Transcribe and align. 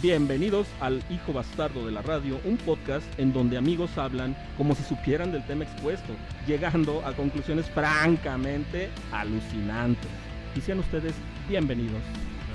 Bienvenidos 0.00 0.68
al 0.80 1.02
Hijo 1.10 1.32
Bastardo 1.32 1.84
de 1.84 1.90
la 1.90 2.02
Radio, 2.02 2.40
un 2.44 2.56
podcast 2.58 3.04
en 3.18 3.32
donde 3.32 3.56
amigos 3.56 3.98
hablan 3.98 4.36
como 4.56 4.76
si 4.76 4.84
supieran 4.84 5.32
del 5.32 5.44
tema 5.44 5.64
expuesto, 5.64 6.12
llegando 6.46 7.04
a 7.04 7.16
conclusiones 7.16 7.68
francamente 7.70 8.90
alucinantes. 9.10 10.08
Y 10.54 10.60
sean 10.60 10.78
ustedes 10.78 11.14
bienvenidos. 11.48 12.00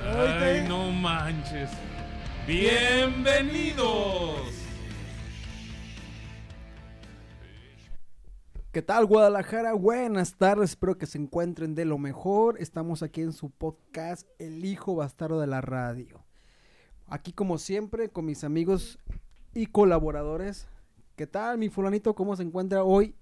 Ay, 0.06 0.66
no 0.70 0.90
manches. 0.94 1.70
Bienvenidos. 2.48 4.38
¿Qué 8.72 8.82
tal 8.82 9.06
Guadalajara? 9.06 9.74
Buenas 9.74 10.38
tardes, 10.38 10.70
espero 10.70 10.98
que 10.98 11.08
se 11.08 11.18
encuentren 11.18 11.76
de 11.76 11.84
lo 11.84 11.98
mejor. 11.98 12.56
Estamos 12.62 13.04
aquí 13.04 13.20
en 13.20 13.34
su 13.34 13.50
podcast 13.50 14.30
El 14.40 14.64
hijo 14.64 14.96
bastardo 14.96 15.42
de 15.42 15.48
la 15.48 15.60
radio. 15.60 16.24
Aquí 17.08 17.32
como 17.32 17.58
siempre 17.58 18.10
con 18.10 18.26
mis 18.26 18.44
amigos 18.44 18.98
y 19.54 19.68
colaboradores. 19.68 20.68
¿Qué 21.16 21.28
tal 21.28 21.58
mi 21.58 21.70
fulanito? 21.70 22.16
¿Cómo 22.16 22.36
se 22.36 22.44
encuentra 22.44 22.84
hoy? 22.84 23.16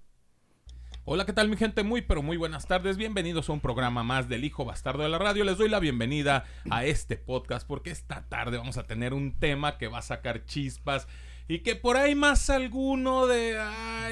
Hola, 1.04 1.26
¿qué 1.26 1.32
tal 1.32 1.48
mi 1.48 1.56
gente? 1.56 1.82
Muy, 1.82 2.00
pero 2.00 2.22
muy 2.22 2.36
buenas 2.36 2.66
tardes. 2.66 2.96
Bienvenidos 2.96 3.48
a 3.48 3.52
un 3.52 3.60
programa 3.60 4.04
más 4.04 4.28
del 4.28 4.44
Hijo 4.44 4.64
Bastardo 4.64 5.02
de 5.02 5.08
la 5.08 5.18
Radio. 5.18 5.44
Les 5.44 5.58
doy 5.58 5.68
la 5.68 5.80
bienvenida 5.80 6.44
a 6.70 6.84
este 6.84 7.16
podcast 7.16 7.66
porque 7.66 7.90
esta 7.90 8.28
tarde 8.28 8.56
vamos 8.56 8.78
a 8.78 8.84
tener 8.84 9.12
un 9.12 9.38
tema 9.38 9.78
que 9.78 9.88
va 9.88 9.98
a 9.98 10.02
sacar 10.02 10.44
chispas 10.44 11.08
y 11.48 11.58
que 11.58 11.74
por 11.74 11.96
ahí 11.96 12.14
más 12.14 12.48
alguno 12.50 13.26
de, 13.26 13.58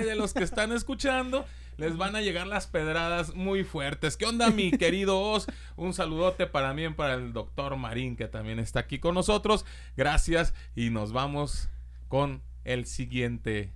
de 0.04 0.14
los 0.16 0.34
que 0.34 0.42
están 0.42 0.72
escuchando 0.72 1.46
les 1.80 1.96
van 1.96 2.14
a 2.14 2.20
llegar 2.20 2.46
las 2.46 2.66
pedradas 2.66 3.34
muy 3.34 3.64
fuertes. 3.64 4.18
¿Qué 4.18 4.26
onda, 4.26 4.50
mi 4.50 4.70
querido 4.78 5.18
Oz? 5.18 5.46
Un 5.76 5.94
saludote 5.94 6.46
para 6.46 6.74
mí 6.74 6.84
y 6.84 6.90
para 6.90 7.14
el 7.14 7.32
doctor 7.32 7.74
Marín, 7.76 8.16
que 8.16 8.28
también 8.28 8.58
está 8.58 8.80
aquí 8.80 8.98
con 8.98 9.14
nosotros. 9.14 9.64
Gracias 9.96 10.52
y 10.76 10.90
nos 10.90 11.14
vamos 11.14 11.70
con 12.08 12.42
el 12.64 12.84
siguiente. 12.84 13.72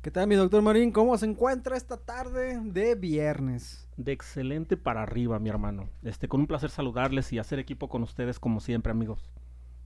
¿Qué 0.00 0.12
tal 0.12 0.28
mi 0.28 0.36
doctor 0.36 0.62
Marín? 0.62 0.92
¿Cómo 0.92 1.18
se 1.18 1.26
encuentra 1.26 1.76
esta 1.76 1.96
tarde 1.96 2.60
de 2.62 2.94
viernes? 2.94 3.88
De 3.96 4.12
excelente 4.12 4.76
para 4.76 5.02
arriba, 5.02 5.40
mi 5.40 5.48
hermano. 5.48 5.88
Este, 6.04 6.28
con 6.28 6.38
un 6.38 6.46
placer 6.46 6.70
saludarles 6.70 7.32
y 7.32 7.40
hacer 7.40 7.58
equipo 7.58 7.88
con 7.88 8.04
ustedes 8.04 8.38
como 8.38 8.60
siempre, 8.60 8.92
amigos. 8.92 9.28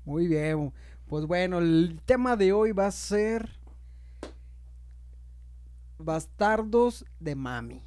Muy 0.04 0.26
bien. 0.26 0.70
Pues 1.06 1.24
bueno, 1.24 1.60
el 1.60 1.98
tema 2.04 2.36
de 2.36 2.52
hoy 2.52 2.72
va 2.72 2.88
a 2.88 2.90
ser 2.90 3.57
bastardos 5.98 7.04
de 7.20 7.34
mami. 7.34 7.82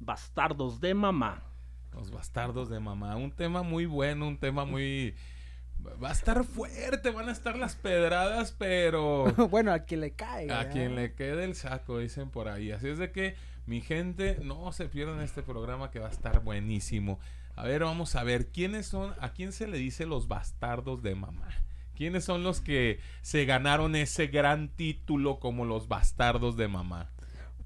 Bastardos 0.00 0.80
de 0.80 0.94
mamá. 0.94 1.44
Los 1.92 2.10
bastardos 2.10 2.68
de 2.68 2.80
mamá. 2.80 3.16
Un 3.16 3.30
tema 3.30 3.62
muy 3.62 3.86
bueno, 3.86 4.26
un 4.26 4.38
tema 4.38 4.64
muy... 4.64 5.14
Va 6.02 6.10
a 6.10 6.12
estar 6.12 6.44
fuerte, 6.44 7.10
van 7.10 7.28
a 7.28 7.32
estar 7.32 7.56
las 7.56 7.74
pedradas, 7.74 8.52
pero... 8.52 9.24
bueno, 9.50 9.72
a 9.72 9.80
quien 9.80 10.00
le 10.00 10.12
cae. 10.12 10.50
A 10.50 10.70
quien 10.70 10.94
le 10.94 11.14
quede 11.14 11.44
el 11.44 11.56
saco, 11.56 11.98
dicen 11.98 12.30
por 12.30 12.48
ahí. 12.48 12.70
Así 12.70 12.88
es 12.88 12.98
de 12.98 13.10
que, 13.10 13.34
mi 13.66 13.80
gente, 13.80 14.38
no 14.42 14.70
se 14.72 14.88
pierdan 14.88 15.20
este 15.20 15.42
programa 15.42 15.90
que 15.90 15.98
va 15.98 16.06
a 16.06 16.12
estar 16.12 16.40
buenísimo. 16.42 17.18
A 17.56 17.64
ver, 17.64 17.82
vamos 17.84 18.14
a 18.14 18.22
ver, 18.22 18.48
¿quiénes 18.48 18.86
son, 18.86 19.14
a 19.20 19.32
quién 19.32 19.52
se 19.52 19.66
le 19.66 19.76
dice 19.76 20.06
los 20.06 20.28
bastardos 20.28 21.02
de 21.02 21.14
mamá? 21.14 21.48
¿Quiénes 22.02 22.24
son 22.24 22.42
los 22.42 22.60
que 22.60 22.98
se 23.20 23.44
ganaron 23.44 23.94
ese 23.94 24.26
gran 24.26 24.70
título 24.70 25.38
como 25.38 25.64
los 25.64 25.86
bastardos 25.86 26.56
de 26.56 26.66
mamá? 26.66 27.12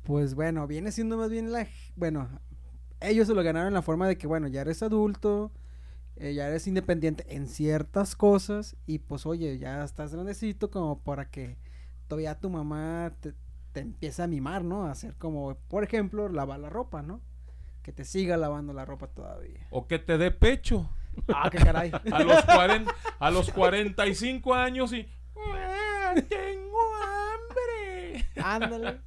Pues 0.03 0.35
bueno, 0.35 0.67
viene 0.67 0.93
siendo 0.93 1.17
más 1.17 1.31
bien 1.31 1.53
la... 1.53 1.67
Bueno, 1.95 2.29
ellos 3.01 3.29
se 3.29 3.35
lo 3.35 3.43
ganaron 3.43 3.69
en 3.69 3.73
la 3.73 3.81
forma 3.81 4.07
de 4.07 4.19
que, 4.19 4.27
bueno, 4.27 4.47
ya 4.47 4.61
eres 4.61 4.83
adulto, 4.83 5.53
eh, 6.17 6.35
ya 6.35 6.49
eres 6.49 6.67
independiente 6.67 7.25
en 7.35 7.49
ciertas 7.49 8.15
cosas 8.15 8.77
y 8.85 8.99
pues 8.99 9.25
oye, 9.25 9.57
ya 9.57 9.83
estás 9.83 10.13
grandecito 10.13 10.71
como 10.71 11.03
para 11.03 11.31
que 11.31 11.57
todavía 12.07 12.39
tu 12.39 12.51
mamá 12.51 13.15
te, 13.21 13.33
te 13.73 13.81
empiece 13.81 14.23
a 14.23 14.27
mimar, 14.27 14.65
¿no? 14.65 14.85
A 14.85 14.91
hacer 14.91 15.15
como, 15.17 15.57
por 15.69 15.83
ejemplo, 15.83 16.29
lavar 16.29 16.61
la 16.61 16.69
ropa, 16.69 17.01
¿no? 17.01 17.23
Que 17.81 17.91
te 17.91 18.05
siga 18.05 18.37
lavando 18.37 18.75
la 18.75 18.85
ropa 18.85 19.07
todavía. 19.07 19.67
O 19.71 19.87
que 19.87 19.99
te 19.99 20.19
dé 20.19 20.31
pecho. 20.31 20.91
Ah, 21.29 21.49
qué 21.51 21.59
caray. 21.59 21.91
A 22.13 22.23
los, 22.23 22.45
40, 22.45 22.95
a 23.19 23.31
los 23.31 23.51
45 23.51 24.55
años 24.55 24.93
y... 24.93 25.07
"Ah, 25.37 26.15
Tengo 26.29 26.79
hambre. 27.05 28.27
Ándale. 28.43 29.01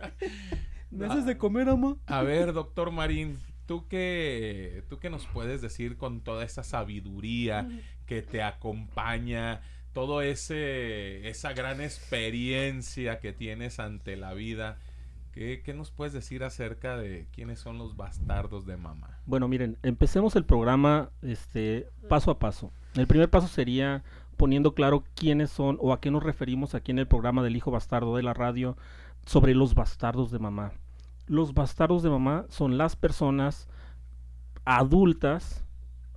¿Me 0.91 1.05
haces 1.05 1.25
de 1.25 1.37
comer, 1.37 1.69
ama? 1.69 1.97
A 2.07 2.23
ver, 2.23 2.53
doctor 2.53 2.91
Marín, 2.91 3.39
¿tú 3.65 3.87
qué, 3.87 4.83
¿tú 4.89 4.97
qué 4.99 5.09
nos 5.09 5.25
puedes 5.27 5.61
decir 5.61 5.97
con 5.97 6.21
toda 6.21 6.43
esa 6.43 6.63
sabiduría 6.63 7.67
que 8.05 8.21
te 8.21 8.41
acompaña? 8.41 9.61
Todo 9.93 10.21
ese 10.21 11.27
esa 11.29 11.53
gran 11.53 11.81
experiencia 11.81 13.19
que 13.19 13.33
tienes 13.33 13.79
ante 13.79 14.17
la 14.17 14.33
vida. 14.33 14.77
¿Qué, 15.31 15.73
nos 15.75 15.91
puedes 15.91 16.13
decir 16.13 16.43
acerca 16.43 16.97
de 16.97 17.27
quiénes 17.31 17.59
son 17.59 17.77
los 17.77 17.95
bastardos 17.95 18.65
de 18.65 18.77
mamá? 18.77 19.19
Bueno, 19.25 19.47
miren, 19.47 19.77
empecemos 19.83 20.35
el 20.35 20.43
programa 20.43 21.11
este, 21.21 21.87
paso 22.07 22.31
a 22.31 22.39
paso. 22.39 22.71
El 22.95 23.07
primer 23.07 23.29
paso 23.29 23.47
sería 23.47 24.03
poniendo 24.37 24.73
claro 24.73 25.03
quiénes 25.15 25.49
son 25.49 25.77
o 25.81 25.93
a 25.93 25.99
qué 26.01 26.11
nos 26.11 26.23
referimos 26.23 26.73
aquí 26.73 26.91
en 26.91 26.99
el 26.99 27.07
programa 27.07 27.43
del 27.43 27.55
Hijo 27.55 27.71
Bastardo 27.71 28.15
de 28.15 28.23
la 28.23 28.33
radio 28.33 28.77
sobre 29.25 29.53
los 29.53 29.75
bastardos 29.75 30.31
de 30.31 30.39
mamá. 30.39 30.71
Los 31.27 31.53
bastardos 31.53 32.03
de 32.03 32.09
mamá 32.09 32.45
son 32.49 32.77
las 32.77 32.95
personas 32.95 33.67
adultas, 34.65 35.63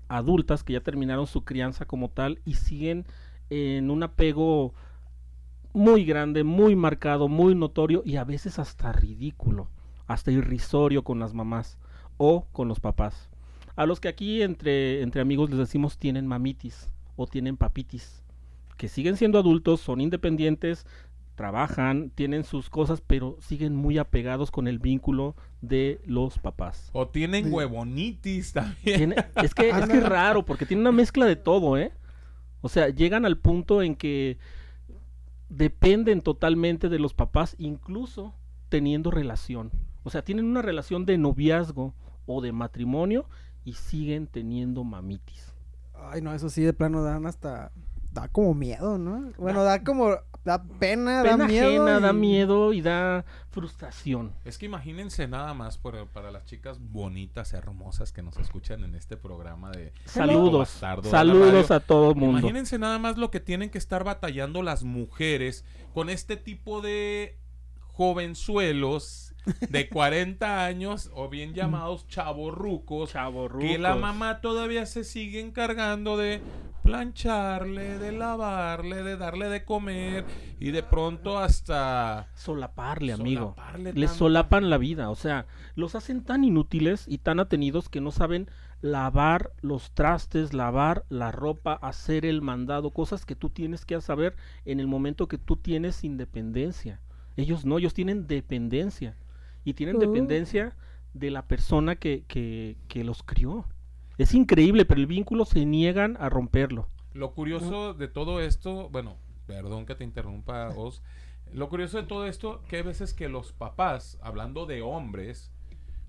adultas 0.09 0.65
que 0.65 0.73
ya 0.75 0.81
terminaron 0.81 1.27
su 1.27 1.45
crianza 1.45 1.85
como 1.85 2.09
tal 2.09 2.41
y 2.45 2.55
siguen 2.55 3.07
en 3.51 3.91
un 3.91 4.03
apego 4.03 4.73
muy 5.73 6.05
grande, 6.05 6.45
muy 6.45 6.77
marcado, 6.77 7.29
muy 7.29 7.55
notorio 7.55 8.03
y 8.05 8.17
a 8.17 8.25
veces 8.25 8.59
hasta 8.59 8.93
ridículo, 8.93 9.69
hasta 10.07 10.31
irrisorio 10.31 11.03
con 11.05 11.19
las 11.19 11.35
mamás 11.35 11.79
o 12.17 12.47
con 12.53 12.69
los 12.69 12.81
papás. 12.81 13.31
A 13.77 13.87
los 13.87 14.01
que 14.01 14.09
aquí 14.09 14.43
entre, 14.43 15.01
entre 15.03 15.23
amigos 15.23 15.49
les 15.51 15.59
decimos 15.59 15.97
tienen 15.99 16.27
mamitis 16.27 16.91
o 17.17 17.27
tienen 17.27 17.57
papitis, 17.57 18.23
que 18.77 18.89
siguen 18.89 19.17
siendo 19.17 19.39
adultos, 19.39 19.81
son 19.81 20.01
independientes, 20.01 20.87
trabajan, 21.35 22.11
tienen 22.11 22.45
sus 22.45 22.69
cosas, 22.69 23.01
pero 23.01 23.39
siguen 23.41 23.75
muy 23.75 23.97
apegados 23.97 24.51
con 24.51 24.69
el 24.69 24.79
vínculo 24.79 25.35
de 25.63 26.01
los 26.05 26.39
papás. 26.39 26.91
O 26.93 27.09
tienen 27.09 27.47
Sí. 27.47 27.51
huevonitis 27.51 28.53
también. 28.53 28.97
Tiene- 28.99 29.17
es 29.43 29.55
que 29.55 29.71
es 29.71 29.89
que 29.89 29.97
es 29.99 30.03
raro, 30.05 30.45
porque 30.45 30.67
tiene 30.67 30.83
una 30.83 30.93
mezcla 30.93 31.25
de 31.25 31.37
todo, 31.37 31.79
¿eh? 31.79 31.93
O 32.61 32.69
sea, 32.69 32.91
llegan 32.91 33.25
al 33.25 33.39
punto 33.39 33.83
en 33.83 33.95
que 33.97 34.37
dependen 35.53 36.23
totalmente 36.23 36.89
de 36.89 36.99
los 36.99 37.13
papás, 37.13 37.55
incluso 37.59 38.35
teniendo 38.71 39.11
relación. 39.11 39.71
O 40.03 40.11
sea, 40.11 40.25
tienen 40.25 40.47
una 40.47 40.63
relación 40.63 41.05
de 41.05 41.19
noviazgo 41.19 41.95
o 42.27 42.41
de 42.41 42.53
matrimonio 42.53 43.27
y 43.65 43.75
siguen 43.75 44.27
teniendo 44.27 44.83
mamitis. 44.83 45.55
Ay, 45.95 46.23
no, 46.23 46.33
eso 46.33 46.49
sí 46.49 46.63
de 46.63 46.73
plano 46.73 47.03
dan 47.03 47.27
hasta... 47.27 47.71
Da 48.13 48.29
como 48.29 48.55
miedo, 48.55 48.99
¿no? 48.99 49.33
Bueno, 49.39 49.63
da 49.63 49.85
como... 49.85 50.17
Da 50.45 50.61
pena, 50.65 51.23
Pena 51.23 51.37
da 51.37 51.47
miedo. 51.47 51.67
ajena, 51.87 52.01
da 52.01 52.11
y- 52.11 52.17
miedo 52.17 52.73
y 52.73 52.81
da 52.81 53.25
frustración. 53.51 54.33
Es 54.45 54.59
que 54.59 54.67
imagínense 54.67 55.29
nada 55.29 55.55
más 55.55 55.79
por- 55.79 56.09
para 56.09 56.33
las 56.33 56.45
chicas 56.47 56.79
bonitas, 56.81 57.53
hermosas 57.53 58.11
que 58.11 58.23
nos 58.23 58.37
escuchan 58.39 58.83
en 58.83 58.97
este 58.97 59.17
programa 59.17 59.71
de 59.71 59.93
Saludos, 60.05 60.69
saludos 61.11 61.71
a 61.71 61.79
todo 61.79 62.11
el 62.11 62.17
mundo. 62.17 62.39
Imagínense 62.41 62.77
nada 62.79 62.99
más 62.99 63.19
lo 63.19 63.31
que 63.31 63.39
tienen 63.39 63.71
que 63.71 63.79
estar 63.79 64.03
batallando 64.03 64.63
las 64.63 64.83
mujeres 64.83 65.65
con 65.95 66.11
este 66.11 66.37
tipo 66.37 66.81
de 66.81 67.39
jovenzuelos 68.23 69.32
de 69.69 69.89
40 69.89 70.65
años 70.65 71.11
o 71.15 71.29
bien 71.29 71.55
llamados 71.55 72.07
chavorrucos 72.09 73.11
Chavorrucos. 73.13 73.69
que 73.69 73.79
la 73.79 73.97
mamá 73.97 74.41
todavía 74.41 74.87
se 74.87 75.05
sigue 75.05 75.41
encargando 75.41 76.17
de 76.17 76.41
plancharle, 76.83 77.99
de 77.99 78.13
lavarle, 78.13 79.03
de 79.03 79.17
darle 79.17 79.49
de 79.49 79.65
comer 79.65 80.25
y 80.59 80.71
de 80.71 80.83
pronto 80.83 81.39
hasta 81.39 82.29
Solaparle, 82.35 83.13
amigo. 83.13 83.55
Solaparle 83.57 83.93
Les 83.93 84.11
solapan 84.11 84.71
la 84.71 84.79
vida. 84.79 85.11
O 85.11 85.17
sea, 85.17 85.47
los 85.75 85.95
hacen 85.95 86.25
tan 86.25 86.45
inútiles 86.45 87.05
y 87.07 87.19
tan 87.19 87.41
atenidos 87.41 87.89
que 87.89 88.01
no 88.01 88.11
saben 88.11 88.49
lavar 88.81 89.53
los 89.61 89.93
trastes, 89.93 90.53
lavar 90.53 91.05
la 91.09 91.31
ropa, 91.31 91.75
hacer 91.75 92.27
el 92.27 92.43
mandado, 92.43 92.91
cosas 92.91 93.25
que 93.25 93.37
tú 93.37 93.49
tienes 93.49 93.85
que 93.85 94.01
saber 94.01 94.35
en 94.65 94.81
el 94.81 94.89
momento 94.89 95.29
que 95.29 95.39
tú 95.39 95.57
tienes 95.57 96.03
independencia. 96.05 97.01
Ellos 97.37 97.65
no, 97.65 97.79
ellos 97.79 97.95
tienen 97.95 98.27
dependencia. 98.27 99.17
Y 99.65 99.75
tienen 99.75 99.99
dependencia 99.99 100.77
de 101.15 101.31
la 101.31 101.47
persona 101.47 101.97
que, 101.97 102.25
que, 102.27 102.77
que 102.89 103.05
los 103.05 103.23
crió. 103.23 103.67
Es 104.19 104.35
increíble, 104.35 104.85
pero 104.85 105.01
el 105.01 105.07
vínculo 105.07 105.45
se 105.45 105.65
niegan 105.65 106.17
a 106.21 106.29
romperlo. 106.29 106.89
Lo 107.13 107.35
curioso 107.35 107.95
de 107.95 108.09
todo 108.09 108.41
esto, 108.41 108.89
bueno, 108.89 109.17
perdón 109.47 109.87
que 109.87 109.95
te 109.95 110.05
interrumpa, 110.05 110.69
Os. 110.71 111.03
Lo 111.53 111.69
curioso 111.69 111.99
de 111.99 112.05
todo 112.05 112.27
esto, 112.27 112.63
que 112.69 112.77
hay 112.77 112.83
veces 112.83 113.13
que 113.13 113.29
los 113.29 113.53
papás, 113.53 114.19
hablando 114.23 114.65
de 114.65 114.81
hombres, 114.81 115.53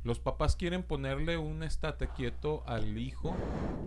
los 0.03 0.19
papás 0.19 0.55
quieren 0.55 0.83
ponerle 0.83 1.38
un 1.38 1.63
estate 1.63 2.07
quieto 2.09 2.63
al 2.65 2.97
hijo, 2.97 3.35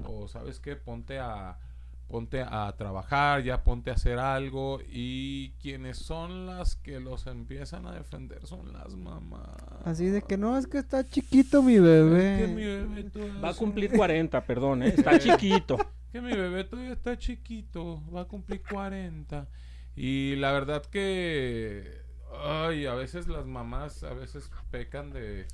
o 0.04 0.28
sabes 0.28 0.60
qué, 0.60 0.76
ponte 0.76 1.18
a 1.18 1.58
ponte 2.08 2.40
a 2.42 2.72
trabajar, 2.76 3.42
ya 3.42 3.64
ponte 3.64 3.90
a 3.90 3.94
hacer 3.94 4.18
algo, 4.18 4.80
y 4.88 5.50
quienes 5.60 5.98
son 5.98 6.46
las 6.46 6.76
que 6.76 7.00
los 7.00 7.26
empiezan 7.26 7.86
a 7.86 7.92
defender 7.92 8.46
son 8.46 8.72
las 8.72 8.94
mamás. 8.94 9.50
Así 9.84 10.06
de 10.06 10.22
que 10.22 10.36
no, 10.36 10.56
es 10.56 10.66
que 10.66 10.78
está 10.78 11.04
chiquito 11.04 11.62
mi 11.62 11.78
bebé. 11.78 12.34
Es 12.34 12.40
que 12.42 12.54
mi 12.54 12.64
bebé 12.64 13.04
todavía 13.10 13.40
Va 13.40 13.48
a 13.48 13.50
es 13.52 13.56
cumplir 13.56 13.90
un- 13.90 13.96
40, 13.96 14.44
perdón, 14.44 14.82
¿eh? 14.84 14.88
está 14.88 15.18
chiquito. 15.18 15.76
que 16.12 16.20
mi 16.20 16.32
bebé 16.34 16.64
todavía 16.64 16.92
está 16.92 17.18
chiquito, 17.18 18.02
va 18.14 18.22
a 18.22 18.24
cumplir 18.26 18.62
40. 18.70 19.48
Y 19.96 20.36
la 20.36 20.52
verdad 20.52 20.82
que, 20.86 22.02
ay, 22.44 22.86
a 22.86 22.94
veces 22.94 23.26
las 23.28 23.46
mamás 23.46 24.02
a 24.04 24.14
veces 24.14 24.50
pecan 24.70 25.10
de, 25.10 25.46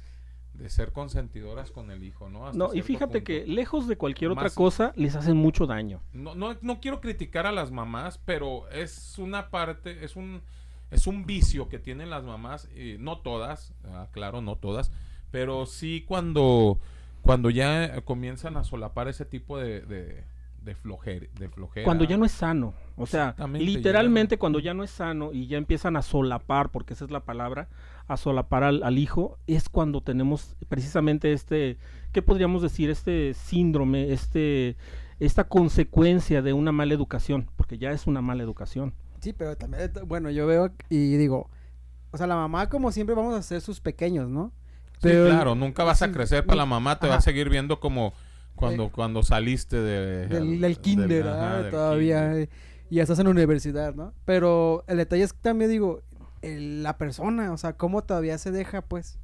de 0.62 0.68
ser 0.70 0.92
consentidoras 0.92 1.70
con 1.72 1.90
el 1.90 2.04
hijo, 2.04 2.28
¿no? 2.30 2.46
Hasta 2.46 2.56
No, 2.58 2.72
y 2.72 2.82
fíjate 2.82 3.14
punto. 3.20 3.24
que 3.24 3.46
lejos 3.46 3.88
de 3.88 3.96
cualquier 3.96 4.30
otra 4.30 4.50
cosa, 4.50 4.92
les 4.96 5.16
hacen 5.16 5.36
mucho 5.36 5.66
daño. 5.66 6.00
No, 6.12 6.34
no, 6.34 6.56
no 6.62 6.80
quiero 6.80 7.00
criticar 7.00 7.46
a 7.46 7.52
las 7.52 7.70
mamás, 7.72 8.18
pero 8.24 8.68
es 8.70 9.18
una 9.18 9.50
parte, 9.50 10.04
es 10.04 10.14
un, 10.14 10.40
es 10.92 11.06
un 11.06 11.26
vicio 11.26 11.68
que 11.68 11.78
tienen 11.80 12.10
las 12.10 12.22
mamás, 12.24 12.68
y 12.76 12.96
no 12.98 13.18
todas, 13.18 13.74
ah, 13.86 14.06
claro, 14.12 14.40
no 14.40 14.56
todas, 14.56 14.92
pero 15.32 15.66
sí 15.66 16.04
cuando, 16.06 16.78
cuando 17.22 17.50
ya 17.50 18.00
comienzan 18.02 18.56
a 18.56 18.62
solapar 18.64 19.08
ese 19.08 19.24
tipo 19.24 19.58
de, 19.58 19.80
de, 19.80 20.22
de, 20.62 20.76
flojer- 20.76 21.30
de 21.32 21.48
flojera. 21.48 21.84
Cuando 21.84 22.04
ya 22.04 22.16
no 22.16 22.24
es 22.24 22.32
sano. 22.32 22.72
O 22.96 23.06
sea, 23.06 23.34
literalmente 23.52 24.36
ya- 24.36 24.38
cuando 24.38 24.58
ya 24.60 24.74
no 24.74 24.84
es 24.84 24.90
sano 24.90 25.32
y 25.32 25.46
ya 25.48 25.58
empiezan 25.58 25.96
a 25.96 26.02
solapar, 26.02 26.70
porque 26.70 26.92
esa 26.94 27.04
es 27.04 27.10
la 27.10 27.20
palabra, 27.20 27.68
a 28.08 28.16
solapar 28.16 28.62
al, 28.64 28.82
al 28.82 28.98
hijo, 28.98 29.38
es 29.46 29.68
cuando 29.68 30.02
tenemos 30.02 30.56
precisamente 30.68 31.32
este, 31.32 31.78
¿qué 32.12 32.22
podríamos 32.22 32.62
decir? 32.62 32.90
Este 32.90 33.34
síndrome, 33.34 34.12
este, 34.12 34.76
esta 35.20 35.44
consecuencia 35.44 36.42
de 36.42 36.52
una 36.52 36.72
mala 36.72 36.94
educación, 36.94 37.48
porque 37.56 37.78
ya 37.78 37.90
es 37.92 38.06
una 38.06 38.20
mala 38.20 38.42
educación. 38.42 38.94
Sí, 39.20 39.32
pero 39.32 39.56
también, 39.56 39.90
bueno, 40.06 40.30
yo 40.30 40.46
veo 40.46 40.72
y 40.88 41.16
digo, 41.16 41.48
o 42.10 42.16
sea, 42.18 42.26
la 42.26 42.34
mamá 42.36 42.68
como 42.68 42.90
siempre 42.92 43.14
vamos 43.14 43.34
a 43.34 43.42
ser 43.42 43.60
sus 43.60 43.80
pequeños, 43.80 44.28
¿no? 44.28 44.52
Sí, 45.00 45.08
claro, 45.10 45.54
nunca 45.54 45.82
vas 45.84 46.02
a 46.02 46.06
sí, 46.06 46.12
crecer 46.12 46.44
para 46.44 46.58
la 46.58 46.66
mamá, 46.66 46.98
te 46.98 47.08
va 47.08 47.16
a 47.16 47.20
seguir 47.20 47.48
viendo 47.48 47.80
como 47.80 48.12
cuando, 48.54 48.84
Eh, 48.84 48.90
cuando 48.92 49.22
saliste 49.22 49.80
de, 49.80 50.28
del, 50.28 50.60
del 50.60 50.78
kinder, 50.78 51.26
ajá, 51.28 51.56
ah, 51.56 51.62
del 51.62 51.70
todavía, 51.70 52.20
kinder. 52.30 52.42
eh, 52.42 52.48
y 52.90 52.96
ya 52.96 53.02
estás 53.02 53.18
en 53.18 53.24
la 53.24 53.30
universidad, 53.30 53.94
¿no? 53.94 54.12
Pero 54.24 54.84
el 54.86 54.98
detalle 54.98 55.22
es 55.22 55.32
que 55.32 55.40
también 55.40 55.70
digo, 55.70 56.02
el- 56.42 56.82
la 56.82 56.98
persona, 56.98 57.52
o 57.52 57.56
sea, 57.56 57.72
cómo 57.74 58.02
todavía 58.02 58.36
se 58.38 58.50
deja, 58.50 58.82
pues. 58.82 59.18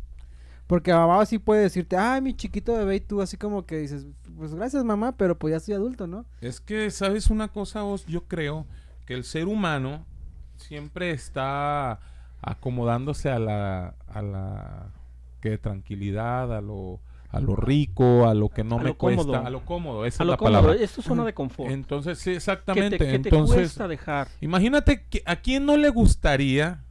Porque 0.67 0.93
mamá 0.93 1.25
sí 1.25 1.39
puede 1.39 1.63
decirte, 1.63 1.97
ay, 1.97 2.21
mi 2.21 2.35
chiquito 2.35 2.75
bebé, 2.77 2.97
y 2.97 3.01
tú 3.01 3.23
así 3.23 3.37
como 3.39 3.65
que 3.65 3.79
dices, 3.79 4.07
pues 4.37 4.55
gracias 4.55 4.85
mamá, 4.85 5.13
pero 5.17 5.39
pues 5.39 5.53
ya 5.53 5.61
soy 5.61 5.75
adulto, 5.75 6.07
¿no? 6.07 6.27
Es 6.43 6.61
que, 6.61 6.91
¿sabes 6.91 7.29
una 7.31 7.49
cosa 7.49 7.83
vos? 7.83 8.05
Yo 8.07 8.25
creo 8.29 8.67
que 9.07 9.15
el 9.15 9.25
ser 9.25 9.47
humano 9.47 10.05
siempre 10.57 11.11
está 11.11 12.01
acomodándose 12.43 13.31
a 13.31 13.39
la, 13.39 13.95
a 14.09 14.23
la 14.23 14.87
que 15.41 15.57
tranquilidad, 15.57 16.55
a 16.55 16.61
lo, 16.61 17.01
a 17.31 17.41
lo 17.41 17.57
rico, 17.57 18.29
a 18.29 18.35
lo 18.35 18.49
que 18.51 18.63
no 18.65 18.79
A 18.79 18.83
me 18.83 18.93
cuesta, 18.95 19.23
cómodo. 19.23 19.47
a 19.47 19.51
lo 19.51 19.65
cómodo, 19.65 20.05
esa 20.05 20.23
A 20.23 20.25
es 20.25 20.27
lo 20.27 20.33
la 20.33 20.37
cómodo, 20.37 20.55
palabra. 20.63 20.83
esto 20.85 21.01
es 21.01 21.07
zona 21.07 21.25
de 21.25 21.33
confort. 21.33 21.71
Entonces, 21.71 22.19
sí, 22.19 22.33
exactamente. 22.33 22.99
te, 22.99 23.05
que 23.07 23.19
te 23.21 23.29
Entonces, 23.31 23.57
cuesta 23.57 23.89
dejar. 23.89 24.29
Imagínate 24.43 25.05
que 25.09 25.23
a 25.25 25.37
quién 25.37 25.65
no 25.65 25.77
le 25.77 25.89
gustaría 25.89 26.85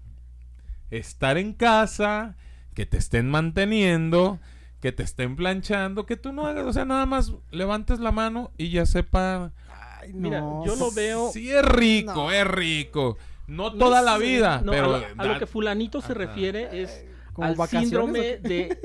estar 0.92 1.38
en 1.38 1.54
casa, 1.54 2.36
que 2.74 2.86
te 2.86 2.98
estén 2.98 3.30
manteniendo, 3.30 4.40
que 4.82 4.92
te 4.92 5.04
estén 5.04 5.36
planchando, 5.36 6.06
que 6.06 6.18
tú 6.18 6.32
no 6.32 6.46
hagas, 6.48 6.66
o 6.66 6.74
sea, 6.74 6.86
nada 6.86 7.06
más 7.06 7.34
levantes 7.52 8.00
la 8.00 8.12
mano 8.12 8.52
y 8.58 8.70
ya 8.70 8.86
sepa. 8.86 9.52
Ay, 10.00 10.14
Mira, 10.14 10.40
no, 10.42 10.66
yo 10.66 10.76
lo 10.76 10.92
veo- 10.92 11.32
Sí 11.32 11.52
es 11.52 11.64
rico, 11.66 12.14
No. 12.14 12.32
es 12.32 12.46
rico. 12.48 13.18
No 13.48 13.72
No 13.72 13.78
toda 13.78 14.02
la 14.02 14.18
vida, 14.18 14.62
no, 14.64 14.72
pero 14.72 14.86
a, 14.96 15.00
lo, 15.00 15.06
a 15.22 15.26
lo 15.26 15.34
da- 15.34 15.40
que 15.40 15.48
fulanito 15.48 16.02
se 16.02 16.12
Ajá. 16.12 16.16
refiere 16.16 16.82
es 16.84 17.06
¿Como 17.34 17.48
al 17.48 17.56
vacaciones 17.56 17.90
síndrome 17.90 18.20
de 18.38 18.78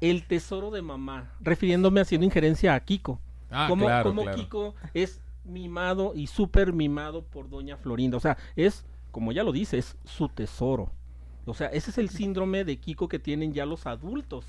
el 0.00 0.24
tesoro 0.26 0.70
de 0.70 0.82
mamá, 0.82 1.32
refiriéndome 1.40 2.00
haciendo 2.00 2.24
injerencia 2.24 2.74
a 2.74 2.80
Kiko. 2.80 3.20
Ah, 3.50 3.66
como 3.68 3.86
claro, 3.86 4.10
como 4.10 4.22
claro. 4.22 4.36
Kiko 4.38 4.74
es 4.94 5.20
mimado 5.44 6.12
y 6.14 6.26
súper 6.26 6.72
mimado 6.72 7.24
por 7.24 7.48
doña 7.50 7.76
Florinda. 7.76 8.16
O 8.16 8.20
sea, 8.20 8.36
es, 8.56 8.84
como 9.10 9.32
ya 9.32 9.42
lo 9.44 9.52
dice, 9.52 9.78
es 9.78 9.96
su 10.04 10.28
tesoro. 10.28 10.90
O 11.46 11.54
sea, 11.54 11.68
ese 11.68 11.90
es 11.90 11.98
el 11.98 12.08
síndrome 12.10 12.64
de 12.64 12.78
Kiko 12.78 13.08
que 13.08 13.18
tienen 13.18 13.52
ya 13.52 13.66
los 13.66 13.86
adultos, 13.86 14.46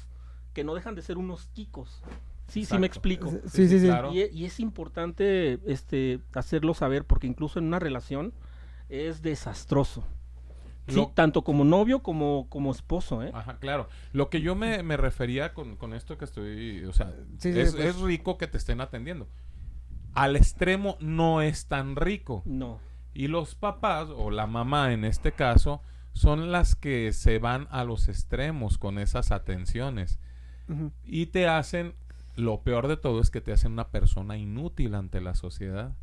que 0.53 0.63
no 0.63 0.73
dejan 0.75 0.95
de 0.95 1.01
ser 1.01 1.17
unos 1.17 1.47
Kikos. 1.47 2.01
Sí, 2.47 2.63
sí 2.65 2.77
me 2.77 2.87
explico. 2.87 3.31
Sí, 3.47 3.67
sí, 3.67 3.79
sí. 3.79 3.87
claro. 3.87 4.13
Y, 4.13 4.21
y 4.31 4.45
es 4.45 4.59
importante 4.59 5.59
este, 5.65 6.19
hacerlo 6.33 6.73
saber 6.73 7.03
porque 7.05 7.27
incluso 7.27 7.59
en 7.59 7.65
una 7.65 7.79
relación 7.79 8.33
es 8.87 9.21
desastroso. 9.21 10.05
Sí, 10.87 10.95
Lo- 10.97 11.07
tanto 11.07 11.41
como 11.43 11.65
novio 11.65 12.03
como, 12.03 12.45
como 12.47 12.71
esposo, 12.71 13.23
¿eh? 13.23 13.31
Ajá, 13.33 13.57
claro. 13.57 13.89
Lo 14.13 14.29
que 14.29 14.41
yo 14.41 14.53
me, 14.53 14.83
me 14.83 14.95
refería 14.97 15.55
con, 15.55 15.75
con 15.77 15.93
esto 15.95 16.19
que 16.19 16.25
estoy, 16.25 16.83
o 16.85 16.93
sea, 16.93 17.11
Sí, 17.39 17.51
sí, 17.51 17.59
es, 17.59 17.73
pues. 17.73 17.85
es 17.87 17.99
rico 18.01 18.37
que 18.37 18.45
te 18.45 18.57
estén 18.59 18.79
atendiendo. 18.79 19.27
Al 20.13 20.35
extremo 20.35 20.97
no 20.99 21.41
es 21.41 21.65
tan 21.65 21.95
rico. 21.95 22.43
No. 22.45 22.79
Y 23.15 23.27
los 23.27 23.55
papás, 23.55 24.09
o 24.15 24.29
la 24.29 24.45
mamá 24.45 24.93
en 24.93 25.03
este 25.05 25.31
caso, 25.31 25.81
son 26.15 26.51
las 26.51 26.75
que 26.75 27.11
se 27.13 27.39
van 27.39 27.67
a 27.71 27.83
los 27.83 28.07
extremos 28.07 28.77
con 28.77 28.97
esas 28.99 29.31
atenciones. 29.31 30.17
Y 31.03 31.27
te 31.27 31.47
hacen, 31.47 31.93
lo 32.35 32.61
peor 32.61 32.87
de 32.87 32.97
todo 32.97 33.21
es 33.21 33.29
que 33.29 33.41
te 33.41 33.51
hacen 33.51 33.73
una 33.73 33.89
persona 33.89 34.35
inútil 34.37 34.95
ante 34.95 35.21
la 35.21 35.35
sociedad 35.35 35.95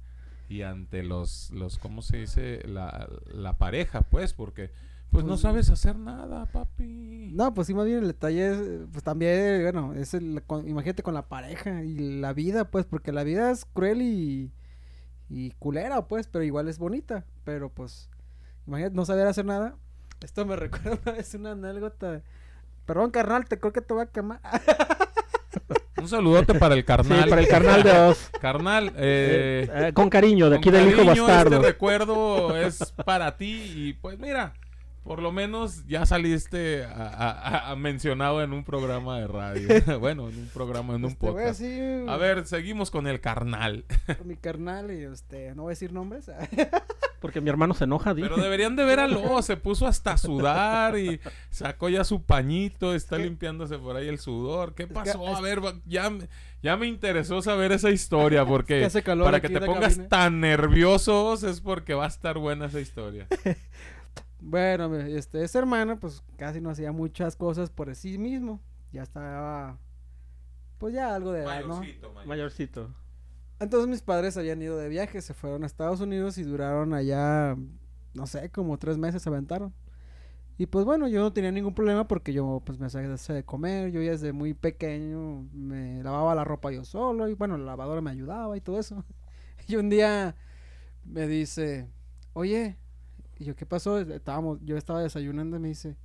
y 0.49 0.62
ante 0.62 1.02
los, 1.02 1.50
los 1.50 1.78
¿cómo 1.78 2.00
se 2.02 2.19
dice? 2.19 2.62
La, 2.69 3.09
la 3.33 3.57
pareja, 3.59 4.02
pues, 4.02 4.35
porque 4.35 4.71
pues 5.11 5.25
no 5.25 5.31
Pues- 5.33 5.40
sabes 5.40 5.71
hacer 5.71 5.99
nada, 5.99 6.47
papi. 6.47 7.31
No, 7.35 7.52
pues 7.54 7.66
sí, 7.66 7.75
más 7.75 7.87
bien 7.87 7.99
el 8.00 8.07
detalle 8.09 8.50
es, 8.52 8.59
pues 8.92 9.02
también, 9.02 9.62
bueno, 9.62 9.95
es 9.95 10.14
el, 10.14 10.42
con- 10.47 10.69
imagínate 10.69 11.02
con 11.02 11.14
la 11.14 11.28
pareja 11.28 11.83
y 11.83 12.21
la 12.21 12.33
vida, 12.33 12.71
pues, 12.71 12.85
porque 12.87 13.12
la 13.12 13.25
vida 13.25 13.50
es 13.50 13.64
cruel 13.64 14.00
y, 14.02 14.52
y 15.28 15.50
culera, 15.59 16.07
pues, 16.07 16.28
pero 16.28 16.45
igual 16.45 16.69
es 16.69 16.78
bonita, 16.78 17.25
pero 17.45 17.69
pues, 17.71 18.09
imagínate 18.66 18.95
no 18.95 19.04
saber 19.07 19.26
hacer 19.26 19.45
nada. 19.47 19.75
Esto 20.23 20.45
me 20.47 20.57
recuerda 20.57 20.99
una 21.05 21.12
vez 21.12 21.35
una 21.35 21.52
anécdota. 21.52 22.21
Perdón, 22.87 23.11
carnal, 23.11 23.45
te 23.47 23.59
creo 23.59 23.73
que 23.73 23.81
te 23.81 23.95
voy 23.95 24.02
a 24.02 24.07
quemar. 24.07 24.41
Un 25.99 26.09
saludote 26.09 26.55
para 26.55 26.75
el 26.75 26.81
Sí, 26.81 26.87
carnal. 26.87 27.29
para 27.29 27.41
el 27.43 27.49
carnal 27.49 27.83
de 27.85 27.93
Oz. 27.93 28.31
Carnal, 28.41 28.88
eh, 28.97 29.69
Eh, 29.71 29.88
eh, 29.88 29.93
con 29.93 30.11
cariño, 30.11 30.50
de 30.50 30.57
aquí 30.57 30.71
del 30.71 30.88
hijo 30.88 31.05
bastardo. 31.05 31.57
Este 31.57 31.67
recuerdo 31.69 32.57
es 32.57 32.93
para 33.05 33.37
ti 33.37 33.73
y 33.76 33.93
pues 33.93 34.19
mira, 34.19 34.52
por 35.02 35.21
lo 35.21 35.32
menos 35.32 35.85
ya 35.87 36.06
saliste 36.06 36.85
a, 36.85 36.90
a- 37.09 37.71
a- 37.73 37.76
mencionado 37.76 38.42
en 38.42 38.52
un 38.52 38.64
programa 38.64 39.18
de 39.18 39.26
radio. 39.26 39.68
bueno, 40.00 40.28
en 40.28 40.38
un 40.38 40.49
programa, 40.54 40.94
en 40.94 41.04
un 41.04 41.11
Este, 41.11 41.26
voy 41.26 41.30
a 41.30 41.44
podcast. 41.44 41.61
decir, 41.61 42.09
A 42.09 42.16
ver, 42.16 42.47
seguimos 42.47 42.90
con 42.90 43.06
el 43.06 43.21
carnal. 43.21 43.85
mi 44.25 44.37
carnal 44.40 44.90
y 44.92 45.02
este, 45.04 45.54
no 45.54 45.62
voy 45.62 45.71
a 45.71 45.75
decir 45.75 45.92
nombres. 45.92 46.30
Porque 47.21 47.40
mi 47.40 47.50
hermano 47.50 47.73
se 47.75 47.85
enoja. 47.85 48.14
Pero 48.14 48.37
deberían 48.37 48.75
de 48.75 48.85
ver 48.85 48.99
a 48.99 49.06
Lo, 49.06 49.40
se 49.42 49.56
puso 49.56 49.87
hasta 49.87 50.12
a 50.12 50.18
sudar 50.18 50.99
y 50.99 51.21
sacó 51.50 51.88
ya 51.88 52.02
su 52.02 52.23
pañito, 52.25 52.94
está 52.97 53.16
limpiándose 53.16 53.78
por 53.78 53.94
ahí 53.97 54.09
el 54.09 54.18
sudor. 54.18 54.75
¿Qué 54.75 54.88
pasó? 54.88 55.28
es- 55.28 55.37
A 55.37 55.40
ver, 55.40 55.61
ya, 55.87 56.11
me- 56.11 56.28
ya 56.64 56.76
me 56.76 56.87
interesó 56.88 57.40
saber 57.40 57.71
esa 57.73 57.90
historia 57.90 58.44
porque 58.44 58.88
que 58.92 59.02
para 59.16 59.40
que 59.40 59.49
te 59.49 59.61
pongas 59.61 60.00
tan 60.09 60.40
nerviosos 60.40 61.42
es 61.44 61.61
porque 61.61 61.94
va 61.94 62.04
a 62.04 62.09
estar 62.09 62.38
buena 62.38 62.66
esa 62.66 62.80
historia. 62.80 63.26
Bueno, 64.42 64.88
me- 64.88 65.16
este, 65.16 65.42
ese 65.44 65.58
hermano, 65.58 65.99
pues 65.99 66.22
casi 66.37 66.61
no 66.61 66.70
hacía 66.70 66.92
muchas 66.92 67.37
cosas 67.37 67.70
por 67.70 67.94
sí 67.94 68.18
mismo. 68.18 68.61
Ya 68.92 69.02
estaba, 69.02 69.78
pues 70.78 70.94
ya 70.94 71.14
algo 71.14 71.32
de 71.32 71.42
edad, 71.42 71.61
¿no? 71.61 71.76
Mayorcito, 71.76 72.08
mayor. 72.12 72.26
Mayorcito. 72.28 72.94
Entonces 73.61 73.88
mis 73.88 74.02
padres 74.02 74.37
habían 74.37 74.61
ido 74.61 74.76
de 74.76 74.88
viaje, 74.88 75.22
se 75.22 75.34
fueron 75.34 75.62
a 75.62 75.66
Estados 75.66 76.00
Unidos 76.00 76.37
y 76.38 76.42
duraron 76.42 76.94
allá, 76.94 77.56
no 78.14 78.26
sé, 78.26 78.50
como 78.50 78.76
tres 78.78 78.99
meses 78.99 79.22
se 79.22 79.28
aventaron. 79.28 79.72
Y 80.58 80.66
pues 80.66 80.84
bueno, 80.84 81.08
yo 81.08 81.20
no 81.20 81.32
tenía 81.32 81.52
ningún 81.52 81.75
problema 81.75 82.06
porque 82.08 82.32
yo 82.32 82.62
pues 82.64 82.78
me 82.78 82.87
hacía 82.87 83.02
de 83.02 83.44
comer, 83.44 83.90
yo 83.92 84.02
ya 84.02 84.12
desde 84.12 84.32
muy 84.32 84.54
pequeño 84.54 85.49
me 85.52 86.02
lavaba 86.02 86.34
la 86.34 86.44
ropa 86.44 86.70
yo 86.72 86.84
solo 86.84 87.28
y 87.28 87.34
bueno, 87.34 87.56
la 87.56 87.64
lavadora 87.64 88.00
me 88.00 88.11
ayudaba 88.11 88.56
y 88.56 88.61
todo 88.61 88.78
eso. 88.78 89.04
Y 89.68 89.76
un 89.76 89.88
día 89.90 90.34
me 91.04 91.28
dice, 91.28 91.88
oye, 92.32 92.76
y 93.42 93.44
yo, 93.44 93.56
¿qué 93.56 93.66
pasó? 93.66 93.99
Estábamos, 93.99 94.58
yo 94.62 94.76
estaba 94.76 95.02
desayunando 95.02 95.56
y 95.56 95.61
me 95.61 95.68
dice, 95.68 95.96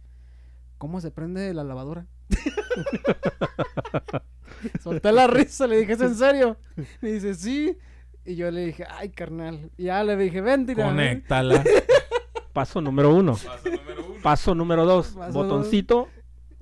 ¿cómo 0.79 0.99
se 1.01 1.11
prende 1.11 1.53
la 1.53 1.63
lavadora? 1.63 2.07
Solté 4.81 5.11
la 5.11 5.27
risa, 5.27 5.67
le 5.67 5.77
dije, 5.77 5.93
¿es 5.93 6.01
en 6.01 6.15
serio? 6.15 6.57
Me 7.01 7.11
dice, 7.11 7.35
sí. 7.35 7.77
Y 8.25 8.35
yo 8.35 8.49
le 8.49 8.65
dije, 8.65 8.85
ay, 8.89 9.09
carnal. 9.09 9.69
Y 9.77 9.83
ya 9.85 10.03
le 10.03 10.17
dije, 10.17 10.41
ven, 10.41 10.65
tira. 10.65 10.85
ven". 10.87 10.95
Conéctala. 10.95 11.63
Paso 12.53 12.81
número 12.81 13.13
uno. 13.13 13.33
Paso 13.33 13.69
número 13.69 14.05
uno. 14.07 14.21
Paso 14.23 14.55
número 14.55 14.85
dos. 14.85 15.07
Paso 15.09 15.33
botoncito. 15.33 16.07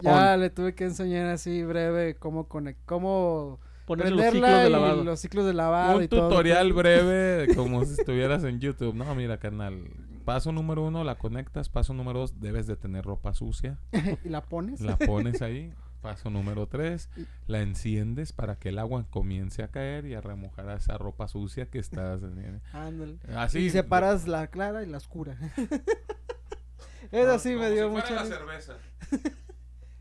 Ya 0.02 0.36
le 0.36 0.50
tuve 0.50 0.76
que 0.76 0.84
enseñar 0.84 1.28
así 1.30 1.64
breve 1.64 2.18
cómo 2.18 2.50
conect 2.50 2.80
cómo 2.86 3.62
Poner 3.86 4.12
los 4.12 4.26
ciclos 4.26 4.64
de 4.64 4.70
lavado. 4.70 5.04
los 5.06 5.20
ciclos 5.22 5.46
de 5.46 5.54
lavado 5.54 5.98
Un 5.98 6.04
y 6.04 6.08
todo. 6.10 6.28
tutorial 6.28 6.74
breve, 6.74 7.48
como 7.56 7.86
si 7.86 7.94
estuvieras 7.94 8.44
en 8.44 8.60
YouTube. 8.60 8.94
No, 8.94 9.16
mira, 9.16 9.38
carnal. 9.38 9.80
Paso 10.26 10.52
número 10.52 10.84
uno, 10.84 11.04
la 11.04 11.18
conectas. 11.20 11.70
Paso 11.70 11.94
número 11.94 12.20
dos, 12.20 12.40
debes 12.40 12.66
de 12.66 12.76
tener 12.76 13.06
ropa 13.06 13.34
sucia. 13.34 13.78
y 14.24 14.30
la 14.30 14.42
pones. 14.42 14.82
La 14.82 14.98
pones 14.98 15.42
ahí. 15.44 15.74
Paso 16.02 16.30
número 16.30 16.68
tres, 16.68 17.10
la 17.48 17.62
enciendes 17.62 18.32
para 18.32 18.60
que 18.60 18.70
el 18.70 18.78
agua 18.78 19.08
comience 19.10 19.64
a 19.64 19.70
caer 19.70 20.06
y 20.06 20.14
a 20.14 20.22
remojar 20.22 20.70
a 20.70 20.76
esa 20.76 21.00
ropa 21.00 21.28
sucia 21.28 21.66
que 21.72 21.80
estás... 21.80 22.22
Ándale. 22.74 23.18
Así. 23.36 23.58
y 23.58 23.70
separas 23.72 24.28
la 24.28 24.46
clara 24.46 24.84
y 24.84 24.86
la 24.86 24.98
oscura. 24.98 25.36
Eso 27.12 27.40
sí 27.40 27.56
me 27.56 27.72
dio 27.72 27.90
mucha 27.90 28.22
risa. 28.22 28.26
cerveza. 28.26 28.78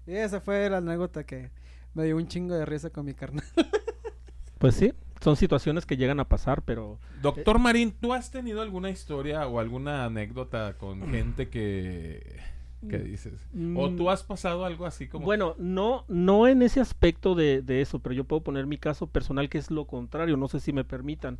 Y 0.06 0.12
esa 0.12 0.42
fue 0.42 0.68
la 0.68 0.76
anécdota 0.78 1.24
que 1.24 1.50
me 1.94 2.04
dio 2.04 2.18
un 2.18 2.28
chingo 2.28 2.54
de 2.54 2.66
risa 2.66 2.90
con 2.90 3.06
mi 3.06 3.14
carnal. 3.14 3.44
Pues 4.58 4.74
sí, 4.74 4.92
son 5.20 5.36
situaciones 5.36 5.86
que 5.86 5.96
llegan 5.96 6.20
a 6.20 6.28
pasar, 6.28 6.62
pero 6.62 6.98
Doctor 7.22 7.58
Marín, 7.58 7.92
¿tú 7.92 8.12
has 8.12 8.30
tenido 8.30 8.60
alguna 8.62 8.90
historia 8.90 9.46
o 9.46 9.58
alguna 9.60 10.04
anécdota 10.04 10.74
con 10.78 11.10
gente 11.10 11.48
que... 11.48 12.40
¿Qué 12.90 12.98
dices? 12.98 13.32
¿O 13.74 13.88
Mm. 13.88 13.96
tú 13.96 14.10
has 14.10 14.22
pasado 14.22 14.66
algo 14.66 14.84
así 14.84 15.08
como... 15.08 15.24
bueno, 15.24 15.54
no, 15.58 16.04
no 16.08 16.46
en 16.48 16.60
ese 16.60 16.80
aspecto 16.80 17.34
de, 17.34 17.62
de 17.62 17.80
eso, 17.80 17.98
pero 18.00 18.14
yo 18.14 18.24
puedo 18.24 18.42
poner 18.42 18.66
mi 18.66 18.76
caso 18.76 19.06
personal 19.06 19.48
que 19.48 19.56
es 19.56 19.70
lo 19.70 19.86
contrario, 19.86 20.36
no 20.36 20.48
sé 20.48 20.60
si 20.60 20.74
me 20.74 20.84
permitan. 20.84 21.38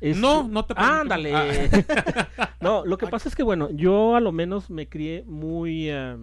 Es- 0.00 0.16
No, 0.16 0.48
no 0.48 0.64
te 0.64 0.74
permito. 0.74 0.94
Ándale. 1.00 1.32
Ah. 1.32 2.50
no, 2.60 2.84
lo 2.84 2.98
que 2.98 3.06
pasa 3.06 3.28
es 3.28 3.36
que 3.36 3.44
bueno, 3.44 3.70
yo 3.70 4.16
a 4.16 4.20
lo 4.20 4.32
menos 4.32 4.68
me 4.68 4.88
crié 4.88 5.22
muy, 5.28 5.88
eh, 5.90 6.16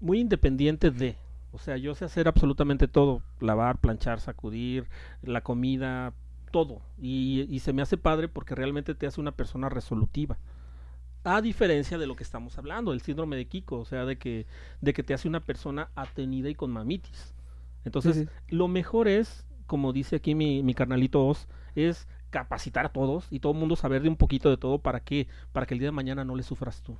muy 0.00 0.20
independiente 0.20 0.90
de, 0.90 1.16
o 1.52 1.58
sea, 1.58 1.76
yo 1.76 1.94
sé 1.94 2.04
hacer 2.04 2.28
absolutamente 2.28 2.88
todo, 2.88 3.22
lavar, 3.40 3.78
planchar, 3.78 4.20
sacudir, 4.20 4.88
la 5.22 5.42
comida, 5.42 6.14
todo, 6.52 6.82
y, 6.98 7.46
y 7.48 7.60
se 7.60 7.72
me 7.72 7.82
hace 7.82 7.96
padre 7.96 8.28
porque 8.28 8.54
realmente 8.54 8.94
te 8.94 9.06
hace 9.06 9.20
una 9.20 9.32
persona 9.32 9.68
resolutiva. 9.68 10.38
A 11.24 11.42
diferencia 11.42 11.98
de 11.98 12.06
lo 12.06 12.16
que 12.16 12.22
estamos 12.22 12.56
hablando, 12.58 12.92
el 12.92 13.02
síndrome 13.02 13.36
de 13.36 13.46
Kiko, 13.46 13.80
o 13.80 13.84
sea, 13.84 14.06
de 14.06 14.16
que, 14.18 14.46
de 14.80 14.94
que 14.94 15.02
te 15.02 15.12
hace 15.12 15.28
una 15.28 15.40
persona 15.40 15.90
atenida 15.94 16.48
y 16.48 16.54
con 16.54 16.70
mamitis. 16.70 17.34
Entonces, 17.84 18.24
Sí, 18.24 18.28
lo 18.48 18.68
mejor 18.68 19.06
es, 19.08 19.46
como 19.66 19.92
dice 19.92 20.16
aquí 20.16 20.34
mi, 20.34 20.62
mi 20.62 20.74
carnalito 20.74 21.26
Oz, 21.26 21.46
es 21.74 22.08
capacitar 22.30 22.86
a 22.86 22.92
todos 22.92 23.26
y 23.30 23.40
todo 23.40 23.52
el 23.52 23.58
mundo 23.58 23.76
saber 23.76 24.02
de 24.02 24.08
un 24.08 24.16
poquito 24.16 24.48
de 24.50 24.56
todo 24.56 24.78
para 24.78 25.00
que, 25.00 25.28
para 25.52 25.66
que 25.66 25.74
el 25.74 25.80
día 25.80 25.88
de 25.88 25.92
mañana 25.92 26.24
no 26.24 26.36
le 26.36 26.42
sufras 26.42 26.82
tú. 26.82 26.96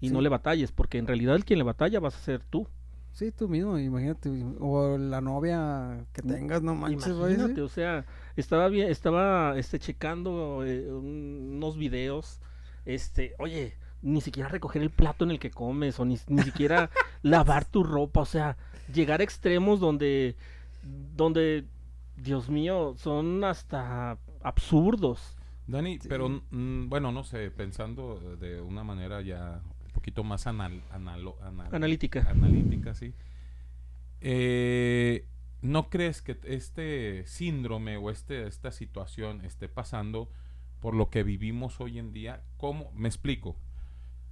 Y 0.00 0.10
no 0.10 0.20
le 0.20 0.28
batalles, 0.28 0.72
porque 0.72 0.98
en 0.98 1.06
realidad 1.06 1.36
el 1.36 1.44
quien 1.44 1.58
le 1.58 1.64
batalla 1.64 2.00
vas 2.00 2.16
a 2.16 2.20
ser 2.20 2.44
tú. 2.44 2.68
Sí, 3.14 3.30
tú 3.32 3.48
mismo, 3.48 3.78
imagínate. 3.78 4.28
O 4.60 4.98
la 4.98 5.20
novia 5.20 6.04
que 6.12 6.20
tengas, 6.22 6.62
no 6.62 6.74
manches. 6.74 7.06
Imagínate, 7.12 7.54
¿sí? 7.54 7.60
o 7.60 7.68
sea, 7.68 8.04
estaba 8.36 8.68
bien, 8.68 8.90
estaba 8.90 9.56
este 9.56 9.78
checando 9.78 10.64
eh, 10.66 10.90
un- 10.92 11.52
unos 11.56 11.76
videos, 11.78 12.40
este, 12.84 13.34
oye, 13.38 13.74
ni 14.02 14.20
siquiera 14.20 14.48
recoger 14.48 14.82
el 14.82 14.90
plato 14.90 15.24
en 15.24 15.30
el 15.30 15.38
que 15.38 15.50
comes, 15.50 15.98
o 16.00 16.04
ni, 16.04 16.18
ni 16.26 16.42
siquiera 16.42 16.90
lavar 17.22 17.64
tu 17.64 17.84
ropa, 17.84 18.20
o 18.20 18.26
sea, 18.26 18.56
llegar 18.92 19.20
a 19.20 19.24
extremos 19.24 19.78
donde, 19.80 20.34
donde, 21.16 21.64
Dios 22.16 22.48
mío, 22.50 22.94
son 22.98 23.44
hasta 23.44 24.18
absurdos. 24.42 25.36
Dani, 25.66 25.98
Sí. 26.00 26.08
pero 26.08 26.28
mm, 26.50 26.88
bueno, 26.90 27.12
no 27.12 27.22
sé, 27.24 27.50
pensando 27.50 28.18
de 28.36 28.60
una 28.60 28.84
manera 28.84 29.22
ya 29.22 29.62
poquito 30.04 30.22
más 30.22 30.46
anal, 30.46 30.82
analo- 30.92 31.40
anal- 31.42 31.74
Analítica. 31.74 32.26
analítica, 32.28 32.94
sí. 32.94 33.14
Eh, 34.20 35.24
¿No 35.62 35.88
crees 35.88 36.20
que 36.20 36.38
este 36.44 37.24
síndrome 37.26 37.96
o 37.96 38.10
este, 38.10 38.46
esta 38.46 38.70
situación 38.70 39.42
esté 39.46 39.66
pasando 39.70 40.28
por 40.80 40.94
lo 40.94 41.08
que 41.08 41.22
vivimos 41.22 41.80
hoy 41.80 41.98
en 41.98 42.12
día? 42.12 42.42
¿Cómo? 42.58 42.92
Me 42.94 43.08
explico. 43.08 43.56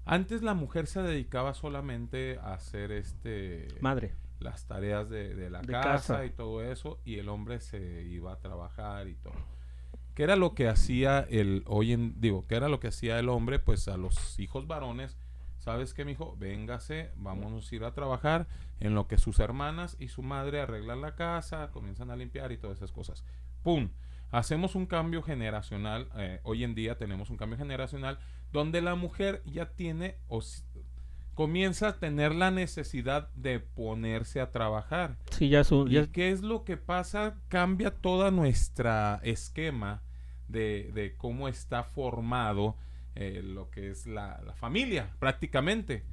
Antes 0.05 0.43
la 0.43 0.53
mujer 0.53 0.87
se 0.87 1.01
dedicaba 1.01 1.55
solamente 1.55 2.39
a 2.43 2.53
hacer 2.53 2.93
este 2.93 3.69
Madre. 3.81 4.13
las 4.41 4.67
tareas 4.67 5.09
de, 5.09 5.35
de 5.35 5.49
la 5.49 5.63
De 5.63 5.73
casa, 5.73 5.89
casa. 6.17 6.27
y 6.27 6.31
todo 6.31 6.63
eso, 6.63 7.01
y 7.07 7.15
el 7.17 7.31
hombre 7.31 7.61
se 7.61 8.03
iba 8.03 8.35
a 8.35 8.41
trabajar 8.41 9.09
y 9.09 9.15
todo. 9.15 9.33
¿Qué 10.15 10.25
era 10.25 10.37
lo 10.37 10.55
que 10.55 10.69
hacía 10.69 11.21
el 11.31 11.63
hoy 11.67 11.93
en 11.95 12.21
digo, 12.21 12.47
qué 12.47 12.57
era 12.57 12.69
lo 12.69 12.79
que 12.79 12.89
hacía 12.89 13.19
el 13.19 13.31
hombre? 13.31 13.59
Pues 13.59 13.89
a 13.89 13.97
los 13.97 14.39
hijos 14.39 14.67
varones, 14.67 15.17
¿sabes 15.63 15.95
qué, 15.95 16.05
mijo? 16.05 16.37
Véngase, 16.39 17.13
vámonos 17.15 17.71
a 17.71 17.75
ir 17.75 17.85
a 17.85 17.95
trabajar 17.95 18.49
en 18.81 18.97
lo 18.97 19.07
que 19.07 19.17
sus 19.17 19.39
hermanas 19.39 19.97
y 20.01 20.09
su 20.09 20.23
madre 20.23 20.61
arreglan 20.61 21.01
la 21.01 21.15
casa, 21.15 21.71
comienzan 21.71 22.11
a 22.11 22.17
limpiar 22.17 22.51
y 22.51 22.59
todas 22.59 22.79
esas 22.79 22.91
cosas. 22.91 23.25
¡Pum! 23.63 23.91
Hacemos 24.33 24.75
un 24.75 24.87
cambio 24.87 25.23
generacional, 25.23 26.09
eh, 26.17 26.41
hoy 26.43 26.65
en 26.65 26.75
día 26.75 26.99
tenemos 26.99 27.31
un 27.31 27.37
cambio 27.37 27.59
generacional 27.59 28.19
donde 28.51 28.81
la 28.83 28.97
mujer 28.97 29.41
ya 29.47 29.71
tiene 29.71 30.17
o 30.27 30.43
comienza 31.35 31.89
a 31.89 31.99
tener 31.99 32.35
la 32.35 32.51
necesidad 32.51 33.29
de 33.35 33.61
ponerse 33.61 34.41
a 34.41 34.51
trabajar. 34.51 35.17
Sí, 35.31 35.49
ya 35.49 35.61
es 35.61 35.71
un... 35.71 35.93
¿Y 35.93 36.07
qué 36.09 36.33
es 36.33 36.43
lo 36.43 36.65
que 36.65 36.77
pasa? 36.77 37.37
Cambia 37.49 37.93
toda 37.93 38.33
nuestra 38.33 39.21
esquema 39.23 40.03
de, 40.49 40.91
de 40.93 41.15
cómo 41.17 41.47
está 41.47 41.85
formado 41.85 42.77
eh, 43.15 43.41
lo 43.43 43.71
que 43.71 43.91
es 43.91 44.07
la, 44.07 44.41
la 44.45 44.55
familia, 44.55 45.11
prácticamente. 45.19 46.05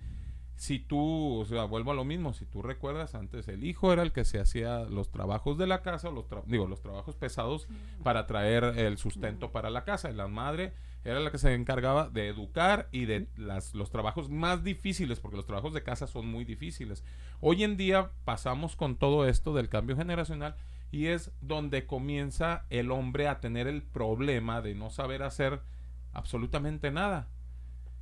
Si 0.56 0.78
tú, 0.78 1.40
o 1.40 1.46
sea, 1.46 1.64
vuelvo 1.64 1.92
a 1.92 1.94
lo 1.96 2.04
mismo, 2.04 2.34
si 2.34 2.46
tú 2.46 2.62
recuerdas, 2.62 3.16
antes 3.16 3.48
el 3.48 3.64
hijo 3.64 3.94
era 3.94 4.04
el 4.04 4.12
que 4.12 4.26
se 4.26 4.42
hacía 4.42 4.80
los 4.82 5.10
trabajos 5.10 5.58
de 5.58 5.68
la 5.68 5.82
casa, 5.82 6.12
los 6.12 6.28
tra- 6.28 6.44
digo, 6.46 6.68
los 6.68 6.82
trabajos 6.82 7.16
pesados 7.16 7.70
para 8.04 8.28
traer 8.28 8.66
el 8.78 8.98
sustento 8.98 9.54
para 9.54 9.70
la 9.70 9.86
casa. 9.86 10.12
Y 10.12 10.16
la 10.16 10.28
madre 10.28 10.74
era 11.06 11.22
la 11.22 11.32
que 11.32 11.38
se 11.38 11.54
encargaba 11.54 12.10
de 12.10 12.28
educar 12.28 12.90
y 12.92 13.06
de 13.06 13.30
las, 13.38 13.74
los 13.74 13.90
trabajos 13.90 14.30
más 14.30 14.66
difíciles, 14.66 15.22
porque 15.22 15.38
los 15.38 15.46
trabajos 15.46 15.74
de 15.74 15.82
casa 15.82 16.08
son 16.08 16.28
muy 16.28 16.44
difíciles. 16.44 17.06
Hoy 17.40 17.64
en 17.64 17.78
día 17.78 18.12
pasamos 18.26 18.76
con 18.76 18.98
todo 18.98 19.26
esto 19.30 19.54
del 19.54 19.70
cambio 19.70 19.96
generacional 19.96 20.58
y 20.92 21.06
es 21.06 21.32
donde 21.40 21.86
comienza 21.86 22.66
el 22.70 22.92
hombre 22.92 23.30
a 23.30 23.40
tener 23.40 23.68
el 23.68 23.82
problema 23.82 24.62
de 24.62 24.76
no 24.76 24.90
saber 24.90 25.24
hacer 25.24 25.62
absolutamente 26.14 26.92
nada. 26.92 27.28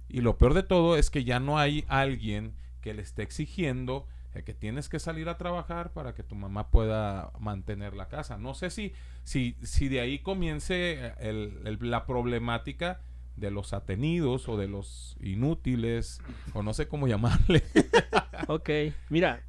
Y 0.09 0.21
lo 0.21 0.37
peor 0.37 0.53
de 0.53 0.63
todo 0.63 0.97
es 0.97 1.09
que 1.09 1.23
ya 1.23 1.39
no 1.39 1.57
hay 1.59 1.85
alguien 1.87 2.53
que 2.81 2.93
le 2.93 3.01
esté 3.01 3.23
exigiendo 3.23 4.07
que 4.43 4.53
tienes 4.53 4.89
que 4.89 4.99
salir 4.99 5.29
a 5.29 5.37
trabajar 5.37 5.93
para 5.93 6.13
que 6.13 6.23
tu 6.23 6.35
mamá 6.35 6.69
pueda 6.69 7.31
mantener 7.39 7.95
la 7.95 8.07
casa. 8.07 8.37
No 8.37 8.53
sé 8.53 8.69
si, 8.69 8.93
si, 9.23 9.57
si 9.63 9.87
de 9.87 9.99
ahí 9.99 10.19
comience 10.19 11.07
eh, 11.07 11.13
el- 11.19 11.77
la 11.81 12.05
problemática 12.05 13.01
de 13.35 13.51
los 13.51 13.73
atenidos 13.73 14.47
o 14.49 14.57
de 14.57 14.67
los 14.67 15.15
inútiles 15.19 16.21
o 16.53 16.63
no 16.63 16.73
sé 16.73 16.87
cómo 16.87 17.07
llamarle. 17.07 17.63
Ok, 18.49 18.69
mira, 19.09 19.41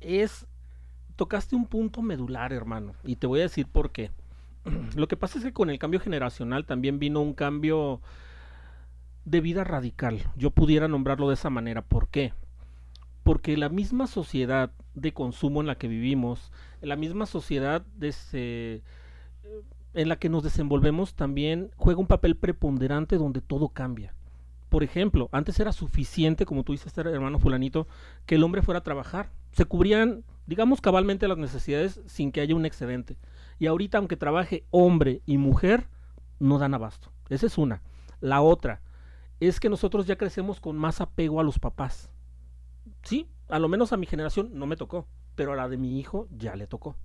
es 0.00 0.46
tocaste 1.16 1.56
un 1.56 1.66
punto 1.66 2.02
medular, 2.02 2.52
hermano, 2.52 2.92
y 3.02 3.16
te 3.16 3.26
voy 3.26 3.40
a 3.40 3.44
decir 3.44 3.66
por 3.66 3.90
qué. 3.90 4.10
Lo 4.96 5.08
que 5.08 5.16
pasa 5.16 5.38
es 5.38 5.44
que 5.44 5.52
con 5.52 5.70
el 5.70 5.78
cambio 5.78 6.00
generacional 6.00 6.66
también 6.66 6.98
vino 6.98 7.20
un 7.20 7.34
cambio 7.34 8.00
de 9.24 9.40
vida 9.40 9.64
radical. 9.64 10.22
Yo 10.36 10.50
pudiera 10.50 10.88
nombrarlo 10.88 11.28
de 11.28 11.34
esa 11.34 11.50
manera. 11.50 11.82
¿Por 11.82 12.08
qué? 12.08 12.32
Porque 13.22 13.56
la 13.56 13.68
misma 13.68 14.06
sociedad 14.06 14.72
de 14.94 15.12
consumo 15.12 15.60
en 15.60 15.66
la 15.66 15.76
que 15.76 15.88
vivimos, 15.88 16.52
la 16.80 16.96
misma 16.96 17.26
sociedad 17.26 17.84
en 18.32 18.82
la 20.08 20.16
que 20.16 20.28
nos 20.28 20.42
desenvolvemos 20.42 21.14
también 21.14 21.70
juega 21.76 22.00
un 22.00 22.06
papel 22.06 22.36
preponderante 22.36 23.16
donde 23.16 23.40
todo 23.40 23.68
cambia. 23.68 24.14
Por 24.68 24.84
ejemplo, 24.84 25.28
antes 25.32 25.58
era 25.58 25.72
suficiente, 25.72 26.46
como 26.46 26.62
tú 26.62 26.72
dices, 26.72 26.96
hermano 26.96 27.40
fulanito, 27.40 27.88
que 28.24 28.36
el 28.36 28.44
hombre 28.44 28.62
fuera 28.62 28.78
a 28.78 28.84
trabajar. 28.84 29.30
Se 29.50 29.64
cubrían, 29.64 30.22
digamos, 30.50 30.80
cabalmente 30.80 31.28
las 31.28 31.38
necesidades 31.38 32.00
sin 32.06 32.32
que 32.32 32.40
haya 32.40 32.56
un 32.56 32.66
excedente. 32.66 33.16
Y 33.60 33.68
ahorita, 33.68 33.98
aunque 33.98 34.16
trabaje 34.16 34.64
hombre 34.72 35.22
y 35.24 35.38
mujer, 35.38 35.86
no 36.40 36.58
dan 36.58 36.74
abasto. 36.74 37.12
Esa 37.28 37.46
es 37.46 37.56
una. 37.56 37.82
La 38.20 38.42
otra 38.42 38.80
es 39.38 39.60
que 39.60 39.68
nosotros 39.68 40.08
ya 40.08 40.16
crecemos 40.16 40.58
con 40.58 40.76
más 40.76 41.00
apego 41.00 41.38
a 41.38 41.44
los 41.44 41.60
papás. 41.60 42.10
Sí, 43.04 43.28
a 43.48 43.60
lo 43.60 43.68
menos 43.68 43.92
a 43.92 43.96
mi 43.96 44.06
generación 44.06 44.50
no 44.52 44.66
me 44.66 44.76
tocó, 44.76 45.06
pero 45.36 45.52
a 45.52 45.56
la 45.56 45.68
de 45.68 45.76
mi 45.76 46.00
hijo 46.00 46.26
ya 46.36 46.56
le 46.56 46.66
tocó. 46.66 46.96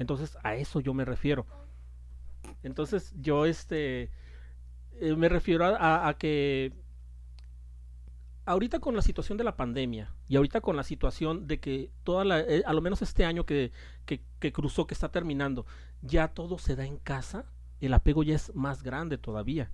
Entonces, 0.00 0.36
a 0.42 0.56
eso 0.56 0.80
yo 0.80 0.92
me 0.92 1.04
refiero. 1.04 1.46
Entonces, 2.64 3.14
yo 3.20 3.46
este 3.46 4.10
eh, 4.98 5.14
me 5.14 5.28
refiero 5.28 5.64
a, 5.64 6.12
que 6.18 6.72
ahorita 8.50 8.80
con 8.80 8.96
la 8.96 9.02
situación 9.02 9.38
de 9.38 9.44
la 9.44 9.56
pandemia 9.56 10.12
y 10.28 10.36
ahorita 10.36 10.60
con 10.60 10.76
la 10.76 10.82
situación 10.82 11.46
de 11.46 11.60
que 11.60 11.90
toda 12.02 12.24
la, 12.24 12.40
eh, 12.40 12.62
a 12.66 12.72
lo 12.72 12.80
menos 12.80 13.00
este 13.02 13.24
año 13.24 13.46
que, 13.46 13.70
que, 14.06 14.52
cruzó, 14.52 14.86
que 14.86 14.94
está 14.94 15.10
terminando, 15.10 15.66
ya 16.02 16.28
todo 16.28 16.58
se 16.58 16.74
da 16.74 16.84
en 16.84 16.98
casa, 16.98 17.44
el 17.80 17.94
apego 17.94 18.22
ya 18.22 18.34
es 18.34 18.54
más 18.54 18.82
grande 18.82 19.18
todavía. 19.18 19.70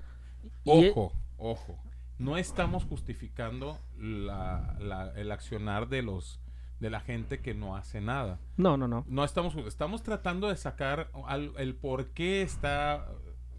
Ojo, 0.65 1.13
ojo, 1.39 1.79
no 2.19 2.37
estamos 2.37 2.85
justificando 2.85 3.79
la, 3.99 4.77
la, 4.79 5.13
el 5.17 5.33
accionar 5.33 5.89
de 5.89 6.03
los 6.03 6.41
de 6.79 6.91
la 6.91 7.01
gente 7.01 7.41
que 7.41 7.55
no 7.55 7.75
hace 7.75 8.03
nada. 8.03 8.39
No, 8.59 8.77
no, 8.77 8.87
no. 8.87 9.07
No 9.09 9.25
estamos 9.25 9.57
estamos 9.67 10.03
tratando 10.03 10.49
de 10.49 10.57
sacar 10.57 11.11
el 11.57 11.75
por 11.75 12.09
qué 12.09 12.43
está 12.43 13.09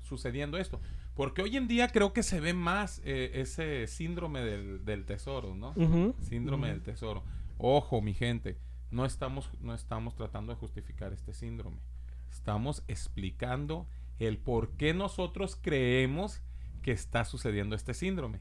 sucediendo 0.03 0.59
esto. 0.59 0.79
Porque 1.17 1.41
hoy 1.41 1.57
en 1.57 1.67
día 1.67 1.87
creo 1.87 2.13
que 2.13 2.21
se 2.21 2.39
ve 2.39 2.53
más 2.53 3.01
eh, 3.03 3.31
ese 3.33 3.87
síndrome 3.87 4.41
del, 4.41 5.05
tesoro, 5.05 5.55
¿no? 5.55 5.73
Síndrome 6.21 6.69
del 6.69 6.83
tesoro. 6.83 7.23
Ojo, 7.57 8.01
mi 8.01 8.13
gente, 8.13 8.59
no 8.91 9.03
estamos, 9.03 9.49
no 9.59 9.73
estamos 9.73 10.15
tratando 10.15 10.53
de 10.53 10.59
justificar 10.59 11.13
este 11.13 11.33
síndrome. 11.33 11.77
Estamos 12.29 12.83
explicando 12.87 13.87
el 14.19 14.37
por 14.37 14.69
qué 14.77 14.93
nosotros 14.93 15.57
creemos 15.59 16.43
que 16.83 16.91
está 16.91 17.25
sucediendo 17.25 17.75
este 17.75 17.95
síndrome. 17.95 18.39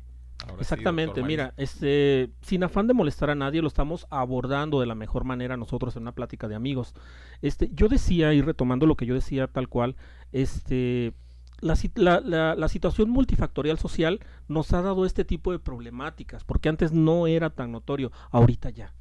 Exactamente, 0.61 1.23
mira, 1.23 1.55
este, 1.57 2.31
sin 2.43 2.63
afán 2.63 2.87
de 2.87 2.93
molestar 2.93 3.31
a 3.31 3.35
nadie, 3.35 3.63
lo 3.63 3.69
estamos 3.69 4.07
abordando 4.11 4.81
de 4.81 4.87
la 4.87 4.95
mejor 4.95 5.25
manera 5.25 5.57
nosotros 5.57 5.97
en 5.97 6.03
una 6.03 6.13
plática 6.13 6.47
de 6.47 6.55
amigos. 6.55 6.95
Este, 7.41 7.71
yo 7.73 7.89
decía, 7.89 8.35
y 8.35 8.43
retomando 8.43 8.85
lo 8.85 8.97
que 8.97 9.07
yo 9.07 9.15
decía 9.15 9.47
tal 9.47 9.69
cual, 9.69 9.97
este, 10.33 11.15
la, 11.61 12.55
la, 12.57 12.69
situación 12.69 13.11
multifactorial 13.11 13.79
social 13.79 14.21
nos 14.49 14.73
ha 14.73 14.83
dado 14.83 15.07
este 15.07 15.25
tipo 15.25 15.53
de 15.53 15.59
problemáticas, 15.59 16.45
porque 16.45 16.69
antes 16.69 16.93
no 16.93 17.27
era 17.27 17.51
tan 17.51 17.73
notorio, 17.73 18.13
ahorita 18.31 18.71
ya. 18.71 18.95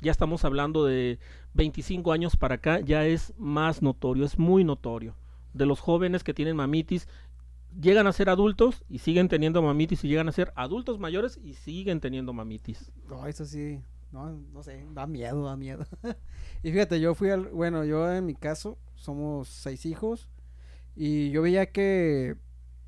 Ya 0.00 0.10
estamos 0.10 0.44
hablando 0.44 0.84
de 0.84 1.20
25 1.54 2.12
años 2.12 2.36
para 2.36 2.56
acá, 2.56 2.80
ya 2.80 3.06
es 3.06 3.34
más 3.38 3.82
notorio, 3.82 4.24
es 4.24 4.38
muy 4.38 4.64
notorio. 4.64 5.14
De 5.54 5.66
los 5.66 5.80
jóvenes 5.80 6.24
que 6.24 6.34
tienen 6.34 6.56
mamitis, 6.56 7.08
llegan 7.80 8.06
a 8.08 8.12
ser 8.12 8.28
adultos 8.28 8.84
y 8.88 8.98
siguen 8.98 9.28
teniendo 9.28 9.62
mamitis, 9.62 10.02
y 10.02 10.08
llegan 10.08 10.28
a 10.28 10.32
ser 10.32 10.52
adultos 10.56 10.98
mayores 10.98 11.38
y 11.42 11.54
siguen 11.54 12.00
teniendo 12.00 12.32
mamitis. 12.32 12.90
No, 13.08 13.26
eso 13.26 13.44
sí, 13.44 13.80
no, 14.10 14.32
no 14.52 14.62
sé, 14.64 14.84
da 14.92 15.06
miedo, 15.06 15.44
da 15.44 15.56
miedo. 15.56 15.86
y 16.64 16.72
fíjate, 16.72 17.00
yo 17.00 17.14
fui 17.14 17.30
al, 17.30 17.46
bueno, 17.46 17.84
yo 17.84 18.12
en 18.12 18.26
mi 18.26 18.34
caso, 18.34 18.78
somos 18.96 19.48
seis 19.48 19.86
hijos 19.86 20.28
y 20.94 21.30
yo 21.30 21.42
veía 21.42 21.72
que, 21.72 22.36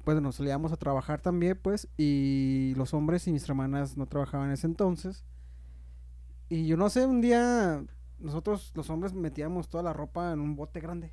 pues 0.04 0.20
nos 0.20 0.36
salíamos 0.36 0.72
a 0.72 0.76
trabajar 0.76 1.20
también, 1.20 1.58
pues, 1.60 1.88
y 1.96 2.74
los 2.76 2.94
hombres 2.94 3.26
y 3.26 3.32
mis 3.32 3.48
hermanas 3.48 3.96
no 3.96 4.06
trabajaban 4.06 4.48
en 4.48 4.54
ese 4.54 4.66
entonces. 4.66 5.24
Y 6.48 6.66
yo 6.66 6.76
no 6.76 6.90
sé, 6.90 7.06
un 7.06 7.20
día 7.20 7.84
nosotros 8.18 8.72
los 8.74 8.90
hombres 8.90 9.12
metíamos 9.12 9.68
toda 9.68 9.82
la 9.82 9.92
ropa 9.92 10.32
en 10.32 10.40
un 10.40 10.56
bote 10.56 10.80
grande. 10.80 11.12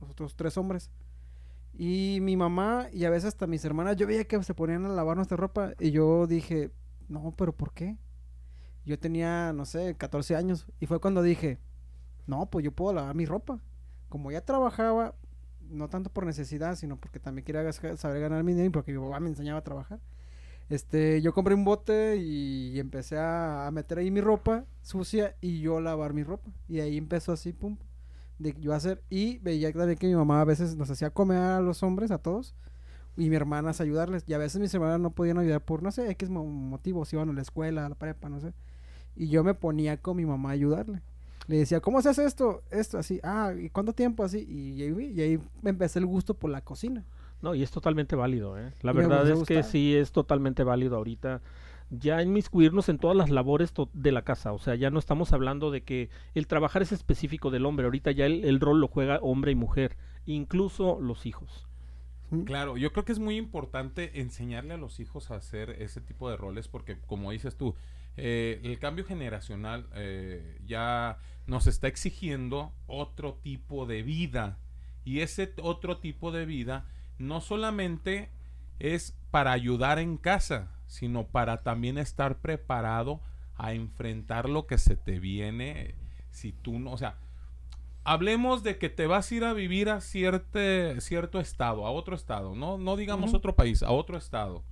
Nosotros 0.00 0.36
tres 0.36 0.56
hombres. 0.56 0.90
Y 1.74 2.18
mi 2.22 2.36
mamá 2.36 2.88
y 2.92 3.04
a 3.04 3.10
veces 3.10 3.28
hasta 3.28 3.46
mis 3.46 3.64
hermanas, 3.64 3.96
yo 3.96 4.06
veía 4.06 4.24
que 4.24 4.42
se 4.42 4.54
ponían 4.54 4.84
a 4.84 4.88
lavar 4.88 5.16
nuestra 5.16 5.36
ropa 5.36 5.72
y 5.78 5.90
yo 5.90 6.26
dije, 6.26 6.70
no, 7.08 7.34
pero 7.36 7.56
¿por 7.56 7.72
qué? 7.72 7.98
Yo 8.84 8.98
tenía, 8.98 9.52
no 9.52 9.64
sé, 9.64 9.94
14 9.96 10.36
años 10.36 10.66
y 10.80 10.86
fue 10.86 11.00
cuando 11.00 11.22
dije, 11.22 11.58
no, 12.26 12.50
pues 12.50 12.64
yo 12.64 12.72
puedo 12.72 12.94
lavar 12.94 13.14
mi 13.14 13.26
ropa. 13.26 13.60
Como 14.08 14.32
ya 14.32 14.44
trabajaba, 14.44 15.14
no 15.70 15.88
tanto 15.88 16.10
por 16.10 16.26
necesidad, 16.26 16.76
sino 16.76 16.96
porque 16.96 17.20
también 17.20 17.44
quería 17.44 17.72
saber 17.72 18.20
ganar 18.20 18.42
mi 18.44 18.52
dinero 18.52 18.68
y 18.68 18.70
porque 18.70 18.92
mi 18.92 18.98
papá 18.98 19.20
me 19.20 19.28
enseñaba 19.28 19.60
a 19.60 19.64
trabajar. 19.64 20.00
Este, 20.68 21.20
yo 21.20 21.34
compré 21.34 21.54
un 21.54 21.64
bote 21.64 22.16
y 22.16 22.78
empecé 22.78 23.18
a, 23.18 23.68
meter 23.72 23.98
ahí 23.98 24.10
mi 24.10 24.20
ropa 24.20 24.64
sucia 24.82 25.36
y 25.40 25.60
yo 25.60 25.80
lavar 25.80 26.14
mi 26.14 26.22
ropa. 26.22 26.50
Y 26.68 26.80
ahí 26.80 26.96
empezó 26.96 27.32
así, 27.32 27.52
pum, 27.52 27.76
de 28.38 28.54
yo 28.60 28.72
hacer. 28.72 29.02
Y 29.10 29.38
veía 29.38 29.72
también 29.72 29.98
que 29.98 30.06
mi 30.06 30.14
mamá 30.14 30.40
a 30.40 30.44
veces 30.44 30.76
nos 30.76 30.90
hacía 30.90 31.10
comer 31.10 31.38
a 31.38 31.60
los 31.60 31.82
hombres, 31.82 32.10
a 32.10 32.18
todos, 32.18 32.54
y 33.16 33.30
mi 33.30 33.36
hermanas 33.36 33.80
ayudarles. 33.80 34.24
Y 34.26 34.34
a 34.34 34.38
veces 34.38 34.60
mis 34.60 34.72
hermanas 34.72 35.00
no 35.00 35.10
podían 35.10 35.38
ayudar 35.38 35.64
por, 35.64 35.82
no 35.82 35.90
sé, 35.90 36.10
X 36.12 36.30
motivos, 36.30 37.12
iban 37.12 37.30
a 37.30 37.32
la 37.32 37.42
escuela, 37.42 37.86
a 37.86 37.88
la 37.88 37.96
prepa, 37.96 38.28
no 38.28 38.40
sé. 38.40 38.52
Y 39.16 39.28
yo 39.28 39.42
me 39.44 39.54
ponía 39.54 39.96
con 40.00 40.16
mi 40.16 40.24
mamá 40.24 40.50
a 40.50 40.52
ayudarle 40.52 41.02
le 41.46 41.56
decía, 41.56 41.80
¿cómo 41.80 42.00
se 42.02 42.10
hace 42.10 42.24
esto? 42.24 42.62
Esto, 42.70 42.98
así. 42.98 43.20
Ah, 43.22 43.52
¿y 43.58 43.70
cuánto 43.70 43.92
tiempo 43.92 44.24
así? 44.24 44.46
Y, 44.48 44.82
y, 44.82 45.20
ahí 45.20 45.38
me 45.62 45.70
empecé 45.70 45.98
el 45.98 46.06
gusto 46.06 46.34
por 46.34 46.50
la 46.50 46.60
cocina. 46.60 47.04
No, 47.42 47.54
y 47.54 47.62
es 47.62 47.70
totalmente 47.70 48.16
válido, 48.16 48.58
¿eh? 48.58 48.72
La 48.82 48.92
verdad 48.92 49.28
es 49.28 49.44
que 49.44 49.62
sí 49.62 49.96
es 49.96 50.12
totalmente 50.12 50.62
válido 50.62 50.96
ahorita 50.96 51.40
ya 51.90 52.22
inmiscuirnos 52.22 52.88
en 52.88 52.98
todas 52.98 53.16
las 53.16 53.30
labores 53.30 53.72
de 53.92 54.12
la 54.12 54.22
casa. 54.22 54.52
O 54.52 54.58
sea, 54.58 54.76
ya 54.76 54.90
no 54.90 54.98
estamos 54.98 55.32
hablando 55.32 55.70
de 55.70 55.82
que 55.82 56.08
el 56.34 56.46
trabajar 56.46 56.82
es 56.82 56.92
específico 56.92 57.50
del 57.50 57.66
hombre. 57.66 57.86
Ahorita 57.86 58.12
ya 58.12 58.26
el, 58.26 58.44
el 58.44 58.60
rol 58.60 58.80
lo 58.80 58.88
juega 58.88 59.18
hombre 59.22 59.52
y 59.52 59.56
mujer, 59.56 59.96
incluso 60.24 61.00
los 61.00 61.26
hijos. 61.26 61.66
Claro, 62.44 62.76
yo 62.76 62.92
creo 62.92 63.04
que 63.04 63.10
es 63.10 63.18
muy 63.18 63.36
importante 63.36 64.20
enseñarle 64.20 64.74
a 64.74 64.76
los 64.76 65.00
hijos 65.00 65.32
a 65.32 65.34
hacer 65.34 65.70
ese 65.82 66.00
tipo 66.00 66.30
de 66.30 66.36
roles 66.36 66.68
porque, 66.68 66.96
como 67.06 67.32
dices 67.32 67.56
tú, 67.56 67.74
eh, 68.16 68.60
el 68.64 68.78
cambio 68.78 69.04
generacional 69.04 69.88
eh, 69.94 70.60
ya 70.66 71.18
nos 71.46 71.66
está 71.66 71.88
exigiendo 71.88 72.72
otro 72.86 73.34
tipo 73.34 73.86
de 73.86 74.02
vida. 74.02 74.58
Y 75.04 75.20
ese 75.20 75.52
otro 75.62 75.98
tipo 75.98 76.30
de 76.30 76.44
vida 76.44 76.86
no 77.18 77.40
solamente 77.40 78.30
es 78.78 79.16
para 79.30 79.52
ayudar 79.52 79.98
en 79.98 80.16
casa, 80.16 80.70
sino 80.86 81.26
para 81.26 81.62
también 81.62 81.98
estar 81.98 82.38
preparado 82.40 83.20
a 83.56 83.72
enfrentar 83.72 84.48
lo 84.48 84.66
que 84.66 84.78
se 84.78 84.96
te 84.96 85.20
viene 85.20 85.94
si 86.30 86.52
tú 86.52 86.78
no, 86.78 86.92
o 86.92 86.96
sea, 86.96 87.18
hablemos 88.04 88.62
de 88.62 88.78
que 88.78 88.88
te 88.88 89.06
vas 89.06 89.30
a 89.30 89.34
ir 89.34 89.44
a 89.44 89.52
vivir 89.52 89.90
a 89.90 90.00
cierto 90.00 91.40
estado, 91.40 91.86
a 91.86 91.90
otro 91.90 92.14
estado, 92.14 92.54
no, 92.54 92.78
no 92.78 92.96
digamos 92.96 93.34
otro 93.34 93.56
país, 93.56 93.82
a 93.82 93.90
otro 93.90 94.16
estado 94.16 94.64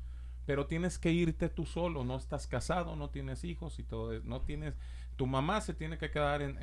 pero 0.48 0.64
tienes 0.64 0.98
que 0.98 1.12
irte 1.12 1.50
tú 1.50 1.66
solo, 1.66 2.04
no 2.04 2.16
estás 2.16 2.46
casado, 2.46 2.96
no 2.96 3.10
tienes 3.10 3.44
hijos 3.44 3.78
y 3.78 3.82
todo, 3.82 4.18
no 4.24 4.40
tienes, 4.40 4.72
tu 5.16 5.26
mamá 5.26 5.60
se 5.60 5.74
tiene 5.74 5.98
que 5.98 6.10
quedar 6.10 6.40
en, 6.40 6.56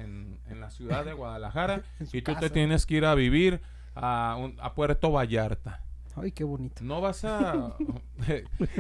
en, 0.48 0.60
la 0.60 0.72
ciudad 0.72 1.06
de 1.06 1.14
Guadalajara 1.14 1.84
y 2.12 2.24
tú 2.24 2.34
te 2.34 2.50
tienes 2.50 2.88
que 2.88 2.96
ir 2.96 3.06
a 3.06 3.14
vivir 3.14 3.62
a, 3.94 4.40
a 4.58 4.74
Puerto 4.74 5.12
Vallarta. 5.12 5.84
Ay, 6.16 6.32
qué 6.32 6.44
bonito. 6.44 6.84
No 6.84 7.00
vas 7.00 7.26
a. 7.26 7.76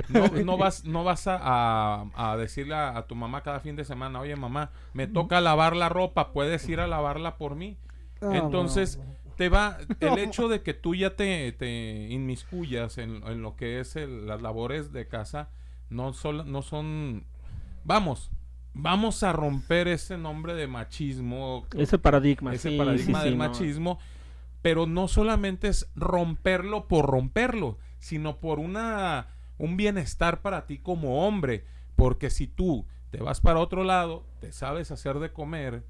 no, 0.44 0.58
vas, 0.58 0.86
no 0.86 1.04
vas 1.04 1.28
a, 1.28 2.08
a, 2.15 2.38
decirle 2.38 2.74
a, 2.74 3.06
tu 3.08 3.13
mamá 3.13 3.44
cada 3.44 3.60
fin 3.60 3.76
de 3.76 3.86
semana, 3.86 4.22
oye 4.22 4.36
mamá, 4.36 4.72
me 4.94 5.06
toca 5.06 5.39
lavar 5.39 5.76
la 5.76 5.88
ropa, 5.88 6.34
puedes 6.34 6.68
ir 6.68 6.80
a 6.80 6.88
lavarla 6.88 7.38
por 7.38 7.56
mí. 7.56 7.78
Entonces, 8.22 9.00
te 9.36 9.50
va, 9.50 9.78
el 10.00 10.17
hecho 10.19 10.48
de 10.48 10.62
que 10.62 10.74
tú 10.74 10.95
ya 10.95 11.15
te, 11.15 11.52
te 11.52 12.08
inmiscuyas 12.10 12.98
en, 12.98 13.24
en, 13.28 13.41
lo 13.41 13.56
que 13.56 13.80
es 13.80 13.95
las 13.95 14.41
labores 14.41 14.91
de 14.91 15.08
casa, 15.08 15.50
no, 15.89 16.13
son 16.13 16.52
no 16.52 16.62
son, 16.62 17.26
vamos, 17.84 18.32
vamos 18.76 19.24
a 19.24 19.34
romper 19.34 19.88
ese 19.88 20.17
nombre 20.17 20.54
de 20.54 20.67
machismo. 20.67 21.65
Ese 21.76 21.98
paradigma. 21.98 22.54
Ese 22.54 22.78
paradigma 22.78 23.24
del 23.24 23.36
machismo. 23.36 23.98
Pero 24.62 24.86
no 24.86 25.08
solamente 25.08 25.67
es 25.67 25.89
romperlo 25.95 26.88
por 26.88 27.06
romperlo, 27.06 27.78
sino 28.00 28.39
por 28.39 28.60
una, 28.60 29.28
un 29.58 29.78
bienestar 29.78 30.41
para 30.41 30.65
ti 30.65 30.78
como 30.78 31.26
hombre. 31.26 31.65
Porque 31.95 32.30
si 32.30 32.48
tú 32.48 32.86
te 33.12 33.21
vas 33.21 33.41
para 33.41 33.60
otro 33.60 33.84
lado, 33.84 34.26
te 34.41 34.52
sabes 34.52 34.91
hacer 34.91 35.19
de 35.19 35.32
comer, 35.32 35.84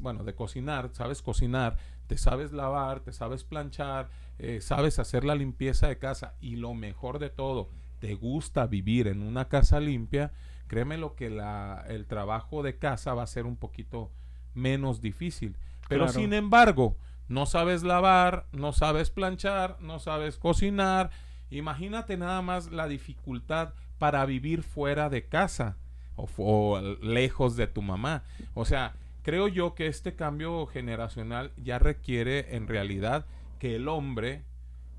bueno, 0.00 0.24
de 0.24 0.34
cocinar, 0.34 0.90
sabes 0.92 1.22
cocinar, 1.22 1.78
te 2.08 2.16
sabes 2.16 2.52
lavar, 2.52 3.00
te 3.00 3.12
sabes 3.12 3.44
planchar, 3.44 4.08
eh, 4.38 4.60
sabes 4.60 4.98
hacer 4.98 5.24
la 5.24 5.34
limpieza 5.34 5.88
de 5.88 5.98
casa 5.98 6.34
y 6.40 6.56
lo 6.56 6.74
mejor 6.74 7.18
de 7.18 7.30
todo, 7.30 7.68
te 8.00 8.14
gusta 8.14 8.66
vivir 8.66 9.06
en 9.06 9.22
una 9.22 9.48
casa 9.48 9.78
limpia, 9.78 10.32
créeme 10.68 10.96
lo 10.96 11.14
que 11.14 11.28
la, 11.30 11.84
el 11.86 12.06
trabajo 12.06 12.62
de 12.62 12.78
casa 12.78 13.14
va 13.14 13.22
a 13.22 13.26
ser 13.26 13.44
un 13.44 13.56
poquito 13.56 14.10
menos 14.54 15.00
difícil. 15.00 15.56
Pero 15.88 16.08
sin 16.08 16.32
embargo, 16.32 16.96
no 17.28 17.46
sabes 17.46 17.82
lavar, 17.82 18.46
no 18.52 18.72
sabes 18.72 19.10
planchar, 19.10 19.76
no 19.80 19.98
sabes 19.98 20.38
cocinar. 20.38 21.10
Imagínate 21.50 22.16
nada 22.16 22.42
más 22.42 22.72
la 22.72 22.88
dificultad 22.88 23.74
para 23.98 24.24
vivir 24.24 24.62
fuera 24.62 25.10
de 25.10 25.26
casa 25.26 25.76
o, 26.16 26.28
o 26.38 26.80
lejos 27.02 27.56
de 27.56 27.66
tu 27.66 27.82
mamá. 27.82 28.22
O 28.54 28.64
sea, 28.64 28.94
creo 29.28 29.46
yo 29.46 29.74
que 29.74 29.88
este 29.88 30.14
cambio 30.14 30.64
generacional 30.64 31.52
ya 31.58 31.78
requiere 31.78 32.56
en 32.56 32.66
realidad 32.66 33.26
que 33.58 33.76
el 33.76 33.86
hombre 33.86 34.42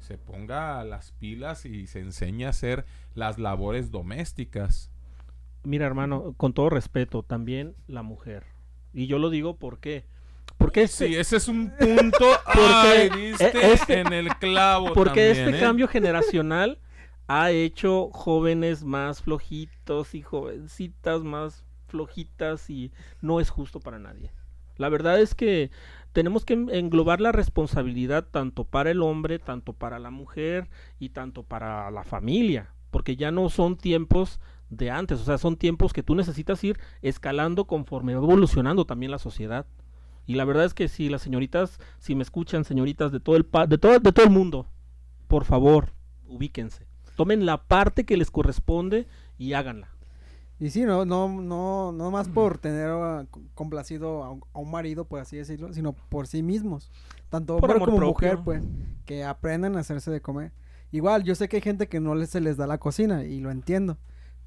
se 0.01 0.19
ponga 0.19 0.83
las 0.83 1.13
pilas 1.13 1.65
y 1.65 1.87
se 1.87 2.01
enseñe 2.01 2.45
a 2.45 2.49
hacer 2.49 2.85
las 3.15 3.39
labores 3.39 3.89
domésticas. 3.89 4.91
Mira, 5.63 5.87
hermano, 5.87 6.35
con 6.37 6.53
todo 6.53 6.69
respeto, 6.69 7.23
también 7.23 7.73
la 7.87 8.03
mujer. 8.03 8.43
Y 8.93 9.07
yo 9.07 9.17
lo 9.17 9.31
digo 9.31 9.57
porque 9.57 10.05
porque 10.59 10.83
este, 10.83 11.07
Sí, 11.07 11.15
ese 11.15 11.37
es 11.37 11.47
un 11.47 11.71
punto. 11.71 12.19
Porque, 12.45 13.33
eh, 13.39 13.73
este- 13.73 13.99
en 14.01 14.13
el 14.13 14.27
clavo. 14.35 14.93
porque 14.93 15.29
también, 15.29 15.47
este 15.47 15.57
¿eh? 15.57 15.59
cambio 15.59 15.87
generacional 15.87 16.77
ha 17.27 17.49
hecho 17.49 18.11
jóvenes 18.11 18.83
más 18.83 19.23
flojitos 19.23 20.13
y 20.13 20.21
jovencitas 20.21 21.23
más 21.23 21.63
flojitas 21.89 22.69
y 22.69 22.91
no 23.21 23.39
es 23.39 23.49
justo 23.49 23.79
para 23.79 23.99
nadie. 23.99 24.31
La 24.77 24.87
verdad 24.89 25.19
es 25.19 25.35
que 25.35 25.71
tenemos 26.13 26.45
que 26.45 26.53
en- 26.53 26.69
englobar 26.69 27.19
la 27.19 27.33
responsabilidad 27.33 28.25
tanto 28.31 28.63
para 28.63 28.91
el 28.91 29.01
hombre, 29.01 29.37
tanto 29.37 29.73
para 29.73 29.99
la 29.99 30.09
mujer 30.09 30.69
y 30.99 31.09
tanto 31.09 31.43
para 31.43 31.91
la 31.91 32.03
familia, 32.05 32.73
porque 32.89 33.17
ya 33.17 33.31
no 33.31 33.49
son 33.49 33.75
tiempos 33.77 34.39
de 34.69 34.89
antes, 34.91 35.19
o 35.19 35.23
sea, 35.25 35.37
son 35.37 35.57
tiempos 35.57 35.91
que 35.93 36.03
tú 36.03 36.15
necesitas 36.15 36.63
ir 36.63 36.79
escalando 37.01 37.65
conforme 37.65 38.15
va 38.15 38.23
evolucionando 38.23 38.85
también 38.85 39.11
la 39.11 39.19
sociedad. 39.19 39.65
Y 40.25 40.35
la 40.35 40.45
verdad 40.45 40.65
es 40.65 40.73
que 40.75 40.87
si 40.87 41.09
las 41.09 41.23
señoritas, 41.23 41.79
si 41.97 42.13
me 42.15 42.21
escuchan, 42.23 42.63
señoritas 42.63 43.11
de 43.11 43.19
todo 43.19 43.35
el 43.35 43.45
pa- 43.45 43.65
de 43.67 43.77
todo 43.79 43.99
de 43.99 44.11
todo 44.11 44.25
el 44.25 44.31
mundo, 44.31 44.67
por 45.27 45.43
favor, 45.43 45.91
ubíquense. 46.27 46.87
Tomen 47.15 47.45
la 47.45 47.63
parte 47.63 48.05
que 48.05 48.15
les 48.15 48.31
corresponde 48.31 49.07
y 49.37 49.53
háganla. 49.53 49.89
Y 50.59 50.71
sí, 50.71 50.83
no, 50.83 51.05
no, 51.05 51.29
no, 51.29 51.91
no 51.93 52.11
más 52.11 52.27
por 52.27 52.57
tener 52.57 52.89
c- 53.33 53.41
complacido 53.55 54.23
a 54.23 54.31
un, 54.31 54.43
a 54.53 54.59
un 54.59 54.69
marido, 54.69 55.05
por 55.05 55.19
así 55.19 55.37
decirlo, 55.37 55.71
sino 55.73 55.93
por 55.93 56.27
sí 56.27 56.43
mismos. 56.43 56.91
Tanto 57.29 57.57
Por 57.57 57.71
hombre 57.71 57.85
como 57.85 57.97
propio. 57.97 58.09
mujer, 58.29 58.39
pues, 58.43 58.63
que 59.05 59.23
aprendan 59.23 59.77
a 59.77 59.79
hacerse 59.79 60.11
de 60.11 60.21
comer. 60.21 60.51
Igual, 60.91 61.23
yo 61.23 61.35
sé 61.35 61.47
que 61.47 61.57
hay 61.57 61.61
gente 61.61 61.87
que 61.87 61.99
no 61.99 62.13
les, 62.15 62.29
se 62.31 62.41
les 62.41 62.57
da 62.57 62.67
la 62.67 62.77
cocina, 62.77 63.23
y 63.23 63.39
lo 63.39 63.51
entiendo. 63.51 63.97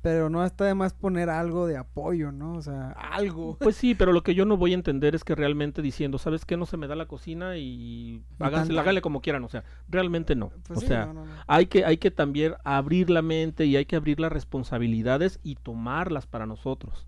Pero 0.03 0.29
no 0.29 0.45
está 0.45 0.65
de 0.65 0.75
más 0.75 0.95
poner 0.95 1.31
algo 1.31 1.67
de 1.69 1.77
apoyo, 1.77 2.33
¿no? 2.33 2.55
O 2.55 2.63
sea, 2.63 2.91
algo. 2.91 3.57
Pues 3.61 3.77
sí, 3.77 3.95
pero 3.95 4.13
lo 4.13 4.23
que 4.25 4.35
yo 4.35 4.45
no 4.45 4.57
voy 4.57 4.73
a 4.73 4.75
entender 4.75 5.15
es 5.15 5.23
que 5.23 5.35
realmente 5.37 5.81
diciendo, 5.81 6.19
¿sabes 6.19 6.45
qué? 6.45 6.57
No 6.57 6.67
se 6.67 6.77
me 6.77 6.89
da 6.89 6.97
la 6.97 7.07
cocina 7.07 7.57
y 7.57 8.21
háganse, 8.41 8.77
háganle 8.79 9.01
como 9.01 9.21
quieran, 9.21 9.45
o 9.45 9.49
sea, 9.49 9.63
realmente 9.89 10.35
no. 10.35 10.51
Pues 10.67 10.79
o 10.79 10.81
sí, 10.81 10.89
sea, 10.89 11.07
no, 11.07 11.15
no, 11.15 11.25
no. 11.27 11.33
hay 11.47 11.67
que 11.67 11.85
hay 11.85 11.99
que 11.99 12.11
también 12.11 12.55
abrir 12.65 13.11
la 13.11 13.23
mente 13.23 13.65
y 13.67 13.77
hay 13.77 13.87
que 13.87 13.95
abrir 13.95 14.19
las 14.19 14.33
responsabilidades 14.33 15.39
y 15.45 15.55
tomarlas 15.55 16.27
para 16.27 16.47
nosotros. 16.47 17.07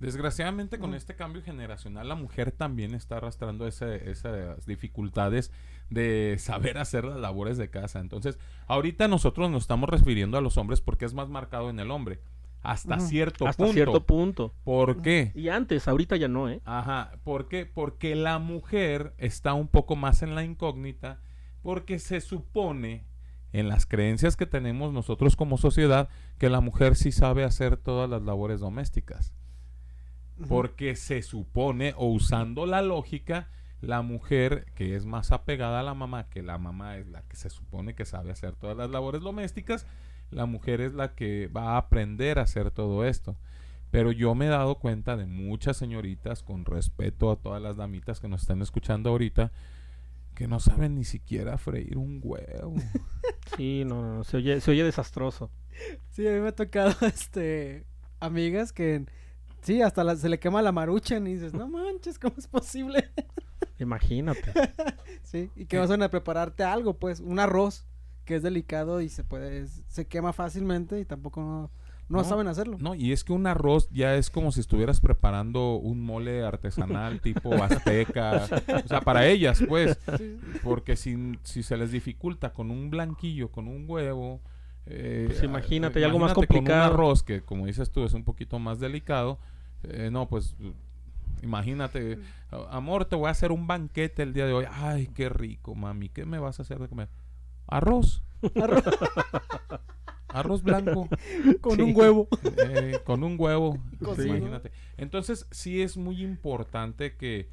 Desgraciadamente 0.00 0.78
con 0.78 0.90
Mm. 0.90 0.94
este 0.94 1.16
cambio 1.16 1.42
generacional 1.42 2.06
la 2.08 2.14
mujer 2.16 2.52
también 2.52 2.94
está 2.94 3.16
arrastrando 3.16 3.66
ese- 3.66 4.10
esas 4.10 4.66
dificultades 4.66 5.50
de 5.90 6.36
saber 6.38 6.78
hacer 6.78 7.04
las 7.04 7.18
labores 7.18 7.58
de 7.58 7.70
casa. 7.70 8.00
Entonces, 8.00 8.38
ahorita 8.66 9.08
nosotros 9.08 9.50
nos 9.50 9.62
estamos 9.62 9.88
refiriendo 9.88 10.38
a 10.38 10.40
los 10.40 10.56
hombres 10.56 10.80
porque 10.80 11.04
es 11.04 11.14
más 11.14 11.28
marcado 11.28 11.70
en 11.70 11.80
el 11.80 11.90
hombre. 11.90 12.20
Hasta 12.62 12.98
cierto 12.98 13.46
Hasta 13.46 13.62
punto. 13.62 13.74
cierto 13.74 14.06
punto. 14.06 14.54
¿Por 14.64 15.00
qué? 15.00 15.30
Y 15.36 15.50
antes, 15.50 15.86
ahorita 15.86 16.16
ya 16.16 16.26
no, 16.26 16.48
¿eh? 16.48 16.60
Ajá, 16.64 17.12
¿por 17.22 17.46
qué? 17.46 17.64
Porque 17.64 18.16
la 18.16 18.40
mujer 18.40 19.14
está 19.18 19.54
un 19.54 19.68
poco 19.68 19.94
más 19.94 20.22
en 20.22 20.34
la 20.34 20.42
incógnita 20.42 21.20
porque 21.62 22.00
se 22.00 22.20
supone 22.20 23.04
en 23.52 23.68
las 23.68 23.86
creencias 23.86 24.36
que 24.36 24.46
tenemos 24.46 24.92
nosotros 24.92 25.36
como 25.36 25.58
sociedad 25.58 26.08
que 26.38 26.50
la 26.50 26.60
mujer 26.60 26.96
sí 26.96 27.12
sabe 27.12 27.44
hacer 27.44 27.76
todas 27.76 28.10
las 28.10 28.22
labores 28.22 28.60
domésticas. 28.60 29.32
Porque 30.48 30.96
se 30.96 31.22
supone, 31.22 31.94
o 31.96 32.08
usando 32.08 32.66
la 32.66 32.82
lógica, 32.82 33.48
la 33.80 34.02
mujer 34.02 34.66
que 34.74 34.96
es 34.96 35.04
más 35.06 35.32
apegada 35.32 35.80
a 35.80 35.82
la 35.82 35.94
mamá, 35.94 36.28
que 36.28 36.42
la 36.42 36.58
mamá 36.58 36.96
es 36.96 37.06
la 37.08 37.22
que 37.22 37.36
se 37.36 37.50
supone 37.50 37.94
que 37.94 38.04
sabe 38.04 38.30
hacer 38.32 38.54
todas 38.56 38.76
las 38.76 38.90
labores 38.90 39.20
domésticas, 39.22 39.86
la 40.30 40.46
mujer 40.46 40.80
es 40.80 40.94
la 40.94 41.14
que 41.14 41.48
va 41.48 41.72
a 41.74 41.76
aprender 41.78 42.38
a 42.38 42.42
hacer 42.42 42.70
todo 42.70 43.04
esto. 43.04 43.36
Pero 43.90 44.10
yo 44.12 44.34
me 44.34 44.46
he 44.46 44.48
dado 44.50 44.76
cuenta 44.80 45.16
de 45.16 45.26
muchas 45.26 45.76
señoritas, 45.76 46.42
con 46.42 46.64
respeto 46.64 47.30
a 47.30 47.36
todas 47.36 47.62
las 47.62 47.76
damitas 47.76 48.18
que 48.20 48.28
nos 48.28 48.42
están 48.42 48.60
escuchando 48.60 49.10
ahorita, 49.10 49.52
que 50.34 50.48
no 50.48 50.58
saben 50.60 50.96
ni 50.96 51.04
siquiera 51.04 51.56
freír 51.58 51.96
un 51.98 52.20
huevo. 52.22 52.74
Sí, 53.56 53.84
no, 53.86 54.02
no, 54.02 54.14
no, 54.16 54.24
se 54.24 54.38
oye, 54.38 54.60
se 54.60 54.72
oye 54.72 54.82
desastroso. 54.82 55.50
Sí, 56.10 56.26
a 56.26 56.32
mí 56.32 56.40
me 56.40 56.48
ha 56.48 56.52
tocado, 56.54 56.92
este, 57.06 57.86
amigas 58.18 58.72
que, 58.72 59.06
sí, 59.62 59.82
hasta 59.82 60.02
la- 60.02 60.16
se 60.16 60.28
le 60.28 60.40
quema 60.40 60.62
la 60.62 60.72
maruchan 60.72 61.26
y 61.28 61.34
dices, 61.34 61.54
no 61.54 61.68
manches, 61.68 62.18
¿cómo 62.18 62.34
es 62.38 62.48
posible? 62.48 63.08
Imagínate. 63.78 64.52
sí, 65.22 65.50
y 65.56 65.66
que 65.66 65.78
vas 65.78 65.90
a 65.90 66.08
prepararte 66.10 66.64
algo, 66.64 66.98
pues, 66.98 67.20
un 67.20 67.38
arroz, 67.38 67.86
que 68.24 68.36
es 68.36 68.42
delicado 68.42 69.00
y 69.00 69.08
se 69.08 69.24
puede, 69.24 69.66
se 69.66 70.06
quema 70.06 70.32
fácilmente 70.32 70.98
y 71.00 71.04
tampoco 71.04 71.40
no, 71.40 71.70
no 72.08 72.18
No, 72.18 72.24
saben 72.24 72.48
hacerlo. 72.48 72.76
No, 72.80 72.94
y 72.94 73.12
es 73.12 73.22
que 73.24 73.32
un 73.32 73.46
arroz 73.46 73.88
ya 73.90 74.14
es 74.16 74.30
como 74.30 74.50
si 74.52 74.60
estuvieras 74.60 75.00
preparando 75.00 75.76
un 75.76 76.00
mole 76.02 76.42
artesanal 76.44 77.20
tipo 77.22 77.54
azteca. 77.54 78.48
o 78.84 78.88
sea, 78.88 79.00
para 79.00 79.26
ellas, 79.26 79.62
pues. 79.68 79.98
Sí, 80.18 80.38
Porque 80.62 80.96
si, 80.96 81.38
si 81.42 81.62
se 81.62 81.76
les 81.76 81.92
dificulta 81.92 82.52
con 82.52 82.70
un 82.70 82.90
blanquillo, 82.90 83.50
con 83.52 83.68
un 83.68 83.84
huevo. 83.88 84.40
eh, 84.86 85.24
Pues 85.26 85.42
imagínate, 85.42 85.98
hay 86.00 86.04
algo 86.04 86.18
más 86.18 86.32
imagínate 86.32 86.48
con 86.48 86.64
complicado. 86.64 86.88
un 86.88 86.94
arroz 86.94 87.22
que, 87.22 87.42
como 87.42 87.66
dices 87.66 87.90
tú, 87.90 88.04
es 88.04 88.12
un 88.14 88.24
poquito 88.24 88.58
más 88.58 88.80
delicado. 88.80 89.38
eh, 89.84 90.10
no, 90.12 90.28
pues. 90.28 90.56
Imagínate, 91.42 92.18
"A- 92.50 92.76
amor, 92.76 93.04
te 93.04 93.16
voy 93.16 93.28
a 93.28 93.30
hacer 93.30 93.52
un 93.52 93.66
banquete 93.66 94.22
el 94.22 94.32
día 94.32 94.46
de 94.46 94.52
hoy. 94.52 94.64
Ay, 94.70 95.08
qué 95.08 95.28
rico, 95.28 95.74
mami. 95.74 96.08
¿Qué 96.08 96.24
me 96.24 96.38
vas 96.38 96.58
a 96.58 96.62
hacer 96.62 96.78
de 96.78 96.88
comer? 96.88 97.08
Arroz. 97.66 98.22
arroz 98.60 98.84
Arroz 100.28 100.62
blanco. 100.62 101.08
con 101.60 101.76
Sí. 101.76 101.82
un 101.82 101.96
huevo. 101.96 102.28
Eh, 102.58 103.00
con 103.04 103.24
un 103.24 103.36
huevo. 103.38 103.78
Imagínate. 104.00 104.70
Entonces, 104.96 105.46
sí 105.50 105.82
es 105.82 105.96
muy 105.96 106.22
importante 106.22 107.16
que 107.16 107.48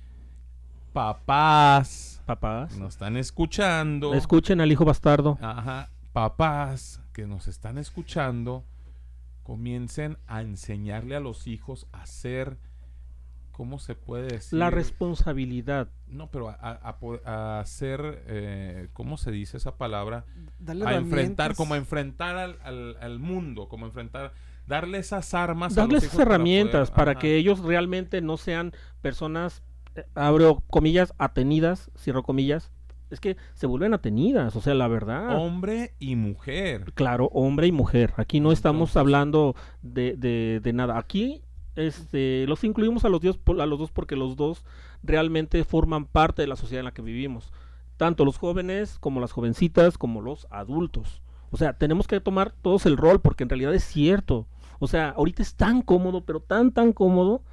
papás 0.94 2.22
Papás, 2.26 2.78
nos 2.78 2.94
están 2.94 3.18
escuchando. 3.18 4.14
escuchen 4.14 4.62
al 4.62 4.72
hijo 4.72 4.86
bastardo. 4.86 5.38
Ajá, 5.42 5.90
papás 6.14 7.02
que 7.14 7.26
nos 7.28 7.48
están 7.48 7.78
escuchando 7.78 8.64
comiencen 9.44 10.18
a 10.28 10.42
enseñarle 10.42 11.16
a 11.16 11.20
los 11.20 11.48
hijos 11.48 11.88
a 11.92 12.04
hacer, 12.04 12.58
¿cómo 13.54 13.80
se 13.80 13.96
puede 13.96 14.28
decir? 14.28 14.60
La 14.60 14.70
responsabilidad. 14.70 15.88
no, 16.08 16.30
pero 16.30 16.50
a, 16.50 17.60
hacer, 17.60 18.24
eh, 18.28 18.90
¿cómo 18.94 19.16
se 19.18 19.32
dice 19.32 19.56
esa 19.58 19.78
palabra? 19.78 20.26
Darle 20.60 20.86
a 20.86 20.96
enfrentar, 20.96 21.56
como 21.56 21.74
a 21.74 21.78
enfrentar 21.78 22.36
al, 22.38 22.58
al- 22.64 22.98
al 23.00 23.20
mundo, 23.20 23.70
como 23.70 23.86
enfrentar, 23.86 24.34
darle 24.68 24.98
esas 24.98 25.34
armas. 25.34 25.74
los 25.94 26.04
esas 26.04 26.18
para 26.18 26.36
herramientas 26.36 26.90
poder- 26.92 26.96
para 26.96 27.16
que 27.20 27.36
ellos 27.38 27.60
realmente 27.62 28.22
no 28.22 28.36
sean 28.38 28.74
personas, 29.02 29.64
eh, 29.96 30.06
abro 30.16 30.62
comillas, 30.68 31.14
atenidas, 31.18 31.90
cierro 31.98 32.24
comillas. 32.24 32.72
Es 33.10 33.20
que 33.20 33.38
se 33.54 33.68
vuelven 33.68 33.94
atenidas, 33.94 34.56
o 34.56 34.62
sea, 34.62 34.74
la 34.74 34.88
verdad. 34.88 35.38
Hombre 35.38 35.94
y 36.00 36.16
mujer. 36.16 36.94
Claro, 36.96 37.30
hombre 37.34 37.68
y 37.68 37.72
mujer. 37.72 38.14
Aquí 38.18 38.40
no 38.40 38.52
estamos 38.52 38.98
hablando 38.98 39.56
de, 39.84 40.16
de- 40.18 40.60
de 40.64 40.74
nada. 40.74 40.98
Aquí 40.98 41.44
este, 41.76 42.46
los 42.48 42.64
incluimos 42.64 43.06
a 43.06 43.10
los, 43.10 43.22
dios, 43.22 43.40
a 43.48 43.66
los 43.66 43.80
dos 43.80 43.92
porque 43.92 44.16
los 44.16 44.36
dos 44.36 44.64
realmente 45.02 45.64
forman 45.64 46.06
parte 46.06 46.42
de 46.42 46.48
la 46.48 46.56
sociedad 46.56 46.80
en 46.80 46.86
la 46.86 46.94
que 46.94 47.02
vivimos. 47.02 47.52
Tanto 47.98 48.26
los 48.26 48.38
jóvenes 48.38 48.98
como 49.00 49.20
las 49.20 49.32
jovencitas 49.32 49.98
como 49.98 50.22
los 50.22 50.48
adultos. 50.50 51.22
O 51.52 51.58
sea, 51.58 51.74
tenemos 51.74 52.08
que 52.08 52.20
tomar 52.20 52.52
todos 52.52 52.86
el 52.86 52.98
rol 52.98 53.22
porque 53.22 53.44
en 53.44 53.50
realidad 53.50 53.74
es 53.74 53.84
cierto. 53.84 54.48
O 54.80 54.88
sea, 54.88 55.10
ahorita 55.10 55.42
es 55.42 55.56
tan 55.56 55.82
cómodo, 55.82 56.26
pero 56.26 56.40
tan, 56.40 56.72
tan 56.72 56.94
cómodo 56.94 57.44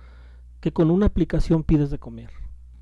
que 0.60 0.72
con 0.72 0.90
una 0.90 1.06
aplicación 1.06 1.62
pides 1.62 1.90
de 1.90 1.98
comer. 1.98 2.30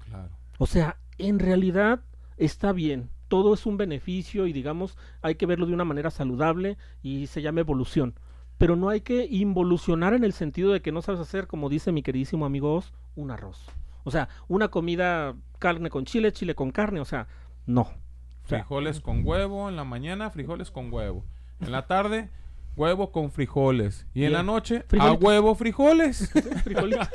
Claro. 0.07 0.31
O 0.59 0.67
sea, 0.67 0.99
en 1.19 1.39
realidad 1.39 2.01
está 2.37 2.73
bien. 2.73 3.11
Todo 3.29 3.53
es 3.53 3.67
un 3.67 3.77
beneficio 3.77 4.47
y 4.47 4.53
digamos, 4.53 4.97
hay 5.21 5.35
que 5.35 5.47
verlo 5.47 5.67
de 5.67 5.75
una 5.75 5.85
manera 5.85 6.11
saludable 6.11 6.79
y 7.03 7.27
se 7.27 7.43
llama 7.43 7.61
evolución. 7.61 8.15
Pero 8.59 8.77
no 8.77 8.89
hay 8.89 9.01
que 9.01 9.27
involucionar 9.31 10.15
en 10.15 10.25
el 10.25 10.33
sentido 10.33 10.73
de 10.73 10.83
que 10.83 10.93
no 10.93 11.01
sabes 11.03 11.21
hacer, 11.21 11.47
como 11.47 11.69
dice 11.69 11.93
mi 11.93 12.03
queridísimo 12.03 12.45
amigo 12.45 12.75
Oz, 12.75 12.93
un 13.17 13.31
arroz. 13.31 13.65
O 14.05 14.11
sea, 14.11 14.29
una 14.49 14.69
comida 14.69 15.35
carne 15.59 15.91
con 15.91 16.05
chile, 16.05 16.33
chile 16.33 16.55
con 16.55 16.71
carne, 16.73 17.01
o 17.01 17.05
sea, 17.05 17.29
no. 17.67 17.83
O 17.83 18.49
sea, 18.49 18.61
Frijoles 18.61 19.01
con 19.01 19.25
huevo 19.27 19.69
en 19.69 19.77
la 19.77 19.85
mañana, 19.85 20.31
frijoles 20.31 20.71
con 20.71 20.93
huevo. 20.93 21.25
En 21.61 21.71
la 21.73 21.87
tarde, 21.87 22.31
huevo 22.77 23.13
con 23.13 23.31
frijoles. 23.31 24.07
Y 24.15 24.25
en 24.25 24.33
la 24.33 24.43
noche, 24.43 24.85
a 24.99 25.13
huevo 25.13 25.55
frijoles. 25.55 26.31
frijolitos. 26.65 27.09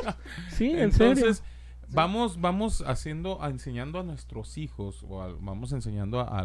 sí, 0.52 0.70
en 0.72 0.92
serio. 0.92 1.14
Entonces, 1.14 1.44
vamos, 1.90 2.40
vamos 2.40 2.84
haciendo, 2.86 3.42
a- 3.42 3.50
enseñando 3.50 4.00
a 4.00 4.04
nuestros 4.04 4.58
hijos, 4.58 5.04
o 5.10 5.38
vamos 5.42 5.72
enseñando 5.74 6.20
a 6.22 6.44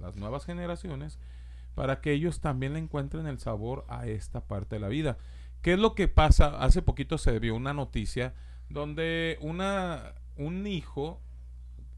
las 0.00 0.16
nuevas 0.16 0.44
generaciones, 0.44 1.18
para 1.74 2.00
que 2.00 2.12
ellos 2.12 2.40
también 2.40 2.72
le 2.74 2.78
encuentren 2.80 3.26
el 3.26 3.38
sabor 3.38 3.84
a 3.88 4.06
esta 4.06 4.40
parte 4.42 4.76
de 4.76 4.80
la 4.80 4.88
vida. 4.88 5.16
¿Qué 5.62 5.74
es 5.74 5.78
lo 5.78 5.94
que 5.94 6.08
pasa? 6.08 6.58
Hace 6.62 6.82
poquito 6.82 7.18
se 7.18 7.38
vio 7.38 7.54
una 7.54 7.72
noticia 7.74 8.34
donde 8.68 9.38
una, 9.40 10.14
un 10.36 10.66
hijo, 10.66 11.20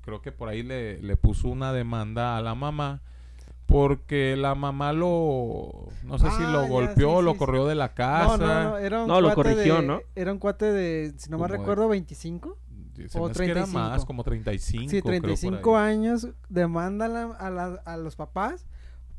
creo 0.03 0.21
que 0.23 0.33
por 0.33 0.49
ahí 0.49 0.63
le, 0.63 1.01
le 1.01 1.17
puso 1.17 1.49
una 1.49 1.73
demanda 1.73 2.37
a 2.37 2.43
la 2.43 2.55
mamá 2.55 3.03
porque 3.67 4.37
la 4.37 4.55
mamá 4.55 4.93
lo, 4.93 5.89
no 6.05 6.19
sé 6.19 6.29
si 6.31 6.43
Ah, 6.43 6.51
lo 6.53 6.63
ya, 6.65 6.69
golpeó, 6.69 7.19
sí, 7.21 7.25
lo 7.25 7.33
sí, 7.33 7.39
corrió 7.39 7.67
de 7.67 7.75
la 7.75 7.95
casa. 7.95 8.37
no, 8.37 8.71
no, 8.71 8.79
era 8.79 9.03
un 9.03 9.09
No, 9.09 9.21
lo 9.21 9.29
cuate 9.35 9.53
corrigió, 9.55 9.77
de- 9.81 9.87
¿no? 9.87 10.01
Era 10.15 10.33
un 10.33 10.39
cuate 10.39 10.67
de, 10.73 11.15
si 11.17 11.31
no 11.31 11.39
me 11.39 11.49
recuerdo, 11.49 11.89
25. 11.89 12.59
Se 13.09 13.19
o 13.19 13.25
me 13.25 13.31
hace 13.31 13.45
que 13.47 13.51
era 13.53 13.63
35. 13.65 13.79
más, 13.79 14.05
como 14.05 14.23
35. 14.25 14.83
Sí, 14.83 15.01
creo, 15.01 15.03
por 15.03 15.11
35 15.13 15.77
ahí. 15.79 15.95
años 15.95 16.29
demanda 16.51 17.07
a, 17.07 17.09
la- 17.09 17.23
a, 17.37 17.51
la- 17.51 17.81
a 17.87 17.97
los 17.97 18.17
papás 18.17 18.67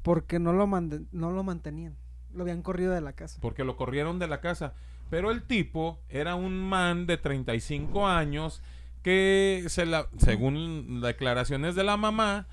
porque 0.03 0.37
no 0.39 0.53
lo, 0.53 0.67
no 0.67 1.31
lo 1.31 1.43
mantenían. 1.43 1.95
Lo 2.33 2.43
habían 2.43 2.61
corrido 2.61 2.91
de 2.93 3.01
la 3.01 3.13
casa. 3.13 3.39
Porque 3.41 3.63
lo 3.63 3.75
corrieron 3.75 4.19
de 4.19 4.27
la 4.27 4.41
casa. 4.41 4.73
Pero 5.09 5.31
el 5.31 5.43
tipo 5.43 5.99
era 6.09 6.35
un 6.35 6.57
man 6.57 7.05
de 7.07 7.17
35 7.17 8.07
años 8.07 8.61
que, 9.01 9.65
se 9.67 9.85
la, 9.85 10.07
según 10.17 11.01
declaraciones 11.01 11.75
de 11.75 11.83
la 11.83 11.97
mamá, 11.97 12.47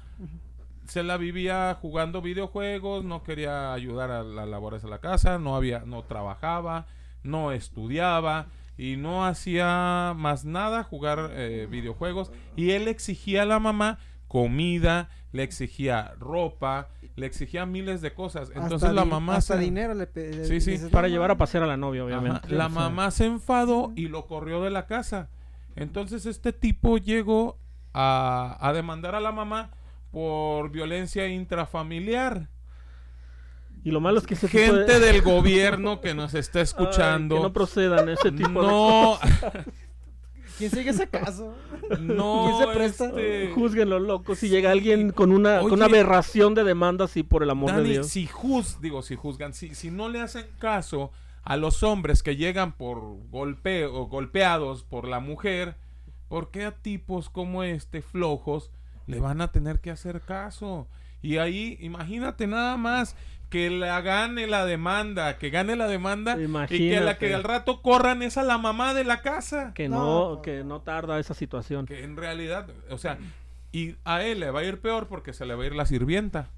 se 0.86 1.02
la 1.02 1.16
vivía 1.16 1.76
jugando 1.80 2.20
videojuegos, 2.20 3.04
no 3.04 3.22
quería 3.22 3.72
ayudar 3.72 4.10
a 4.10 4.24
las 4.24 4.48
labores 4.48 4.82
de 4.82 4.90
la 4.90 4.98
casa, 4.98 5.38
no 5.38 5.54
había, 5.54 5.80
no 5.86 6.02
trabajaba, 6.02 6.86
no 7.22 7.52
estudiaba 7.52 8.48
y 8.76 8.96
no 8.96 9.24
hacía 9.24 10.14
más 10.16 10.44
nada 10.44 10.82
jugar 10.82 11.30
eh, 11.32 11.68
videojuegos 11.70 12.32
y 12.56 12.70
él 12.70 12.88
exigía 12.88 13.42
a 13.42 13.46
la 13.46 13.60
mamá 13.60 13.98
comida, 14.30 15.08
le 15.32 15.42
exigía 15.42 16.14
ropa, 16.20 16.88
le 17.16 17.26
exigía 17.26 17.66
miles 17.66 18.00
de 18.00 18.14
cosas. 18.14 18.50
Entonces 18.54 18.84
Hasta 18.84 18.92
la 18.92 19.04
mamá 19.04 19.34
Hasta 19.36 19.54
se- 19.54 19.60
dinero 19.60 19.92
le 19.94 20.06
Sí, 20.46 20.60
sí, 20.60 20.78
Para 20.88 21.08
"No, 21.08 21.12
llevar 21.14 21.32
a 21.32 21.34
mames". 21.34 21.38
pasear 21.40 21.64
a 21.64 21.66
la 21.66 21.76
novia, 21.76 22.02
Ajá, 22.02 22.08
obviamente. 22.20 22.48
La 22.54 22.68
mamá 22.68 23.10
se 23.10 23.26
enfadó 23.26 23.92
y 23.96 24.06
lo 24.06 24.28
corrió 24.28 24.62
de 24.62 24.70
la 24.70 24.86
casa. 24.86 25.30
Entonces 25.74 26.26
este 26.26 26.52
tipo 26.52 26.96
llegó 26.96 27.58
a, 27.92 28.56
a 28.60 28.72
demandar 28.72 29.16
a 29.16 29.20
la 29.20 29.32
mamá 29.32 29.70
por 30.12 30.70
violencia 30.70 31.26
intrafamiliar. 31.26 32.48
Y 33.82 33.90
lo 33.90 34.00
malo 34.00 34.18
es 34.20 34.26
que 34.28 34.34
ese 34.34 34.46
tipo 34.46 34.62
Gente 34.62 35.00
de- 35.00 35.12
del 35.12 35.22
gobierno 35.22 36.00
que 36.00 36.14
nos 36.14 36.34
está 36.34 36.58
Ay, 36.60 36.64
escuchando. 36.64 37.34
que 37.34 37.42
no 37.42 37.52
procedan 37.52 38.08
ese 38.10 38.30
tipo 38.30 38.48
no, 38.62 39.18
¿Quién 40.60 40.70
sigue 40.70 40.90
ese 40.90 41.08
caso? 41.08 41.54
no, 42.00 42.44
¿Quién 42.44 42.58
se 42.58 42.78
presta? 42.78 43.06
este. 43.06 43.52
Júzguenlo, 43.54 43.98
loco. 43.98 44.34
Si 44.34 44.50
llega 44.50 44.70
alguien 44.70 45.10
con 45.10 45.32
una, 45.32 45.60
con 45.60 45.72
una 45.72 45.86
aberración 45.86 46.54
de 46.54 46.64
demanda 46.64 47.06
así 47.06 47.22
por 47.22 47.42
el 47.42 47.48
amor 47.48 47.70
Dani, 47.70 47.82
de 47.82 47.88
Dios. 47.94 48.08
si 48.08 48.26
juz, 48.26 48.78
digo, 48.82 49.00
si 49.00 49.16
juzgan, 49.16 49.54
si, 49.54 49.74
si 49.74 49.90
no 49.90 50.10
le 50.10 50.20
hacen 50.20 50.44
caso 50.58 51.12
a 51.44 51.56
los 51.56 51.82
hombres 51.82 52.22
que 52.22 52.36
llegan 52.36 52.72
por 52.72 53.00
golpeo, 53.30 54.04
golpeados 54.04 54.84
por 54.84 55.08
la 55.08 55.18
mujer, 55.18 55.76
¿por 56.28 56.50
qué 56.50 56.66
a 56.66 56.72
tipos 56.72 57.30
como 57.30 57.62
este, 57.62 58.02
flojos, 58.02 58.70
le 59.06 59.18
van 59.18 59.40
a 59.40 59.52
tener 59.52 59.80
que 59.80 59.90
hacer 59.90 60.20
caso? 60.20 60.88
Y 61.22 61.38
ahí, 61.38 61.78
imagínate 61.80 62.46
nada 62.46 62.76
más 62.76 63.16
que 63.50 63.68
la 63.68 64.00
gane 64.00 64.46
la 64.46 64.64
demanda, 64.64 65.36
que 65.36 65.50
gane 65.50 65.76
la 65.76 65.88
demanda 65.88 66.38
y 66.70 66.90
que 66.90 67.00
la 67.00 67.18
que 67.18 67.34
al 67.34 67.42
rato 67.42 67.82
corran 67.82 68.22
es 68.22 68.38
a 68.38 68.44
la 68.44 68.58
mamá 68.58 68.94
de 68.94 69.04
la 69.04 69.20
casa. 69.20 69.72
Que 69.74 69.88
No, 69.88 70.40
que 70.42 70.64
no 70.64 70.80
tarda 70.80 71.18
esa 71.18 71.34
situación. 71.34 71.84
Que 71.84 72.04
en 72.04 72.16
realidad, 72.16 72.68
o 72.90 72.96
sea, 72.96 73.18
y 73.72 73.96
a 74.04 74.22
él 74.22 74.40
le 74.40 74.50
va 74.50 74.60
a 74.60 74.64
ir 74.64 74.80
peor 74.80 75.08
porque 75.08 75.32
se 75.32 75.44
le 75.44 75.54
va 75.56 75.64
a 75.64 75.66
ir 75.66 75.74
la 75.74 75.84
sirvienta. 75.84 76.48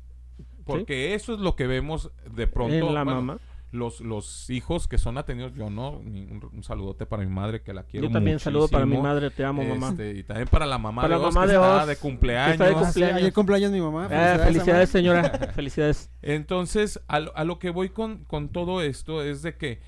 Porque 0.64 1.14
eso 1.14 1.35
es 1.35 1.40
lo 1.40 1.57
que 1.57 1.66
vemos 1.66 2.11
de 2.31 2.46
pronto. 2.46 2.74
En 2.74 2.94
la 2.94 3.05
bueno, 3.05 3.22
mamá. 3.22 3.38
Los, 3.73 4.01
los 4.03 4.51
hijos 4.51 4.87
que 4.87 4.99
son 4.99 5.17
atendidos, 5.17 5.55
yo 5.55 5.71
no, 5.71 5.93
un, 5.93 6.49
un 6.53 6.63
saludote 6.63 7.07
para 7.07 7.25
mi 7.25 7.31
madre 7.31 7.63
que 7.63 7.73
la 7.73 7.85
quiero 7.85 8.07
Yo 8.07 8.13
también 8.13 8.39
saludo 8.39 8.69
para 8.69 8.85
mi 8.85 8.99
madre, 8.99 9.31
te 9.31 9.45
amo, 9.47 9.65
mamá. 9.65 9.89
Este, 9.89 10.11
y 10.19 10.23
también 10.25 10.47
para 10.49 10.67
la 10.67 10.77
mamá 10.77 11.01
Para 11.01 11.17
de 11.17 11.23
la 11.23 11.29
Oz, 11.29 11.35
mamá 11.35 11.47
que 11.47 11.53
de 11.53 11.59
está 11.59 11.87
de 11.87 11.95
que 11.97 12.01
cumpleaños. 12.03 12.53
está 12.53 12.65
de 12.67 12.71
Ah, 12.71 12.75
sí, 12.79 12.85
cumpleaños. 12.85 13.17
ayer 13.17 13.33
cumpleaños 13.33 13.71
mi 13.73 13.81
mamá. 13.81 14.05
Ah, 14.11 14.39
felicidades, 14.45 14.67
mamá. 14.69 14.87
señora. 14.87 15.23
felicidades. 15.55 16.11
Entonces, 16.21 17.01
a, 17.09 17.21
lo- 17.21 17.35
a 17.35 17.45
lo 17.45 17.59
que 17.59 17.71
voy 17.71 17.89
con, 17.89 18.25
con 18.25 18.51
todo 18.51 18.83
esto 18.83 19.23
es 19.23 19.41
de 19.43 19.57
que 19.57 19.81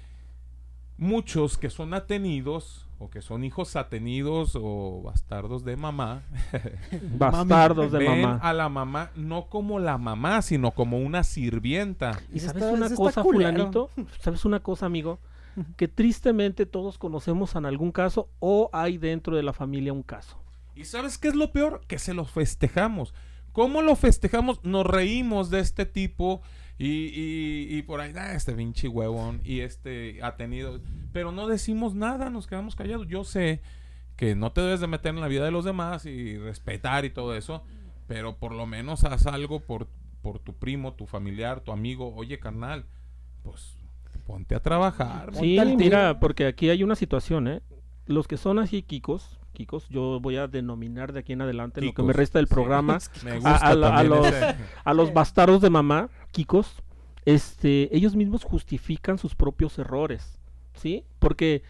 muchos 0.97 1.59
que 1.59 1.71
son 1.71 1.93
atenidos 1.95 2.89
o 2.99 3.11
que 3.11 3.23
son 3.23 3.45
hijos 3.45 3.77
atenidos 3.77 4.57
o 4.61 5.03
bastardos 5.05 5.65
de 5.65 5.77
mamá, 5.77 6.23
Bastardos 7.19 7.93
de 7.93 7.99
ven 7.99 8.23
mamá. 8.23 8.39
a 8.43 8.53
la 8.53 8.69
mamá 8.69 9.11
no 9.17 9.47
como 9.47 9.79
la 9.79 9.99
mamá, 9.99 10.43
sino 10.43 10.71
como 10.73 10.99
una 10.99 11.25
sirvienta. 11.25 12.21
¿Y 12.33 12.41
sabes 12.41 12.63
está- 12.63 12.73
una 12.75 12.95
cosa, 12.95 13.23
culero. 13.23 13.51
fulanito? 13.53 13.91
¿Sabes 14.21 14.45
una 14.45 14.61
cosa, 14.61 14.87
amigo? 14.87 15.19
Que 15.77 15.87
tristemente 15.89 16.67
todos 16.67 16.99
conocemos 16.99 17.55
en 17.55 17.65
algún 17.67 17.93
caso 17.93 18.29
o 18.41 18.71
hay 18.73 18.99
dentro 18.99 19.37
de 19.37 19.43
la 19.43 19.53
familia 19.53 19.93
un 19.93 20.03
caso. 20.03 20.37
¿Y 20.75 20.85
sabes 20.85 21.19
qué 21.19 21.29
es 21.29 21.35
lo 21.37 21.53
peor? 21.53 21.81
Que 21.87 21.99
se 21.99 22.15
los 22.15 22.31
festejamos. 22.31 23.15
¿Cómo 23.53 23.83
lo 23.83 23.95
festejamos? 23.95 24.59
Nos 24.65 24.85
reímos 24.85 25.51
de 25.51 25.61
este 25.61 25.87
tipo 25.87 26.43
y, 26.79 26.87
y- 26.89 27.77
y 27.79 27.83
por 27.83 28.01
ahí, 28.01 28.13
ah, 28.17 28.35
este 28.35 28.53
pinche 28.55 28.89
huevón 28.89 29.41
y 29.45 29.61
este 29.61 30.19
ha 30.23 30.37
tenido... 30.37 30.81
Pero 31.13 31.31
no 31.33 31.47
decimos 31.47 31.95
nada, 31.95 32.31
nos 32.31 32.47
quedamos 32.47 32.75
callados. 32.75 33.07
Yo 33.07 33.23
sé 33.25 33.61
que 34.17 34.35
no 34.35 34.53
te 34.53 34.61
debes 34.61 34.81
de 34.81 34.87
meter 34.89 35.15
en 35.15 35.21
la 35.21 35.29
vida 35.29 35.45
de 35.45 35.51
los 35.53 35.65
demás 35.65 36.07
y 36.07 36.37
respetar 36.39 37.05
y 37.05 37.11
todo 37.11 37.35
eso, 37.37 37.63
pero 38.09 38.37
por 38.37 38.53
lo 38.53 38.67
menos 38.67 39.05
haz 39.05 39.27
algo 39.27 39.61
por, 39.61 39.89
por 40.23 40.39
tu 40.41 40.55
primo, 40.55 40.95
tu 40.95 41.07
familiar, 41.07 41.61
tu 41.61 41.71
amigo. 41.73 42.13
Oye, 42.17 42.39
carnal, 42.41 42.87
pues 43.45 43.77
ponte 44.27 44.55
a 44.55 44.61
trabajar. 44.61 45.31
Sí, 45.35 45.57
mira, 45.77 46.19
porque 46.19 46.47
aquí 46.47 46.71
hay 46.71 46.83
una 46.83 46.97
situación, 46.97 47.47
¿eh? 47.49 47.63
Los 48.07 48.27
que 48.27 48.37
son 48.37 48.59
así 48.59 48.83
kikos, 48.83 49.39
kikos, 49.55 49.89
yo 49.89 50.21
voy 50.21 50.37
a 50.37 50.47
denominar 50.49 51.13
de 51.15 51.21
aquí 51.21 51.33
en 51.33 51.41
adelante 51.41 51.81
lo 51.81 51.95
que 51.95 52.03
me 52.03 52.13
resta 52.13 52.39
del 52.39 52.47
sí. 52.49 52.53
programa, 52.55 52.99
Me 53.25 53.31
a, 53.31 53.35
gusta 53.37 53.57
a 53.57 53.75
lo- 53.75 53.87
a 53.87 53.91
también 53.91 54.11
los, 54.11 54.27
ese- 54.27 54.57
a 54.85 54.93
los 54.95 55.15
bastardos 55.15 55.63
de 55.63 55.71
mamá, 55.71 56.11
kikos, 56.33 56.83
este, 57.25 57.97
ellos 57.97 58.15
mismos 58.17 58.45
justifican 58.45 59.17
sus 59.17 59.35
propios 59.35 59.79
errores, 59.79 60.39
¿sí? 60.75 61.05
Porque, 61.19 61.63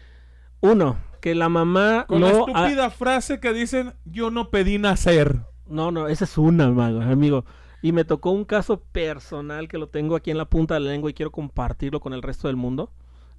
uno, 0.59 0.97
que 1.21 1.33
la 1.35 1.47
mamá 1.47 2.05
Con 2.07 2.19
no... 2.21 2.27
la 2.27 2.33
ha- 2.33 2.39
estúpida 2.39 2.89
frase 2.89 3.39
que 3.39 3.53
dicen, 3.53 3.93
yo 4.03 4.31
no 4.31 4.49
pedí 4.49 4.77
nacer. 4.77 5.39
No, 5.67 5.91
no, 5.91 6.07
esa 6.07 6.25
es 6.25 6.37
una, 6.37 6.65
amigo. 6.65 7.45
Y 7.81 7.91
me 7.91 8.03
tocó 8.03 8.31
un 8.31 8.45
caso 8.45 8.79
personal 8.81 9.67
que 9.67 9.77
lo 9.77 9.87
tengo 9.87 10.15
aquí 10.15 10.31
en 10.31 10.37
la 10.37 10.45
punta 10.45 10.73
de 10.73 10.79
la 10.81 10.91
lengua 10.91 11.09
y 11.09 11.13
quiero 11.13 11.31
compartirlo 11.31 11.99
con 11.99 12.13
el 12.13 12.21
resto 12.21 12.47
del 12.47 12.55
mundo. 12.57 12.91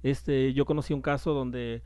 Este, 0.03 0.53
yo 0.53 0.65
conocí 0.65 0.93
un 0.93 1.01
caso 1.01 1.33
donde 1.33 1.81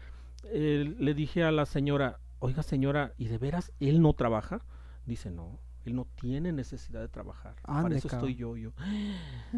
eh, 0.46 0.96
le 1.00 1.14
dije 1.14 1.44
a 1.44 1.52
la 1.52 1.66
señora, 1.66 2.20
oiga 2.42 2.62
señora, 2.64 3.14
¿y 3.18 3.26
de 3.28 3.38
veras 3.38 3.72
él 3.80 4.02
no 4.02 4.14
trabaja? 4.14 4.62
Dice, 5.06 5.32
no, 5.32 5.60
él 5.86 5.96
no 5.96 6.06
tiene 6.20 6.52
necesidad 6.52 7.00
de 7.00 7.08
trabajar. 7.08 7.56
Para 7.64 7.80
Ande, 7.80 7.98
eso 7.98 8.08
estoy 8.10 8.36
yo, 8.36 8.58
yo. 8.58 8.72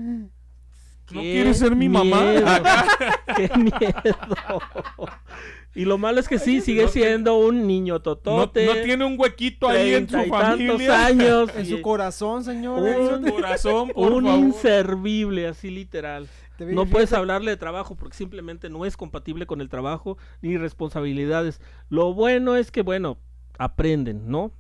¿No 1.11 1.19
¡Qué 1.19 1.33
quieres 1.33 1.59
ser 1.59 1.75
mi 1.75 1.89
mamá? 1.89 2.21
¡Qué 3.35 3.49
miedo! 3.57 4.15
Y 5.75 5.83
lo 5.83 5.97
malo 5.97 6.19
es 6.21 6.29
que 6.29 6.39
sí, 6.39 6.61
sigue 6.61 6.83
No 6.83 6.89
tiene- 6.89 7.07
siendo 7.09 7.37
un 7.39 7.67
niño 7.67 8.01
totote. 8.01 8.65
no 8.65 8.73
tiene 8.83 9.03
un 9.03 9.19
huequito 9.19 9.67
ahí 9.67 9.95
en 9.95 10.07
su 10.07 10.17
y 10.17 10.29
tantos 10.29 10.67
familia. 10.69 11.05
años. 11.05 11.49
En 11.57 11.65
su 11.65 11.81
corazón, 11.81 12.43
señor. 12.45 12.81
Un- 12.81 12.87
En 12.87 13.25
su 13.27 13.33
corazón, 13.33 13.89
por 13.89 14.13
un 14.13 14.23
favor. 14.23 14.39
inservible, 14.39 15.47
así 15.47 15.69
literal. 15.71 16.27
No 16.59 16.85
puedes 16.85 17.13
hablarle 17.13 17.51
de 17.51 17.57
trabajo 17.57 17.95
porque 17.95 18.15
simplemente 18.15 18.69
no 18.69 18.85
es 18.85 18.95
compatible 18.97 19.45
con 19.45 19.61
el 19.61 19.69
trabajo 19.69 20.17
ni 20.41 20.57
responsabilidades. 20.57 21.59
Lo 21.89 22.13
bueno 22.13 22.55
es 22.55 22.71
que, 22.71 22.81
bueno, 22.83 23.17
aprenden, 23.57 24.29
¿no? 24.29 24.51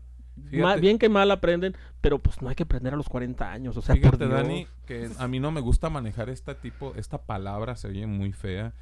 Fíjate. 0.45 0.57
Ma- 0.63 0.75
bien 0.77 0.97
que 0.97 1.09
mal 1.09 1.29
aprenden, 1.29 1.75
pero 2.01 2.17
pues 2.19 2.41
no 2.41 2.49
hay 2.49 2.55
que 2.55 2.63
aprender 2.63 2.93
a 2.93 2.97
los 2.97 3.07
40 3.07 3.51
años, 3.51 3.77
o 3.77 3.81
sea, 3.83 3.93
por 3.95 4.17
Fíjate, 4.17 4.25
Dios. 4.27 4.41
Dani, 4.41 4.67
que 4.87 5.09
a 5.19 5.27
mí 5.27 5.39
no 5.39 5.51
me 5.51 5.61
gusta 5.61 5.91
manejar 5.91 6.29
este 6.29 6.55
tipo, 6.55 6.93
esta 6.95 7.21
palabra 7.21 7.75
se 7.75 7.87
oye 7.89 8.07
muy 8.07 8.33
fea, 8.33 8.73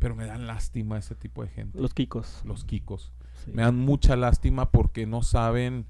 pero 0.00 0.16
me 0.16 0.26
dan 0.26 0.48
lástima 0.48 0.98
ese 0.98 1.14
tipo 1.14 1.42
de 1.44 1.50
gente. 1.50 1.78
Los 1.80 1.94
kikos. 1.94 2.42
Los 2.44 2.64
kikos. 2.64 3.12
sí. 3.44 3.52
Me 3.54 3.62
dan 3.62 3.76
mucha 3.78 4.16
lástima 4.16 4.70
porque 4.72 5.06
no 5.06 5.22
saben, 5.22 5.86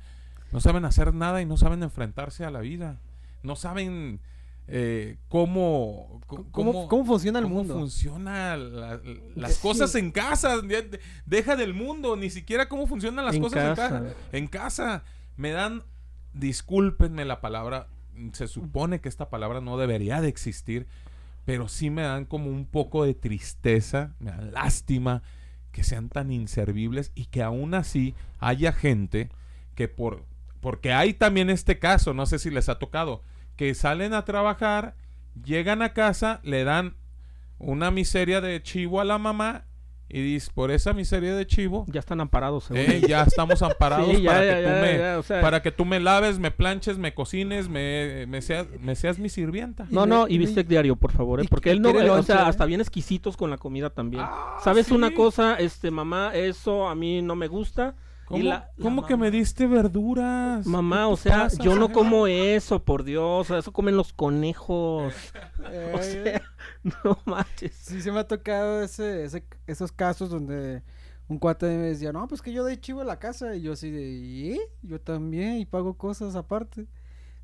no 0.53 0.61
saben 0.61 0.85
hacer 0.85 1.15
nada 1.15 1.41
y 1.41 1.47
no 1.47 1.57
saben 1.57 1.83
enfrentarse 1.83 2.45
a 2.45 2.51
la 2.51 2.61
vida. 2.61 2.99
No 3.43 3.57
saben 3.57 4.21
eh, 4.69 5.17
cómo, 5.29 6.21
¿Cómo, 6.51 6.89
cómo 6.89 7.05
funciona 7.07 7.39
el 7.39 7.45
cómo 7.47 7.55
mundo? 7.57 7.75
funciona 7.75 8.55
la- 8.57 9.01
las 9.35 9.55
Sí. 9.55 9.63
cosas 9.63 9.95
en 9.95 10.11
casa. 10.11 10.57
Deja 11.25 11.57
del 11.57 11.73
mundo, 11.73 12.17
ni 12.17 12.29
siquiera 12.29 12.69
cómo 12.69 12.87
funcionan 12.87 13.25
las 13.25 13.37
En 13.37 13.43
cosas 13.43 13.63
en 13.65 13.75
casa. 13.75 13.89
casa. 14.01 14.15
En 14.33 14.47
casa 14.47 15.05
me 15.39 15.53
dan, 15.53 15.83
discúlpenme 16.35 17.25
la 17.25 17.41
palabra, 17.41 17.89
se 18.33 18.47
supone 18.47 19.01
que 19.01 19.09
esta 19.09 19.31
palabra 19.31 19.61
no 19.61 19.79
debería 19.79 20.21
de 20.21 20.29
existir, 20.29 20.87
pero 21.45 21.69
sí 21.69 21.89
me 21.91 22.03
dan 22.03 22.25
como 22.27 22.51
un 22.51 22.67
poco 22.67 23.05
de 23.05 23.15
tristeza, 23.15 24.15
me 24.19 24.31
dan 24.31 24.53
lástima 24.53 25.23
que 25.73 25.83
sean 25.85 26.09
tan 26.09 26.31
inservibles 26.31 27.11
y 27.15 27.27
que 27.27 27.43
aún 27.43 27.73
así 27.75 28.15
haya 28.39 28.73
gente 28.73 29.31
que 29.75 29.89
por 29.89 30.25
porque 30.61 30.93
hay 30.93 31.15
también 31.15 31.51
este 31.51 31.79
caso, 31.79 32.13
no 32.15 32.27
sé 32.27 32.39
si 32.41 32.51
les 32.51 32.69
ha 32.69 32.79
tocado, 32.81 33.23
que 33.59 33.75
salen 33.75 34.15
a 34.15 34.25
trabajar 34.25 34.95
Llegan 35.45 35.83
a 35.83 35.93
casa, 35.93 36.41
le 36.43 36.65
dan 36.65 36.97
una 37.59 37.91
miseria 37.91 38.41
de 38.41 38.63
chivo 38.63 39.01
a 39.01 39.05
la 39.05 39.19
mamá 39.19 39.65
y 40.09 40.23
dice, 40.23 40.51
por 40.55 40.71
esa 40.71 40.95
miseria 40.95 41.35
de 41.35 41.47
chivo, 41.47 41.85
Ya 41.89 42.01
están 42.01 42.21
amparados, 42.21 42.65
según 42.65 42.91
eh, 42.91 43.03
ya 43.07 43.25
estamos 43.25 43.61
amparados 43.63 44.09
Sí, 44.17 44.23
para, 44.23 44.45
ya, 44.45 44.55
que 44.57 44.63
tú 44.63 44.69
ya, 44.69 44.81
me, 44.81 44.99
ya, 44.99 45.19
o 45.19 45.23
sea- 45.23 45.41
para 45.43 45.63
que 45.63 45.71
tú 45.71 45.85
me 45.85 46.01
laves, 46.01 46.39
me 46.39 46.51
planches, 46.51 46.97
me 46.97 47.13
cocines, 47.13 47.69
me, 47.69 48.25
me, 48.27 48.41
seas, 48.41 48.67
me 48.81 48.97
seas 48.97 49.19
mi 49.19 49.29
sirvienta. 49.29 49.87
No, 49.91 50.07
no, 50.07 50.27
y 50.29 50.39
bistec 50.39 50.67
diario, 50.67 50.97
por 50.97 51.13
favor, 51.13 51.41
¿eh? 51.43 51.47
porque 51.51 51.71
él 51.71 51.83
no, 51.83 51.93
quiere 51.93 52.07
eh, 52.07 52.11
o 52.11 52.23
sea, 52.23 52.37
¿eh? 52.37 52.47
hasta 52.47 52.65
bien 52.65 52.81
exquisitos 52.81 53.37
con 53.37 53.51
la 53.51 53.59
comida 53.59 53.91
también. 53.91 54.23
Ah, 54.25 54.57
¿Sabes 54.65 54.87
sí. 54.87 54.95
una 54.95 55.13
cosa? 55.13 55.57
Este, 55.57 55.91
mamá, 55.91 56.35
eso 56.35 56.89
a 56.89 56.95
mí 56.95 57.21
no 57.21 57.37
me 57.37 57.49
gusta. 57.49 57.95
¿Cómo, 58.29 59.01
la 59.03 59.07
que 59.09 59.17
me 59.17 59.31
diste 59.31 59.67
verduras? 59.67 60.67
Mamá, 60.67 61.07
¿Qué 61.07 61.13
o 61.13 61.17
sea, 61.17 61.39
pasa? 61.45 61.63
yo 61.63 61.77
no 61.77 61.89
como 61.93 62.27
eso, 62.27 62.85
por 62.85 63.05
Dios, 63.05 63.41
o 63.41 63.45
sea, 63.45 63.59
eso 63.59 63.73
comen 63.73 63.97
los 63.97 64.13
conejos. 64.13 65.13
Eh, 65.71 65.93
O 65.95 66.03
sea, 66.03 66.43
no 67.05 67.19
manches. 67.25 67.75
Sí, 67.75 68.01
se 68.03 68.13
me 68.13 68.21
ha 68.21 68.27
tocado 68.27 68.83
ese, 68.83 69.25
ese- 69.25 69.47
esos 69.67 69.93
casos 69.93 70.31
donde 70.31 70.83
un 71.29 71.39
cuate 71.39 71.67
me 71.67 71.89
decía, 71.89 72.13
no, 72.13 72.27
pues 72.29 72.41
que 72.43 72.53
yo 72.53 72.63
doy 72.63 72.77
chivo 72.79 73.01
a 73.01 73.05
la 73.05 73.19
casa. 73.19 73.55
Y 73.57 73.63
yo 73.63 73.73
así 73.73 73.91
de, 73.91 74.03
¿y? 74.09 74.61
Yo 74.83 75.01
también, 75.01 75.57
y 75.59 75.67
pago 75.67 75.95
cosas 75.97 76.37
aparte. 76.37 76.87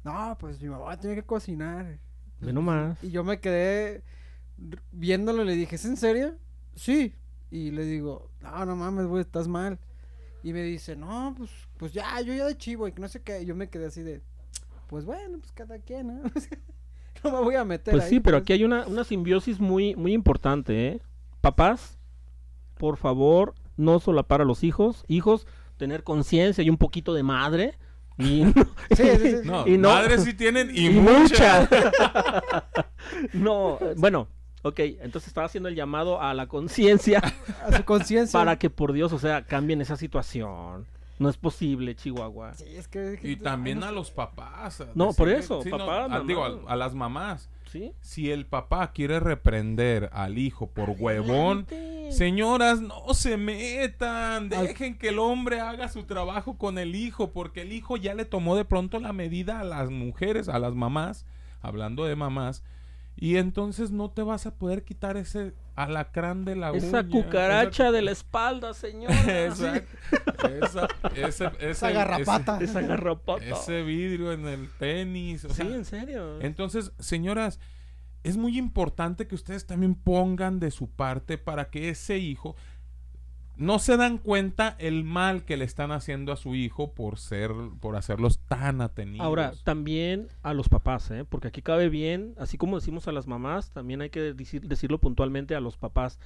No, 0.05 0.37
pues 0.39 0.61
mi 0.61 0.69
mamá 0.69 0.99
tiene 0.99 1.17
que 1.17 1.23
cocinar. 1.25 1.99
Ve 2.41 2.53
nomás. 2.53 3.03
Y 3.03 3.11
yo 3.11 3.25
me 3.25 3.41
quedé 3.41 4.03
viéndolo 4.93 5.43
y 5.43 5.47
le 5.47 5.55
dije, 5.55 5.77
¿es 5.77 5.85
en 5.85 5.97
serio? 5.97 6.37
Sí. 6.75 7.15
Y 7.51 7.71
le 7.71 7.85
digo, 7.85 8.31
no, 8.41 8.65
no 8.67 8.77
mames, 8.77 9.07
güey, 9.07 9.23
estás 9.23 9.49
mal. 9.49 9.79
Y 10.45 10.53
me 10.53 10.63
dice, 10.63 10.95
no, 10.95 11.35
pues, 11.37 11.51
pues 11.79 11.93
ya, 11.93 12.21
yo 12.21 12.33
ya 12.35 12.45
de 12.45 12.57
chivo 12.57 12.87
y 12.87 12.93
que 12.93 13.01
no 13.01 13.09
sé 13.09 13.23
qué. 13.23 13.43
Y 13.43 13.47
yo 13.47 13.57
me 13.57 13.69
quedé 13.71 13.87
así 13.87 14.03
de, 14.03 14.21
pues 14.89 15.05
bueno, 15.07 15.39
pues 15.39 15.51
cada 15.53 15.79
quien, 15.79 16.07
¿no? 16.09 16.23
no 17.25 17.33
me 17.33 17.41
voy 17.41 17.55
a 17.57 17.65
meter 17.65 17.93
Pues 17.93 18.05
ahí, 18.05 18.11
sí, 18.11 18.21
pero 18.21 18.37
pues. 18.37 18.43
aquí 18.43 18.53
hay 18.53 18.63
una, 18.65 18.87
una 18.87 19.05
simbiosis 19.05 19.59
muy, 19.59 19.97
muy 19.97 20.13
importante, 20.13 20.89
¿eh? 20.89 21.01
Papás, 21.41 21.99
por 22.77 22.99
favor, 22.99 23.55
no 23.79 23.99
solapar 24.01 24.43
a 24.43 24.45
los 24.45 24.63
hijos. 24.65 25.05
Hijos, 25.09 25.47
tener 25.79 26.05
conciencia 26.05 26.63
y 26.63 26.69
un 26.71 26.77
poquito 26.77 27.15
de 27.15 27.23
madre. 27.23 27.79
Y, 28.19 28.45
Sí, 28.95 28.97
sí, 28.97 29.17
sí, 29.23 29.31
sí. 29.43 29.49
No, 29.49 29.67
Y 29.67 29.79
no- 29.79 29.89
madres 29.89 30.25
sí 30.25 30.35
tienen 30.35 30.71
y, 30.75 30.89
y 30.89 30.91
muchas. 30.91 31.71
mucha. 31.71 32.65
no, 33.33 33.79
eh, 33.81 33.95
bueno, 33.97 34.29
ok, 34.65 34.79
entonces 34.81 35.29
estaba 35.29 35.47
haciendo 35.47 35.69
el 35.69 35.77
llamado 35.77 36.21
a 36.21 36.35
la 36.35 36.47
conciencia 36.49 37.21
A 37.65 37.77
su 37.77 37.85
conciencia. 37.85 38.39
para 38.39 38.59
que 38.59 38.69
por 38.71 38.93
Dios, 38.93 39.13
o 39.13 39.19
sea, 39.21 39.45
cambien 39.47 39.81
esa 39.81 39.97
situación. 39.97 40.87
No 41.21 41.29
es 41.29 41.37
posible, 41.37 41.95
Chihuahua. 41.95 42.55
Sí, 42.55 42.65
es 42.77 42.89
que... 42.89 43.21
Y 43.23 43.37
también 43.37 43.85
a 43.85 43.93
los 43.93 44.11
papás. 44.11 44.81
a 44.81 44.87
No, 44.97 45.13
por 45.13 45.29
eso, 45.29 45.63
sí, 45.63 45.71
no, 45.71 45.79
papá, 45.79 46.05
a- 46.07 46.09
mamá. 46.09 46.25
digo, 46.27 46.45
a, 46.45 46.73
a 46.73 46.77
las 46.77 46.93
mamás. 46.95 47.49
¿Sí? 47.71 47.93
Si 48.01 48.31
el 48.33 48.47
papá 48.47 48.91
quiere 48.93 49.21
reprender 49.21 50.11
al 50.13 50.39
hijo 50.39 50.69
por 50.69 50.91
huevón, 50.99 51.67
señoras, 52.11 52.81
no 52.81 53.15
se 53.15 53.37
metan. 53.37 54.53
Al- 54.53 54.67
Dejen 54.69 54.97
que 54.99 55.09
el 55.11 55.19
hombre 55.19 55.61
haga 55.61 55.89
su 55.89 56.05
trabajo 56.05 56.57
con 56.59 56.79
el 56.79 56.95
hijo, 56.95 57.31
porque 57.31 57.63
el 57.63 57.73
hijo 57.73 57.97
ya 57.97 58.15
le 58.15 58.25
tomó 58.25 58.57
de 58.57 58.65
pronto 58.65 58.99
la 59.01 59.13
medida 59.13 59.61
a 59.61 59.65
las 59.65 59.91
mujeres, 59.91 60.49
a 60.49 60.59
las 60.59 60.75
mamás, 60.75 61.27
hablando 61.63 62.05
de 62.05 62.17
mamás. 62.17 62.63
Y 63.17 63.37
entonces 63.37 63.91
no 63.93 64.11
te 64.11 64.23
vas 64.23 64.45
a 64.47 64.55
poder 64.57 64.83
quitar 64.85 65.17
ese 65.17 65.55
alacrán 65.77 66.45
de 66.45 66.57
la 66.57 66.71
Esa 66.73 67.01
uña, 67.01 67.09
cucaracha 67.09 67.85
esa- 67.85 67.93
de 67.93 68.03
la 68.03 68.11
espalda, 68.11 68.75
señora. 68.75 69.15
Exacto. 69.47 70.49
Esa, 70.49 70.89
ese, 71.15 71.27
ese- 71.47 71.71
Esa 71.71 71.91
garrapata. 71.91 72.59
Esa 72.61 72.81
garrapata. 72.81 73.45
Ese, 73.45 73.83
vidrio 73.83 74.33
en 74.33 74.47
el 74.47 74.69
tenis. 74.79 75.45
o 75.45 75.49
sea, 75.51 75.65
Sí, 75.65 75.73
en 75.73 75.85
serio. 75.85 76.41
entonces, 76.41 76.93
señoras, 76.99 77.61
es 78.25 78.37
muy 78.37 78.59
importante 78.59 79.27
que 79.29 79.35
ustedes 79.35 79.67
también 79.67 79.95
pongan 79.95 80.59
de 80.59 80.71
su 80.71 80.89
parte 80.91 81.39
para 81.39 81.71
que 81.71 81.91
ese 81.91 82.19
hijo 82.19 82.57
no 83.57 83.79
se 83.79 83.97
dan 83.97 84.19
cuenta 84.19 84.75
el 84.79 85.05
mal 85.05 85.45
que 85.45 85.57
le 85.57 85.65
están 85.65 85.93
haciendo 85.93 86.33
a 86.33 86.37
su 86.37 86.55
hijo 86.55 86.93
por 86.93 87.19
ser, 87.19 87.53
por 87.81 87.95
hacerlos 87.97 88.41
tan 88.49 88.81
atenidos. 88.81 89.25
Ahora, 89.25 89.53
también 89.63 90.29
a 90.43 90.55
los 90.55 90.69
papás, 90.69 91.11
¿eh? 91.11 91.25
porque 91.29 91.49
aquí 91.49 91.63
cabe 91.63 91.89
bien, 91.89 92.35
así 92.39 92.59
como 92.59 92.77
decimos 92.79 93.07
a 93.07 93.13
las 93.13 93.27
mamás, 93.27 93.71
también 93.71 94.01
hay 94.01 94.11
que 94.11 94.35
decir- 94.35 94.67
decirlo 94.67 94.99
puntualmente 94.99 95.55
a 95.55 95.61
los 95.61 95.77
papás. 95.77 96.19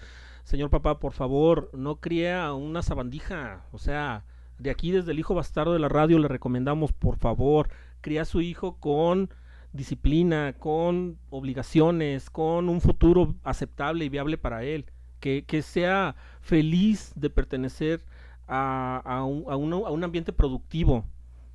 Señor 0.45 0.71
papá, 0.71 0.99
por 0.99 1.13
favor, 1.13 1.71
no 1.75 1.97
críe 1.97 2.33
a 2.33 2.55
una 2.55 2.83
sabandija. 2.83 3.65
O 3.73 3.79
sea, 3.79 4.25
de 4.59 4.71
aquí 4.71 4.91
desde 4.91 5.13
el 5.13 5.19
hijo 5.19 5.35
bastardo 5.35 5.75
de 5.75 5.79
la 5.79 5.89
radio 5.91 6.19
le 6.19 6.29
recomendamos, 6.29 6.93
por 6.93 7.19
favor, 7.19 7.69
cría 8.01 8.23
a 8.23 8.25
su 8.25 8.41
hijo 8.41 8.77
con 8.81 9.29
disciplina, 9.75 10.55
con 10.59 11.19
obligaciones, 11.31 12.31
con 12.31 12.71
un 12.71 12.81
futuro 12.81 13.35
aceptable 13.45 14.07
y 14.07 14.09
viable 14.09 14.39
para 14.39 14.65
él. 14.65 14.87
Que, 15.21 15.45
que 15.45 15.63
sea 15.63 16.15
feliz 16.49 17.13
de 17.15 17.29
pertenecer 17.29 18.03
a, 18.47 19.03
a 19.05 19.23
un, 19.25 19.45
a 19.53 19.57
un- 19.57 19.73
a 19.87 19.91
un 19.91 20.03
ambiente 20.05 20.33
productivo. 20.33 21.05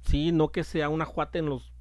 Sí, 0.04 0.32
no 0.32 0.50
que 0.52 0.64
sea 0.64 0.90
un 0.90 1.02
ajuate 1.02 1.40
en 1.40 1.48
los 1.48 1.72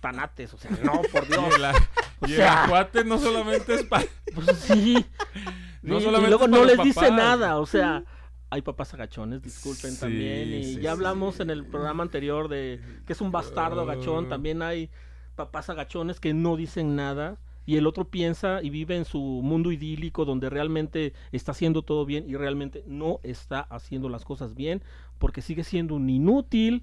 tanates, 0.00 0.54
o 0.54 0.58
sea, 0.58 0.70
no, 0.82 1.02
por 1.12 1.26
Dios. 1.28 1.44
Y, 1.56 1.60
la- 1.60 1.74
O 2.20 2.26
y 2.26 2.30
el 2.30 2.36
sea- 2.38 2.64
ajuate 2.64 3.04
no 3.04 3.18
solamente 3.18 3.74
es 3.74 3.84
para... 3.84 4.04
Pues 4.34 4.46
sí. 4.58 5.04
No 5.82 5.98
Sí, 5.98 6.04
solamente 6.04 6.28
y 6.28 6.30
luego 6.30 6.46
no 6.48 6.64
les 6.64 6.80
dice 6.82 7.10
nada, 7.10 7.58
o 7.58 7.66
sea, 7.66 8.04
hay 8.50 8.62
papás 8.62 8.94
agachones, 8.94 9.42
disculpen 9.42 9.90
Sí, 9.90 9.98
también. 9.98 10.48
Y 10.54 10.62
sí, 10.64 10.74
ya 10.76 10.80
sí. 10.80 10.86
hablamos 10.86 11.40
en 11.40 11.50
el 11.50 11.64
programa 11.66 12.04
anterior 12.04 12.46
de 12.48 12.80
que 13.04 13.12
es 13.14 13.20
un 13.20 13.32
bastardo 13.32 13.80
agachón, 13.80 14.26
Ah. 14.26 14.28
también 14.28 14.62
hay 14.62 14.90
papás 15.34 15.68
agachones 15.70 16.20
que 16.20 16.34
no 16.34 16.54
dicen 16.56 16.94
nada. 16.94 17.36
Y 17.64 17.76
el 17.76 17.86
otro 17.86 18.08
piensa 18.08 18.60
y 18.62 18.70
vive 18.70 18.96
en 18.96 19.04
su 19.04 19.20
mundo 19.20 19.70
idílico 19.72 20.24
donde 20.24 20.50
realmente 20.50 21.12
está 21.30 21.52
haciendo 21.52 21.82
todo 21.82 22.04
bien 22.04 22.28
y 22.28 22.36
realmente 22.36 22.82
no 22.86 23.20
está 23.22 23.60
haciendo 23.60 24.08
las 24.08 24.24
cosas 24.24 24.54
bien 24.54 24.82
porque 25.18 25.42
sigue 25.42 25.64
siendo 25.64 25.94
un 25.94 26.10
inútil 26.10 26.82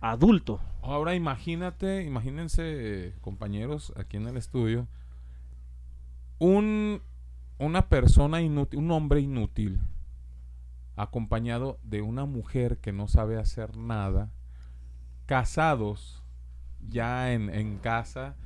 adulto. 0.00 0.60
Ahora 0.82 1.14
imagínate, 1.14 2.04
imagínense, 2.04 2.62
eh, 2.64 3.14
compañeros, 3.20 3.92
aquí 3.96 4.16
en 4.16 4.28
el 4.28 4.36
estudio, 4.36 4.86
un, 6.38 7.02
una 7.58 7.88
persona 7.88 8.40
inútil, 8.40 8.78
un 8.78 8.90
hombre 8.92 9.20
inútil, 9.20 9.80
acompañado 10.96 11.78
de 11.82 12.02
una 12.02 12.24
mujer 12.24 12.78
que 12.78 12.92
no 12.92 13.08
sabe 13.08 13.38
hacer 13.38 13.76
nada, 13.76 14.32
casados, 15.26 16.22
ya 16.88 17.32
en, 17.32 17.50
en 17.50 17.78
casa. 17.78 18.36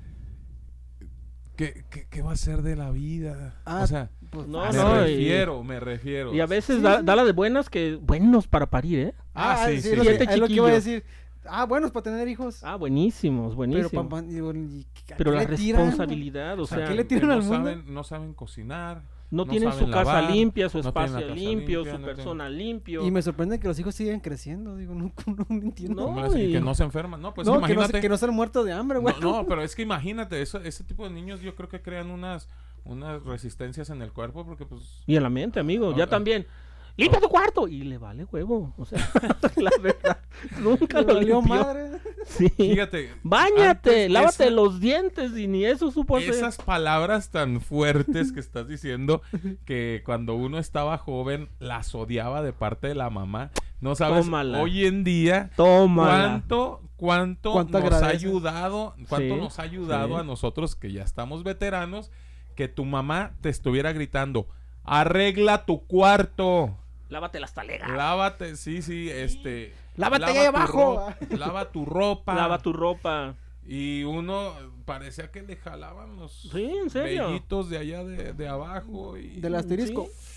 ¿Qué, 1.56 1.84
qué, 1.90 2.06
qué 2.10 2.22
va 2.22 2.32
a 2.32 2.36
ser 2.36 2.62
de 2.62 2.74
la 2.76 2.90
vida? 2.90 3.54
Ah, 3.64 3.82
o 3.84 3.86
sea, 3.86 4.10
Pues, 4.30 4.48
No, 4.48 4.66
me 4.66 4.72
no, 4.72 4.96
y- 5.06 5.12
refiero, 5.14 5.62
me 5.62 5.78
refiero. 5.78 6.34
Y 6.34 6.40
a 6.40 6.46
veces 6.46 6.76
Sí, 6.78 6.82
da, 6.82 6.98
sí. 6.98 7.04
da 7.04 7.14
la 7.14 7.24
de 7.24 7.30
buenas 7.32 7.70
que 7.70 7.94
buenos 7.94 8.48
para 8.48 8.66
parir, 8.68 8.98
¿eh? 8.98 9.14
Ah, 9.34 9.64
sí, 9.68 9.76
sí, 9.76 9.82
sí, 9.82 9.88
es 9.90 9.96
lo 9.98 10.02
sí. 10.04 10.18
que- 10.18 10.36
lo 10.36 10.46
que 10.48 10.52
iba 10.54 10.68
a 10.68 10.72
decir. 10.72 11.04
Ah, 11.46 11.66
bueno, 11.66 11.86
es 11.86 11.92
para 11.92 12.04
tener 12.04 12.26
hijos. 12.26 12.64
Ah, 12.64 12.74
buenísimos, 12.76 13.48
pero 13.48 13.56
buenísimos. 13.56 14.22
¿y 14.24 14.86
¿a 15.12 15.16
Pero 15.16 15.30
qué 15.30 15.36
la 15.36 15.44
le 15.44 15.56
tiran? 15.56 15.82
responsabilidad, 15.82 16.58
o 16.58 16.66
sea, 16.66 16.78
sea, 16.78 16.86
¿qué 16.88 16.94
le 16.94 17.02
que 17.02 17.08
tiran 17.08 17.28
no 17.28 17.34
al 17.34 17.42
mundo? 17.42 17.56
saben, 17.70 17.94
no 17.94 18.02
saben 18.04 18.32
cocinar. 18.34 19.02
No, 19.34 19.44
no 19.44 19.50
tienen 19.50 19.72
su 19.72 19.90
casa 19.90 20.20
lavar, 20.20 20.30
limpia, 20.30 20.68
su 20.68 20.78
no 20.78 20.88
espacio 20.88 21.18
limpio, 21.18 21.80
limpia, 21.80 21.92
su 21.92 21.98
no 21.98 22.06
persona 22.06 22.48
limpio. 22.48 23.04
Y 23.04 23.10
me 23.10 23.20
sorprende 23.20 23.58
que 23.58 23.66
los 23.66 23.78
hijos 23.80 23.94
siguen 23.94 24.20
creciendo. 24.20 24.76
Digo, 24.76 24.94
no, 24.94 25.12
no, 25.26 25.36
no 25.48 25.62
entiendo. 25.62 26.12
No. 26.14 26.38
Y 26.38 26.52
que 26.52 26.60
no 26.60 26.74
se 26.74 26.84
enferman. 26.84 27.20
No, 27.20 27.34
pues 27.34 27.46
no, 27.46 27.54
que 27.54 27.58
no, 27.58 27.64
imagínate. 27.66 27.92
se, 27.94 28.00
que 28.00 28.08
no 28.08 28.16
se 28.16 28.26
han 28.26 28.34
muerto 28.34 28.62
de 28.62 28.72
hambre, 28.72 29.00
güey. 29.00 29.14
No, 29.20 29.42
no, 29.42 29.46
pero 29.48 29.62
es 29.62 29.74
que 29.74 29.82
imagínate, 29.82 30.40
eso, 30.40 30.60
ese 30.60 30.84
tipo 30.84 31.04
de 31.04 31.10
niños 31.10 31.40
yo 31.40 31.56
creo 31.56 31.68
que 31.68 31.82
crean 31.82 32.10
unas, 32.10 32.48
unas 32.84 33.24
resistencias 33.24 33.90
en 33.90 34.02
el 34.02 34.12
cuerpo 34.12 34.46
porque 34.46 34.66
pues... 34.66 35.02
Y 35.06 35.16
en 35.16 35.24
la 35.24 35.30
mente, 35.30 35.58
amigo, 35.58 35.96
ya 35.96 36.06
también. 36.06 36.46
¡Limpia 36.96 37.20
tu 37.20 37.28
cuarto! 37.28 37.66
Y 37.66 37.82
le 37.82 37.98
vale 37.98 38.24
huevo. 38.30 38.72
O 38.78 38.84
sea, 38.84 38.98
la 39.56 39.70
verdad, 39.82 40.18
nunca 40.60 41.00
Le 41.00 41.06
lo 41.08 41.14
valió 41.14 41.40
limpió. 41.40 41.56
madre. 41.56 41.90
Sí. 42.24 42.48
Fíjate. 42.50 43.10
Báñate, 43.22 44.08
lávate 44.08 44.44
esa- 44.44 44.50
los 44.50 44.78
dientes 44.80 45.36
y 45.36 45.46
ni 45.48 45.64
eso 45.64 45.90
supo 45.90 46.16
hacer. 46.16 46.30
Esas 46.30 46.56
palabras 46.56 47.30
tan 47.30 47.60
fuertes 47.60 48.32
que 48.32 48.40
estás 48.40 48.68
diciendo 48.68 49.22
que 49.64 50.02
cuando 50.06 50.34
uno 50.34 50.58
estaba 50.58 50.96
joven 50.98 51.48
las 51.58 51.94
odiaba 51.94 52.42
de 52.42 52.52
parte 52.52 52.86
de 52.88 52.94
la 52.94 53.10
mamá. 53.10 53.50
No 53.80 53.94
sabes, 53.96 54.24
Tómala. 54.24 54.62
hoy 54.62 54.86
en 54.86 55.04
día 55.04 55.50
Tómala. 55.56 56.16
cuánto, 56.28 56.80
cuánto 56.96 57.52
¿Cuánto 57.52 57.80
nos 57.80 57.92
ha 58.02 58.06
ayudado, 58.06 58.94
cuánto 59.08 59.34
Sí, 59.34 59.40
nos 59.40 59.58
ha 59.58 59.62
ayudado 59.62 60.08
sí. 60.14 60.20
a 60.20 60.22
nosotros 60.22 60.74
que 60.76 60.92
ya 60.92 61.02
estamos 61.02 61.42
veteranos, 61.42 62.10
que 62.54 62.68
tu 62.68 62.84
mamá 62.86 63.32
te 63.42 63.50
estuviera 63.50 63.92
gritando, 63.92 64.46
arregla 64.84 65.66
tu 65.66 65.84
cuarto. 65.86 66.78
Lávate 67.08 67.40
las 67.40 67.54
talegas. 67.54 67.90
Lávate, 67.90 68.56
sí, 68.56 68.82
sí, 68.82 69.10
este. 69.10 69.74
Lávate 69.96 70.20
lava 70.26 70.40
ahí 70.40 70.46
abajo. 70.46 71.14
lava 71.30 71.70
tu 71.70 71.84
ropa. 71.84 72.34
Lava 72.36 72.58
tu 72.58 72.72
ropa. 72.72 73.34
Y 73.66 74.02
uno 74.04 74.52
parecía 74.84 75.30
que 75.30 75.40
le 75.42 75.56
jalaban 75.56 76.16
los 76.16 76.48
Sí, 76.52 76.64
en 76.82 76.90
serio. 76.90 77.28
vellitos 77.28 77.70
de 77.70 77.78
allá 77.78 78.04
de, 78.04 78.32
de 78.32 78.48
abajo. 78.48 79.16
Y, 79.16 79.40
Del 79.40 79.54
asterisco. 79.54 80.06
Sí. 80.06 80.33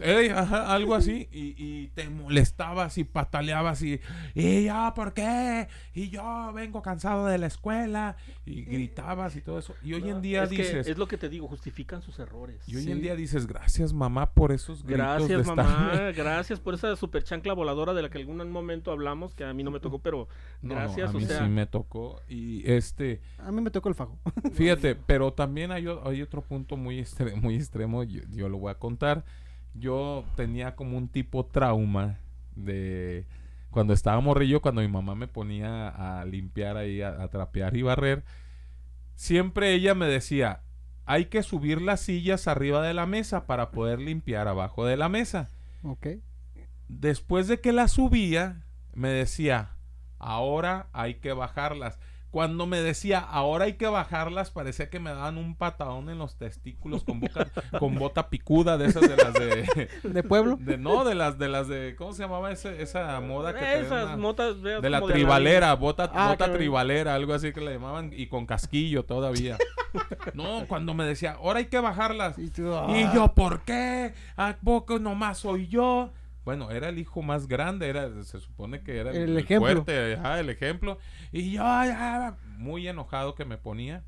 Ey, 0.00 0.28
ajá, 0.28 0.72
algo 0.74 0.94
así. 0.94 1.28
Y, 1.32 1.54
y 1.56 1.88
te 1.94 2.08
molestabas 2.08 2.98
y 2.98 3.04
pataleabas 3.04 3.82
y, 3.82 4.00
y 4.34 4.64
ya, 4.64 4.92
¿por 4.94 5.12
qué? 5.14 5.68
Y 5.94 6.10
yo 6.10 6.52
vengo 6.54 6.82
cansado 6.82 7.26
de 7.26 7.38
la 7.38 7.46
escuela. 7.46 8.16
Y 8.46 8.62
gritabas 8.62 9.36
y 9.36 9.40
todo 9.40 9.58
eso. 9.58 9.74
Y 9.82 9.94
hoy 9.94 10.08
en 10.08 10.20
día 10.22 10.42
es 10.44 10.50
que 10.50 10.56
dices, 10.56 10.86
es 10.88 10.98
lo 10.98 11.06
que 11.08 11.16
te 11.16 11.28
digo, 11.28 11.46
justifican 11.48 12.02
sus 12.02 12.18
errores. 12.18 12.62
y 12.66 12.76
hoy 12.76 12.90
en 12.90 13.00
día 13.00 13.14
dices, 13.14 13.46
gracias 13.46 13.92
mamá 13.92 14.32
por 14.32 14.52
esos 14.52 14.82
gritos 14.82 14.98
Gracias, 14.98 15.28
de 15.28 15.36
estar-". 15.42 15.56
mamá. 15.56 16.10
Gracias 16.16 16.60
por 16.60 16.74
esa 16.74 16.94
super 16.96 17.22
chancla 17.22 17.52
voladora 17.52 17.94
de 17.94 18.02
la 18.02 18.10
que 18.10 18.18
algún 18.18 18.50
momento 18.50 18.90
hablamos, 18.92 19.34
que 19.34 19.44
a 19.44 19.52
mí 19.54 19.62
no 19.62 19.70
me 19.70 19.80
tocó, 19.80 20.00
pero 20.00 20.28
No, 20.62 20.74
gracias. 20.74 21.08
a 21.12 21.16
o 21.16 21.20
mí 21.20 21.26
sea, 21.26 21.44
sí 21.44 21.48
me 21.50 21.66
tocó. 21.66 22.20
Y 22.28 22.68
este, 22.70 23.20
A 23.38 23.50
mí 23.52 23.60
me 23.60 23.70
tocó 23.70 23.88
el 23.88 23.94
fajo. 23.94 24.18
fíjate, 24.52 24.94
pero 24.94 25.32
también 25.32 25.70
hay, 25.72 25.86
o- 25.86 26.06
hay 26.08 26.22
otro 26.22 26.42
punto 26.42 26.76
muy, 26.76 26.98
estre- 27.00 27.34
muy 27.36 27.54
extremo, 27.56 28.02
yo, 28.04 28.22
yo 28.30 28.48
lo 28.48 28.58
voy 28.58 28.70
a 28.70 28.74
contar. 28.74 29.24
Yo 29.74 30.24
tenía 30.36 30.74
como 30.76 30.98
un 30.98 31.08
tipo 31.08 31.46
trauma 31.46 32.18
de 32.56 33.26
cuando 33.70 33.92
estaba 33.92 34.20
morrillo, 34.20 34.60
cuando 34.60 34.80
mi 34.80 34.88
mamá 34.88 35.14
me 35.14 35.28
ponía 35.28 35.88
a 35.88 36.24
limpiar 36.24 36.76
ahí, 36.76 37.02
a, 37.02 37.22
a 37.22 37.28
trapear 37.28 37.76
y 37.76 37.82
barrer. 37.82 38.24
Siempre 39.14 39.72
ella 39.74 39.94
me 39.94 40.06
decía, 40.06 40.62
hay 41.06 41.26
que 41.26 41.42
subir 41.42 41.82
las 41.82 42.00
sillas 42.00 42.48
arriba 42.48 42.82
de 42.82 42.94
la 42.94 43.06
mesa 43.06 43.46
para 43.46 43.70
poder 43.70 44.00
limpiar 44.00 44.48
abajo 44.48 44.84
de 44.86 44.96
la 44.96 45.08
mesa. 45.08 45.50
ok. 45.82 46.06
Después 46.88 47.46
de 47.46 47.60
que 47.60 47.72
las 47.72 47.92
subía, 47.92 48.64
me 48.94 49.10
decía, 49.10 49.76
ahora 50.18 50.88
hay 50.92 51.14
que 51.14 51.32
bajarlas. 51.32 51.98
Cuando 52.30 52.66
me 52.66 52.80
decía, 52.80 53.18
ahora 53.18 53.64
hay 53.64 53.72
que 53.72 53.86
bajarlas, 53.88 54.50
parecía 54.52 54.88
que 54.88 55.00
me 55.00 55.10
daban 55.10 55.36
un 55.36 55.56
patadón 55.56 56.10
en 56.10 56.18
los 56.18 56.36
testículos 56.36 57.02
con, 57.02 57.18
boca, 57.20 57.48
con 57.78 57.96
bota 57.96 58.28
picuda 58.30 58.78
de 58.78 58.86
esas 58.86 59.02
de 59.02 59.16
las 59.16 59.34
de, 59.34 59.88
¿De 60.08 60.22
pueblo? 60.22 60.56
de- 60.60 60.78
No, 60.78 61.04
de 61.04 61.14
las 61.16 61.38
de 61.38 61.48
las 61.48 61.66
de... 61.66 61.96
¿Cómo 61.96 62.12
se 62.12 62.22
llamaba 62.22 62.52
ese- 62.52 62.80
esa 62.82 63.18
moda 63.20 63.52
que 63.54 63.80
esas 63.80 64.04
una- 64.04 64.16
motas 64.16 64.62
de 64.62 64.88
la 64.88 65.00
tribalera, 65.02 65.74
bota, 65.74 66.10
Ah, 66.14 66.28
bota 66.30 66.52
tribalera, 66.52 67.14
algo 67.16 67.34
así 67.34 67.52
que 67.52 67.60
le 67.60 67.72
llamaban, 67.72 68.12
y 68.14 68.26
con 68.28 68.46
casquillo 68.46 69.04
todavía. 69.04 69.56
no, 70.34 70.66
cuando 70.68 70.94
me 70.94 71.04
decía, 71.04 71.32
ahora 71.32 71.58
hay 71.58 71.66
que 71.66 71.80
bajarlas. 71.80 72.38
Y 72.38 72.48
tú, 72.50 72.62
Y 72.90 73.02
ah. 73.02 73.12
yo, 73.12 73.32
¿por 73.34 73.62
qué? 73.62 74.14
¿A 74.36 74.54
poco 74.62 74.98
nomás 75.00 75.38
soy 75.38 75.66
yo? 75.66 76.10
Bueno, 76.50 76.72
era 76.72 76.88
el 76.88 76.98
hijo 76.98 77.22
más 77.22 77.46
grande, 77.46 77.88
era, 77.88 78.10
se 78.24 78.40
supone 78.40 78.82
que 78.82 78.98
era 78.98 79.12
El 79.12 79.38
ejemplo. 79.38 79.60
fuerte, 79.84 80.14
ajá, 80.14 80.40
el 80.40 80.50
ejemplo. 80.50 80.98
Y 81.30 81.52
yo, 81.52 81.58
ya, 81.62 82.36
muy 82.58 82.88
enojado 82.88 83.36
que 83.36 83.44
me 83.44 83.56
ponía. 83.56 84.02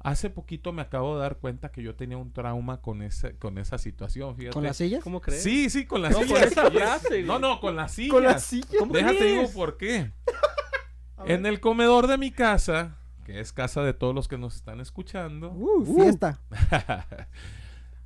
Hace 0.00 0.28
poquito 0.28 0.70
me 0.74 0.82
acabo 0.82 1.14
de 1.16 1.22
dar 1.22 1.38
cuenta 1.38 1.70
que 1.70 1.82
yo 1.82 1.94
tenía 1.94 2.18
un 2.18 2.30
trauma 2.30 2.82
con 2.82 3.00
ese, 3.00 3.38
con 3.38 3.56
esa 3.56 3.78
situación, 3.78 4.36
fíjate. 4.36 4.52
¿Con 4.52 4.64
las 4.64 4.76
sillas? 4.76 5.02
¿Cómo 5.02 5.22
crees? 5.22 5.42
Sí, 5.42 5.70
sí, 5.70 5.86
con 5.86 6.02
las 6.02 6.12
No, 6.12 6.18
con 6.18 6.26
sillas. 6.26 6.42
esa 6.52 6.64
Y 6.64 6.66
es- 6.66 6.72
frase, 6.82 7.22
No, 7.22 7.38
no, 7.38 7.58
con 7.58 7.74
las 7.74 7.92
sillas. 7.92 8.10
Con 8.12 8.24
las 8.24 8.42
sillas. 8.42 8.68
¿Cómo 8.78 8.92
Déjate 8.92 9.24
digo 9.24 9.50
por 9.54 9.78
qué. 9.78 10.10
En 11.24 11.46
el 11.46 11.58
comedor 11.60 12.06
de 12.06 12.18
mi 12.18 12.32
casa, 12.32 12.98
que 13.24 13.40
es 13.40 13.52
casa 13.54 13.82
de 13.82 13.94
todos 13.94 14.14
los 14.14 14.28
que 14.28 14.36
nos 14.36 14.56
están 14.56 14.80
escuchando, 14.80 15.52
Uh, 15.52 15.86
fiesta. 16.02 16.38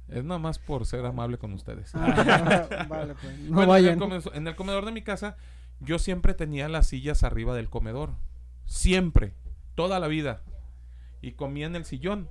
es 0.08 0.24
nada 0.24 0.38
más 0.38 0.58
por 0.58 0.86
ser 0.86 1.04
amable 1.06 1.38
con 1.38 1.52
ustedes. 1.52 1.90
Ah, 1.94 2.86
vale, 2.88 3.14
pues. 3.14 3.38
No 3.40 3.54
Bueno, 3.56 3.72
vayan. 3.72 4.00
En 4.02 4.12
el, 4.12 4.22
come- 4.22 4.36
en 4.36 4.46
el 4.48 4.56
comedor 4.56 4.84
de 4.84 4.92
mi 4.92 5.02
casa, 5.02 5.36
yo 5.80 5.98
siempre 5.98 6.34
tenía 6.34 6.68
las 6.68 6.86
sillas 6.88 7.22
arriba 7.22 7.54
del 7.54 7.68
comedor. 7.68 8.10
Siempre. 8.66 9.34
Toda 9.74 9.98
la 10.00 10.08
vida. 10.08 10.42
Y 11.22 11.32
comía 11.32 11.66
en 11.66 11.76
el 11.76 11.84
sillón. 11.84 12.28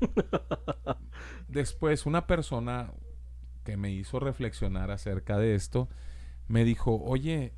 Después, 1.48 2.06
una 2.06 2.26
persona 2.26 2.92
que 3.64 3.76
me 3.76 3.90
hizo 3.90 4.20
reflexionar 4.20 4.90
acerca 4.90 5.38
de 5.38 5.54
esto, 5.54 5.88
me 6.48 6.64
dijo, 6.64 7.00
oye, 7.02 7.52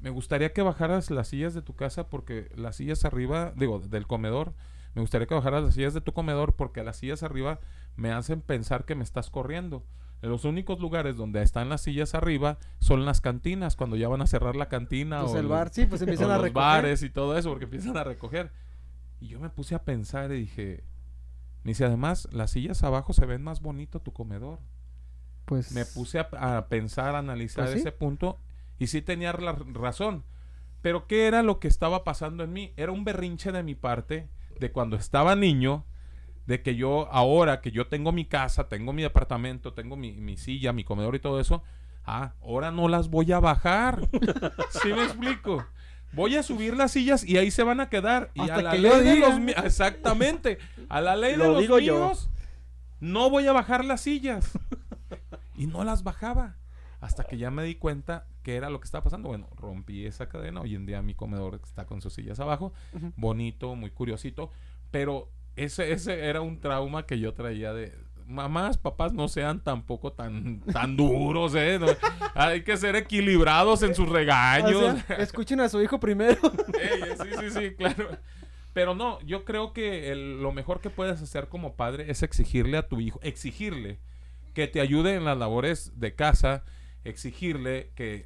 me 0.00 0.10
gustaría 0.10 0.52
que 0.52 0.62
bajaras 0.62 1.10
las 1.10 1.28
sillas 1.28 1.54
de 1.54 1.62
tu 1.62 1.74
casa 1.74 2.08
porque 2.08 2.50
las 2.56 2.76
sillas 2.76 3.04
arriba, 3.04 3.52
digo, 3.56 3.78
del 3.80 4.06
comedor, 4.06 4.54
me 4.94 5.00
gustaría 5.02 5.26
que 5.26 5.34
bajaras 5.34 5.64
las 5.64 5.74
sillas 5.74 5.94
de 5.94 6.00
tu 6.00 6.12
comedor 6.12 6.54
porque 6.54 6.82
las 6.84 6.96
sillas 6.98 7.22
arriba 7.22 7.60
me 7.96 8.12
hacen 8.12 8.40
pensar 8.40 8.84
que 8.84 8.94
me 8.94 9.04
estás 9.04 9.30
corriendo. 9.30 9.84
En 10.22 10.30
los 10.30 10.44
únicos 10.44 10.80
lugares 10.80 11.16
donde 11.16 11.42
están 11.42 11.68
las 11.68 11.82
sillas 11.82 12.14
arriba 12.14 12.58
son 12.78 13.04
las 13.04 13.20
cantinas, 13.20 13.76
cuando 13.76 13.96
ya 13.96 14.08
van 14.08 14.22
a 14.22 14.26
cerrar 14.26 14.56
la 14.56 14.68
cantina 14.68 15.20
Pues 15.20 15.32
o, 15.32 15.36
el 15.38 15.42
los- 15.42 15.50
bar, 15.50 15.70
sí, 15.72 15.84
pues 15.86 16.00
empiezan 16.02 16.30
a 16.30 16.34
los 16.36 16.44
recoger. 16.44 16.54
bares 16.66 17.02
y 17.02 17.10
todo 17.10 17.36
eso, 17.36 17.50
porque 17.50 17.64
empiezan 17.64 17.96
a 17.96 18.04
recoger. 18.04 18.50
Y 19.20 19.28
yo 19.28 19.38
me 19.40 19.50
puse 19.50 19.74
a 19.74 19.82
pensar 19.84 20.32
y 20.32 20.40
dije, 20.40 20.84
me 21.62 21.70
dice, 21.72 21.84
además, 21.84 22.28
las 22.32 22.52
sillas 22.52 22.82
abajo 22.84 23.12
se 23.12 23.26
ven 23.26 23.42
más 23.42 23.60
bonito 23.60 24.00
tu 24.00 24.12
comedor. 24.12 24.60
Pues 25.44 25.72
Me 25.72 25.84
puse 25.84 26.18
a, 26.18 26.56
a 26.56 26.68
pensar, 26.68 27.14
a 27.14 27.18
analizar 27.18 27.64
Pues 27.64 27.74
sí. 27.74 27.80
ese 27.80 27.92
punto 27.92 28.38
y 28.78 28.86
sí 28.86 29.02
tenía 29.02 29.32
la 29.34 29.52
razón. 29.52 30.24
Pero 30.80 31.06
¿qué 31.06 31.26
era 31.26 31.42
lo 31.42 31.58
que 31.60 31.68
estaba 31.68 32.02
pasando 32.04 32.44
en 32.44 32.52
mí? 32.52 32.72
Era 32.76 32.92
un 32.92 33.04
berrinche 33.04 33.52
de 33.52 33.62
mi 33.62 33.74
parte 33.74 34.28
de 34.60 34.72
cuando 34.72 34.96
estaba 34.96 35.34
niño, 35.36 35.84
de 36.46 36.62
que 36.62 36.76
yo 36.76 37.08
ahora 37.10 37.60
que 37.60 37.70
yo 37.70 37.86
tengo 37.86 38.12
mi 38.12 38.24
casa, 38.24 38.68
tengo 38.68 38.92
mi 38.92 39.02
departamento, 39.02 39.72
tengo 39.72 39.96
mi, 39.96 40.12
mi 40.12 40.36
silla, 40.36 40.72
mi 40.72 40.84
comedor 40.84 41.14
y 41.14 41.20
todo 41.20 41.40
eso, 41.40 41.62
ah, 42.04 42.34
ahora 42.42 42.70
no 42.70 42.88
las 42.88 43.08
voy 43.08 43.32
a 43.32 43.40
bajar. 43.40 44.08
¿Sí 44.82 44.88
me 44.92 45.04
explico? 45.04 45.64
Voy 46.12 46.36
a 46.36 46.42
subir 46.42 46.76
las 46.76 46.92
sillas 46.92 47.24
y 47.24 47.38
ahí 47.38 47.50
se 47.50 47.64
van 47.64 47.80
a 47.80 47.88
quedar. 47.88 48.30
Y 48.34 48.42
Hasta 48.42 48.54
a 48.56 48.62
la 48.62 48.70
que 48.72 48.78
ley 48.78 48.90
yo 48.90 49.00
de 49.00 49.16
los 49.16 49.64
Exactamente. 49.64 50.58
A 50.88 51.00
la 51.00 51.16
ley 51.16 51.32
de 51.32 51.38
Lo 51.38 51.52
los 51.52 51.60
digo 51.60 51.78
yo. 51.80 51.96
míos, 51.96 52.30
no 53.00 53.30
voy 53.30 53.46
a 53.46 53.52
bajar 53.52 53.84
las 53.84 54.02
sillas. 54.02 54.52
Y 55.56 55.66
no 55.66 55.82
las 55.84 56.04
bajaba. 56.04 56.56
Hasta 57.00 57.24
que 57.24 57.36
ya 57.36 57.50
me 57.50 57.64
di 57.64 57.74
cuenta 57.74 58.26
que 58.44 58.54
era 58.54 58.70
lo 58.70 58.78
que 58.78 58.84
estaba 58.84 59.02
pasando. 59.02 59.28
Bueno, 59.28 59.48
rompí 59.56 60.06
esa 60.06 60.28
cadena. 60.28 60.60
Hoy 60.60 60.76
en 60.76 60.86
día 60.86 61.02
mi 61.02 61.14
comedor 61.14 61.58
está 61.64 61.86
con 61.86 62.00
sus 62.00 62.12
sillas 62.14 62.38
abajo. 62.38 62.72
Bonito, 63.16 63.74
muy 63.74 63.90
curiosito. 63.90 64.50
Pero 64.92 65.30
ese, 65.56 65.90
ese 65.92 66.26
era 66.26 66.40
un 66.40 66.60
trauma 66.60 67.06
que 67.06 67.18
yo 67.18 67.34
traía 67.34 67.72
de... 67.72 67.92
Mamás, 68.26 68.78
papás, 68.78 69.12
no 69.12 69.28
sean 69.28 69.62
tampoco 69.62 70.12
tan, 70.12 70.60
tan 70.60 70.96
duros, 70.98 71.54
¿eh? 71.56 71.78
No, 71.78 71.86
hay 72.34 72.62
que 72.62 72.76
ser 72.78 72.96
equilibrados 72.96 73.82
en 73.82 73.94
sus 73.94 74.08
O 74.08 74.12
regaños. 74.14 74.98
sea, 75.06 75.16
escuchen 75.16 75.60
a 75.60 75.68
su 75.68 75.82
hijo 75.82 76.00
primero. 76.00 76.38
Ey, 76.80 77.02
sí, 77.22 77.28
sí, 77.38 77.50
sí, 77.50 77.74
claro. 77.74 78.08
Pero 78.72 78.94
no, 78.94 79.20
yo 79.20 79.44
creo 79.44 79.72
que 79.74 80.10
el- 80.10 80.40
lo 80.42 80.52
mejor 80.52 80.80
que 80.80 80.88
puedes 80.90 81.20
hacer 81.20 81.48
como 81.48 81.74
padre 81.76 82.10
es 82.10 82.22
exigirle 82.22 82.78
a 82.78 82.88
tu 82.88 82.98
hijo, 83.00 83.20
exigirle 83.22 83.98
que 84.54 84.68
te 84.68 84.80
ayude 84.80 85.14
en 85.16 85.24
las 85.26 85.36
labores 85.36 85.92
de 86.00 86.14
casa, 86.14 86.64
exigirle 87.04 87.90
que 87.94 88.24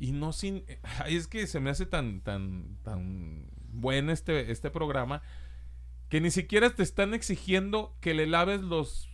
y 0.00 0.12
no 0.12 0.32
sin 0.32 0.64
ay, 1.04 1.14
es 1.16 1.28
que 1.28 1.46
se 1.46 1.60
me 1.60 1.70
hace 1.70 1.86
tan 1.86 2.22
tan 2.22 2.78
tan 2.82 3.46
bueno 3.72 4.10
este 4.10 4.50
este 4.50 4.70
programa 4.70 5.22
que 6.08 6.20
ni 6.20 6.32
siquiera 6.32 6.70
te 6.70 6.82
están 6.82 7.14
exigiendo 7.14 7.94
que 8.00 8.14
le 8.14 8.26
laves 8.26 8.62
los 8.62 9.08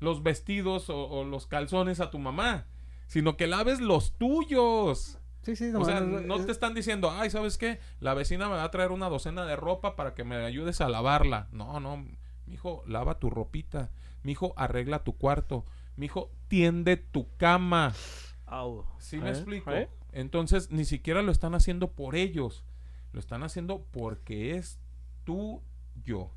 los 0.00 0.22
vestidos 0.22 0.90
o, 0.90 1.08
o 1.08 1.24
los 1.24 1.46
calzones 1.46 2.00
a 2.00 2.10
tu 2.10 2.18
mamá, 2.18 2.66
sino 3.06 3.38
que 3.38 3.46
laves 3.46 3.80
los 3.80 4.12
tuyos. 4.18 5.18
Sí, 5.42 5.54
sí, 5.54 5.72
O 5.74 5.84
sea, 5.84 6.00
no 6.00 6.44
te 6.44 6.50
están 6.50 6.74
diciendo, 6.74 7.10
ay, 7.10 7.30
¿sabes 7.30 7.56
qué? 7.56 7.78
La 8.00 8.14
vecina 8.14 8.48
me 8.48 8.56
va 8.56 8.64
a 8.64 8.70
traer 8.70 8.90
una 8.90 9.08
docena 9.08 9.46
de 9.46 9.54
ropa 9.54 9.94
para 9.94 10.12
que 10.12 10.24
me 10.24 10.36
ayudes 10.44 10.80
a 10.80 10.88
lavarla. 10.88 11.48
No, 11.52 11.78
no, 11.78 12.04
mijo, 12.46 12.82
lava 12.86 13.20
tu 13.20 13.30
ropita. 13.30 13.90
Mijo, 14.24 14.54
arregla 14.56 15.04
tu 15.04 15.16
cuarto. 15.16 15.64
Mijo, 15.94 16.32
tiende 16.48 16.96
tu 16.96 17.28
cama. 17.36 17.94
Au. 18.44 18.84
¿Sí 18.98 19.18
me 19.18 19.28
¿Eh? 19.28 19.32
explico? 19.32 19.70
¿Eh? 19.70 19.88
Entonces, 20.16 20.70
ni 20.70 20.84
siquiera 20.86 21.20
lo 21.20 21.30
están 21.30 21.54
haciendo 21.54 21.92
por 21.92 22.16
ellos. 22.16 22.64
Lo 23.12 23.20
están 23.20 23.42
haciendo 23.42 23.84
porque 23.90 24.56
es 24.56 24.80
tuyo. 25.24 26.30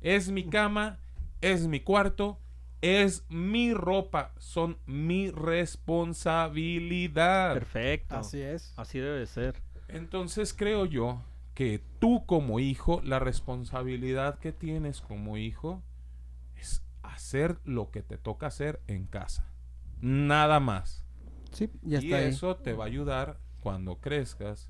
Es 0.00 0.32
mi 0.32 0.48
cama, 0.48 0.98
es 1.40 1.68
mi 1.68 1.78
cuarto, 1.78 2.40
es 2.80 3.24
mi 3.28 3.72
ropa. 3.72 4.32
Son 4.38 4.78
mi 4.86 5.30
responsabilidad. 5.30 7.54
Perfecto. 7.54 8.16
Así 8.16 8.42
es. 8.42 8.74
Así 8.76 8.98
debe 8.98 9.20
de 9.20 9.26
ser. 9.26 9.62
Entonces 9.86 10.52
creo 10.52 10.84
yo 10.84 11.22
que 11.54 11.80
tú 12.00 12.26
como 12.26 12.58
hijo, 12.58 13.00
la 13.04 13.20
responsabilidad 13.20 14.40
que 14.40 14.50
tienes 14.50 15.02
como 15.02 15.36
hijo 15.36 15.84
es 16.56 16.82
hacer 17.04 17.60
lo 17.64 17.92
que 17.92 18.02
te 18.02 18.18
toca 18.18 18.48
hacer 18.48 18.80
en 18.88 19.06
casa. 19.06 19.48
Nada 20.00 20.58
más. 20.58 21.04
Sí, 21.52 21.70
ya 21.82 22.00
y 22.00 22.06
está 22.06 22.16
ahí. 22.18 22.28
eso 22.28 22.56
te 22.56 22.72
va 22.72 22.84
a 22.84 22.86
ayudar 22.86 23.38
cuando 23.60 23.96
crezcas 23.96 24.68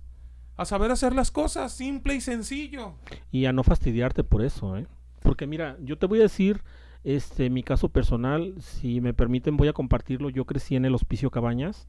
a 0.59 0.64
saber 0.64 0.91
hacer 0.91 1.14
las 1.14 1.31
cosas, 1.31 1.72
simple 1.72 2.16
y 2.16 2.20
sencillo. 2.20 2.95
Y 3.31 3.47
a 3.47 3.53
no 3.53 3.62
fastidiarte 3.62 4.24
por 4.24 4.43
eso, 4.43 4.76
¿eh? 4.76 4.87
Porque 5.22 5.47
mira, 5.47 5.76
yo 5.81 5.99
te 5.99 6.07
voy 6.07 6.18
a 6.18 6.22
decir, 6.22 6.62
este, 7.05 7.49
mi 7.49 7.62
caso 7.62 7.91
personal, 7.91 8.55
si 8.59 9.01
me 9.01 9.14
permiten 9.14 9.57
voy 9.57 9.68
a 9.68 9.72
compartirlo. 9.72 10.31
Yo 10.31 10.45
crecí 10.47 10.74
en 10.74 10.85
el 10.85 10.97
Hospicio 10.97 11.31
Cabañas 11.31 11.87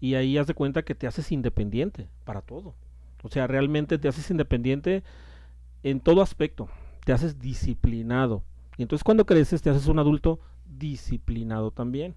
y 0.00 0.14
ahí 0.14 0.36
haz 0.36 0.46
de 0.46 0.54
cuenta 0.54 0.82
que 0.82 0.94
te 0.94 1.06
haces 1.06 1.32
independiente 1.32 2.08
para 2.24 2.42
todo. 2.42 2.74
O 3.22 3.28
sea, 3.30 3.46
realmente 3.46 3.98
te 3.98 4.08
haces 4.08 4.30
independiente 4.30 5.02
en 5.82 6.00
todo 6.00 6.20
aspecto. 6.20 6.68
Te 7.04 7.12
haces 7.12 7.38
disciplinado. 7.38 8.42
Y 8.76 8.82
entonces 8.82 9.02
cuando 9.02 9.24
creces 9.24 9.62
te 9.62 9.70
haces 9.70 9.86
un 9.86 9.98
adulto 9.98 10.40
disciplinado 10.66 11.70
también. 11.70 12.14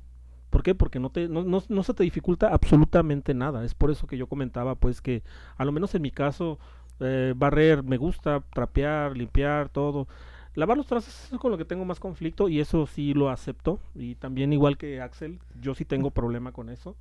¿Por 0.53 0.61
qué? 0.61 0.75
Porque 0.75 0.99
no, 0.99 1.09
te, 1.09 1.27
no, 1.27 1.43
no, 1.43 1.63
no 1.67 1.81
se 1.81 1.95
te 1.95 2.03
dificulta 2.03 2.53
absolutamente 2.53 3.33
nada. 3.33 3.65
Es 3.65 3.73
por 3.73 3.89
eso 3.89 4.05
que 4.05 4.17
yo 4.17 4.27
comentaba, 4.27 4.75
pues 4.75 5.01
que 5.01 5.23
a 5.57 5.65
lo 5.65 5.71
menos 5.71 5.95
en 5.95 6.03
mi 6.03 6.11
caso, 6.11 6.59
eh, 6.99 7.33
barrer 7.35 7.81
me 7.81 7.97
gusta, 7.97 8.43
trapear, 8.53 9.17
limpiar, 9.17 9.69
todo. 9.69 10.07
Lavar 10.53 10.77
los 10.77 10.85
trastes 10.85 11.33
es 11.33 11.39
con 11.39 11.49
lo 11.49 11.57
que 11.57 11.65
tengo 11.65 11.85
más 11.85 11.99
conflicto 11.99 12.49
y 12.49 12.59
eso 12.59 12.85
sí 12.85 13.15
lo 13.15 13.31
acepto. 13.31 13.79
Y 13.95 14.13
también 14.13 14.53
igual 14.53 14.77
que 14.77 15.01
Axel, 15.01 15.39
yo 15.59 15.73
sí 15.73 15.85
tengo 15.85 16.11
problema 16.11 16.51
con 16.51 16.69
eso. 16.69 16.95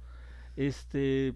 Este, 0.57 1.35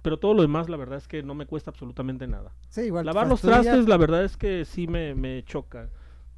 pero 0.00 0.18
todo 0.18 0.32
lo 0.32 0.40
demás, 0.40 0.70
la 0.70 0.78
verdad 0.78 0.96
es 0.96 1.08
que 1.08 1.22
no 1.22 1.34
me 1.34 1.44
cuesta 1.44 1.70
absolutamente 1.70 2.26
nada. 2.26 2.54
Sí, 2.70 2.84
igual. 2.84 3.04
Lavar 3.04 3.28
los 3.28 3.42
trastes, 3.42 3.86
la 3.86 3.98
verdad 3.98 4.24
es 4.24 4.38
que 4.38 4.64
sí 4.64 4.86
me, 4.86 5.14
me 5.14 5.42
choca. 5.44 5.90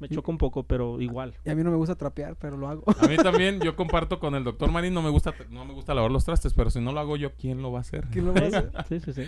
Me 0.09 0.15
choca 0.15 0.31
un 0.31 0.37
poco, 0.37 0.63
pero 0.63 0.99
igual. 0.99 1.33
Y 1.45 1.49
a 1.49 1.55
mí 1.55 1.63
no 1.63 1.71
me 1.71 1.77
gusta 1.77 1.95
trapear, 1.95 2.35
pero 2.35 2.57
lo 2.57 2.67
hago. 2.67 2.83
A 2.99 3.07
mí 3.07 3.15
también, 3.17 3.59
yo 3.61 3.75
comparto 3.77 4.19
con 4.19 4.35
el 4.35 4.43
doctor 4.43 4.71
Marín, 4.71 4.93
no 4.93 5.01
me 5.01 5.09
gusta, 5.09 5.33
no 5.49 5.63
me 5.65 5.73
gusta 5.73 5.93
lavar 5.93 6.11
los 6.11 6.25
trastes, 6.25 6.53
pero 6.53 6.69
si 6.69 6.79
no 6.81 6.91
lo 6.91 6.99
hago 6.99 7.15
yo, 7.15 7.33
¿quién 7.35 7.61
lo 7.61 7.71
va 7.71 7.79
a 7.79 7.81
hacer? 7.81 8.05
¿Quién 8.11 8.25
lo 8.25 8.33
va 8.33 8.41
a 8.41 8.47
hacer? 8.47 8.71
Sí, 8.89 8.99
sí, 8.99 9.13
sí. 9.13 9.23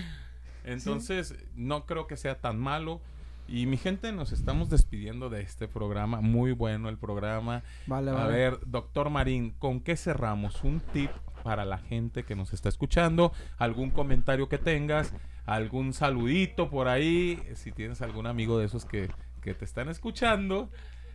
Entonces, 0.66 1.36
no 1.56 1.86
creo 1.86 2.08
que 2.08 2.18
sea 2.18 2.40
tan 2.40 2.60
malo. 2.60 3.00
Y 3.48 3.68
mi 3.68 3.78
gente, 3.78 4.12
nos 4.12 4.32
estamos 4.32 4.70
despidiendo 4.70 5.30
de 5.30 5.42
este 5.42 5.68
programa. 5.68 6.20
Muy 6.22 6.52
bueno 6.52 6.90
el 6.90 6.98
programa. 6.98 7.62
Vale, 7.86 8.12
A 8.12 8.16
vale. 8.16 8.34
ver, 8.34 8.60
doctor 8.66 9.10
Marín, 9.12 9.52
¿con 9.60 9.80
qué 9.82 9.96
cerramos? 9.96 10.64
Un 10.64 10.80
tip 10.80 11.12
para 11.44 11.64
la 11.64 11.78
gente 11.78 12.24
que 12.24 12.36
nos 12.36 12.54
está 12.54 12.70
escuchando, 12.70 13.32
algún 13.60 13.92
comentario 13.92 14.50
que 14.50 14.58
tengas, 14.58 15.14
algún 15.46 15.94
saludito 15.94 16.72
por 16.72 16.88
ahí, 16.88 17.40
si 17.54 17.72
tienes 17.72 18.02
algún 18.02 18.26
amigo 18.26 18.58
de 18.58 18.66
esos 18.66 18.84
que, 18.84 19.10
que 19.46 19.54
te 19.54 19.64
están 19.64 19.90
escuchando. 19.90 20.72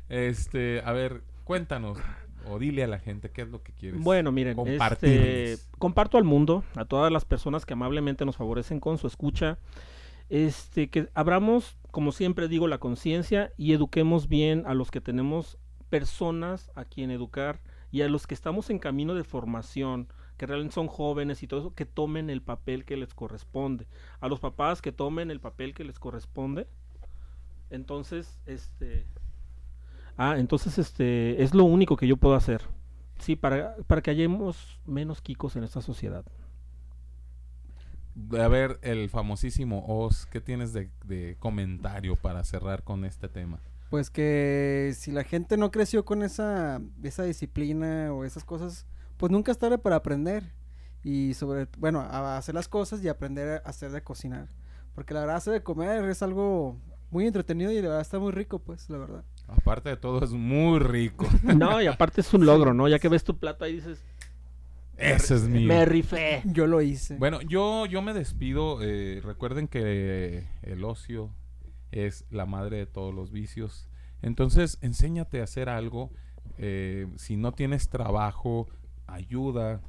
Este, 0.09 0.83
a 0.85 0.93
ver, 0.93 1.22
cuéntanos 1.43 1.99
o 2.49 2.61
dile 2.61 2.85
a 2.85 2.87
la 2.87 3.01
gente 3.01 3.31
qué 3.31 3.43
es 3.43 3.49
lo 3.49 3.62
que 3.62 3.72
quieres. 3.72 4.01
Bueno, 4.01 4.31
miren, 4.31 4.57
este, 4.66 5.59
comparto 5.78 6.16
al 6.16 6.22
mundo, 6.22 6.62
a 6.76 6.85
todas 6.85 7.11
las 7.11 7.24
personas 7.24 7.66
que 7.66 7.72
amablemente 7.72 8.24
nos 8.24 8.37
favorecen 8.37 8.78
con 8.78 8.99
su 8.99 9.09
escucha, 9.09 9.59
este, 10.28 10.89
que 10.91 11.09
abramos, 11.14 11.76
como 11.91 12.12
siempre 12.12 12.47
digo, 12.47 12.68
la 12.68 12.78
conciencia 12.78 13.53
y 13.57 13.72
eduquemos 13.72 14.28
bien 14.28 14.62
a 14.64 14.74
los 14.74 14.93
que 14.93 15.01
tenemos 15.01 15.59
personas 15.89 16.70
a 16.76 16.85
quien 16.85 17.11
educar 17.11 17.61
y 17.91 18.03
a 18.03 18.09
los 18.09 18.28
que 18.28 18.35
estamos 18.35 18.70
en 18.70 18.78
camino 18.78 19.16
de 19.16 19.24
formación, 19.24 20.07
que 20.37 20.47
realmente 20.47 20.76
son 20.76 20.87
jóvenes 20.87 21.43
y 21.43 21.49
todo 21.49 21.61
eso, 21.61 21.74
que 21.74 21.85
tomen 21.85 22.31
el 22.31 22.43
papel 22.43 22.85
que 22.85 22.97
les 22.97 23.12
corresponde. 23.12 23.89
A 24.20 24.28
los 24.28 24.39
papás 24.39 24.81
que 24.81 24.93
tomen 24.93 25.33
el 25.33 25.41
papel 25.41 25.74
que 25.74 25.83
les 25.83 25.99
corresponde. 25.99 26.68
Entonces, 27.71 28.39
este... 28.47 29.07
Ah, 30.16 30.37
entonces, 30.39 30.79
este, 30.79 31.43
es 31.43 31.55
lo 31.55 31.64
único 31.64 31.97
que 31.97 32.07
yo 32.07 32.16
puedo 32.16 32.35
hacer. 32.35 32.62
Sí, 33.18 33.37
para, 33.37 33.77
para 33.87 34.03
que 34.03 34.11
hayamos 34.11 34.81
menos 34.85 35.23
kikos 35.23 35.57
en 35.57 35.64
esta 35.64 35.81
sociedad. 35.81 36.25
A 38.39 38.49
ver, 38.49 38.79
el 38.83 39.09
famosísimo 39.09 39.85
Oz, 39.87 40.27
¿qué 40.27 40.41
tienes 40.41 40.73
de, 40.73 40.91
de 41.07 41.37
comentario 41.39 42.16
para 42.16 42.45
cerrar 42.45 42.83
con 42.83 43.05
este 43.05 43.29
tema? 43.29 43.61
Pues 43.89 44.11
que 44.11 44.93
si 44.95 45.11
la 45.11 45.25
gente 45.25 45.57
no 45.57 45.71
creció 45.71 46.05
con 46.05 46.23
esa, 46.23 46.81
esa 47.03 47.23
disciplina 47.25 48.12
o 48.12 48.25
esas 48.25 48.45
cosas, 48.45 48.87
pues 49.16 49.33
nunca 49.33 49.53
es 49.53 49.59
tarde 49.59 49.79
para 49.79 49.97
aprender. 49.97 50.45
Y 51.03 51.35
sobre, 51.35 51.66
bueno, 51.79 52.01
a 52.01 52.37
hacer 52.37 52.55
las 52.55 52.68
cosas 52.68 53.03
y 53.03 53.09
aprender 53.09 53.62
a 53.64 53.68
hacer 53.68 53.91
de 53.91 54.03
cocinar. 54.03 54.49
Porque 54.95 55.14
la 55.14 55.21
verdad, 55.21 55.37
hacer 55.37 55.55
de 55.55 55.62
comer 55.62 56.05
es 56.05 56.23
algo 56.23 56.77
muy 57.11 57.27
entretenido 57.27 57.71
y 57.73 57.77
la 57.77 57.83
verdad 57.89 58.01
está 58.01 58.19
muy 58.19 58.33
rico, 58.33 58.59
pues, 58.61 58.89
la 58.91 58.99
verdad. 58.99 59.25
Aparte 59.49 59.89
de 59.89 59.97
todo, 59.97 60.23
es 60.25 60.31
muy 60.33 60.79
rico. 60.79 61.27
No, 61.43 61.81
y 61.83 61.87
aparte 61.87 62.21
es 62.21 62.33
un 62.35 62.47
logro, 62.47 62.73
¿no? 62.75 62.89
Ya 62.89 62.99
que 62.99 63.09
ves 63.09 63.25
tu 63.25 63.37
plato 63.39 63.65
ahí 63.65 63.75
dices, 63.75 64.03
Ese 64.97 65.35
es 65.37 65.43
mío. 65.49 65.67
me 65.69 65.85
rifé. 65.85 66.43
Yo 66.45 66.67
lo 66.67 66.81
hice. 66.83 67.17
Bueno, 67.17 67.41
yo, 67.43 67.87
yo 67.87 68.01
me 68.03 68.13
despido. 68.15 68.79
eh, 68.83 69.21
recuerden 69.25 69.67
que 69.69 70.47
el 70.63 70.85
ocio 70.85 71.31
es 71.91 72.25
la 72.31 72.47
madre 72.47 72.77
de 72.79 72.87
todos 72.87 73.13
los 73.15 73.33
vicios. 73.33 73.89
Entonces, 74.23 74.79
enséñate 74.83 75.41
a 75.41 75.45
hacer 75.45 75.69
algo. 75.69 76.11
eh, 76.59 77.07
si 77.17 77.37
no 77.37 77.53
tienes 77.53 77.89
trabajo, 77.89 78.69
ayuda 79.07 79.81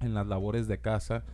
en 0.00 0.14
las 0.14 0.26
labores 0.26 0.68
de 0.68 0.78
casa. 0.80 1.24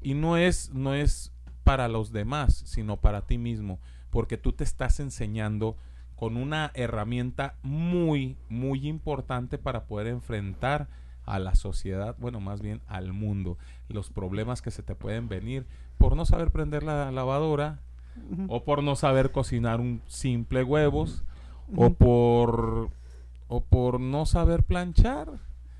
Y 0.00 0.14
no 0.14 0.36
es, 0.36 0.70
no 0.72 0.94
es 0.94 1.32
para 1.64 1.86
los 1.88 2.12
demás, 2.12 2.62
sino 2.66 2.96
para 2.96 3.26
ti 3.26 3.38
mismo. 3.38 3.78
Porque 4.10 4.36
tú 4.36 4.52
te 4.52 4.64
estás 4.64 5.00
enseñando 5.00 5.76
con 6.14 6.36
una 6.36 6.70
herramienta 6.74 7.56
muy, 7.62 8.36
muy 8.48 8.88
importante 8.88 9.58
para 9.58 9.84
poder 9.84 10.06
enfrentar 10.06 10.88
a 11.24 11.38
la 11.38 11.54
sociedad, 11.54 12.16
bueno, 12.18 12.40
más 12.40 12.62
bien 12.62 12.80
al 12.86 13.12
mundo, 13.12 13.58
los 13.88 14.10
problemas 14.10 14.62
que 14.62 14.70
se 14.70 14.82
te 14.82 14.94
pueden 14.94 15.28
venir 15.28 15.66
por 15.98 16.16
no 16.16 16.24
saber 16.24 16.52
prender 16.52 16.84
la 16.84 17.10
lavadora 17.10 17.80
o 18.48 18.64
por 18.64 18.82
no 18.82 18.96
saber 18.96 19.30
cocinar 19.30 19.80
un 19.80 20.00
simple 20.06 20.62
huevos 20.62 21.24
o 21.76 21.90
por 21.90 22.90
o 23.48 23.64
por 23.64 24.00
no 24.00 24.24
saber 24.24 24.62
planchar. 24.62 25.28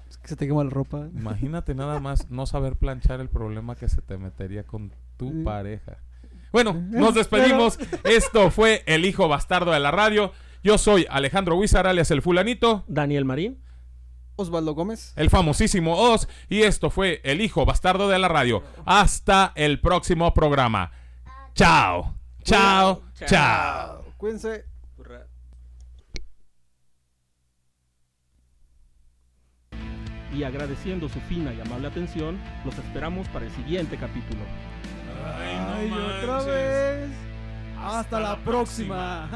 Es 0.09 0.19
que 0.19 0.29
se 0.29 0.37
te 0.37 0.47
quema 0.47 0.65
la 0.65 0.71
ropa. 0.71 1.09
Imagínate 1.15 1.75
nada 1.75 1.99
más 2.01 2.31
no 2.31 2.47
saber 2.47 2.77
planchar 2.77 3.21
el 3.21 3.29
problema 3.29 3.75
que 3.77 3.89
se 3.89 4.03
te 4.03 4.19
metería 4.19 4.65
con 4.65 4.93
tu 5.17 5.45
pareja. 5.45 5.99
Bueno, 6.53 6.73
nos 6.91 7.15
despedimos. 7.15 7.79
Esto 8.05 8.51
fue 8.51 8.83
El 8.87 9.05
Hijo 9.05 9.29
Bastardo 9.29 9.73
de 9.73 9.81
la 9.81 9.91
Radio. 9.91 10.33
Yo 10.63 10.79
soy 10.79 11.07
Alejandro 11.11 11.57
Huizar, 11.57 11.87
alias 11.87 12.11
el 12.11 12.23
fulanito, 12.23 12.85
Daniel 12.89 13.25
Marín. 13.25 13.63
Osvaldo 14.39 14.75
Gómez. 14.75 15.15
el 15.17 15.31
famosísimo 15.31 15.97
Oz, 15.97 16.29
y 16.51 16.63
esto 16.63 16.91
fue 16.91 17.23
El 17.25 17.41
Hijo 17.41 17.65
Bastardo 17.65 18.09
de 18.09 18.19
la 18.19 18.29
Radio. 18.29 18.63
Hasta 18.85 19.53
el 19.55 19.81
próximo 19.81 20.35
programa. 20.35 20.93
Chao. 21.55 22.15
Chao. 22.43 23.03
Chao. 23.25 24.05
Cuídense. 24.19 24.65
Y 30.37 30.43
agradeciendo 30.43 31.09
su 31.09 31.19
fina 31.21 31.55
y 31.55 31.61
amable 31.63 31.89
atención, 31.89 32.39
los 32.65 32.77
esperamos 32.77 33.27
para 33.29 33.47
el 33.47 33.53
siguiente 33.53 33.97
capítulo. 33.97 34.41
Ay, 35.35 35.91
otra 35.93 36.43
vez. 36.43 37.11
Hasta, 37.79 38.21
la 38.21 38.37
próxima. 38.37 39.29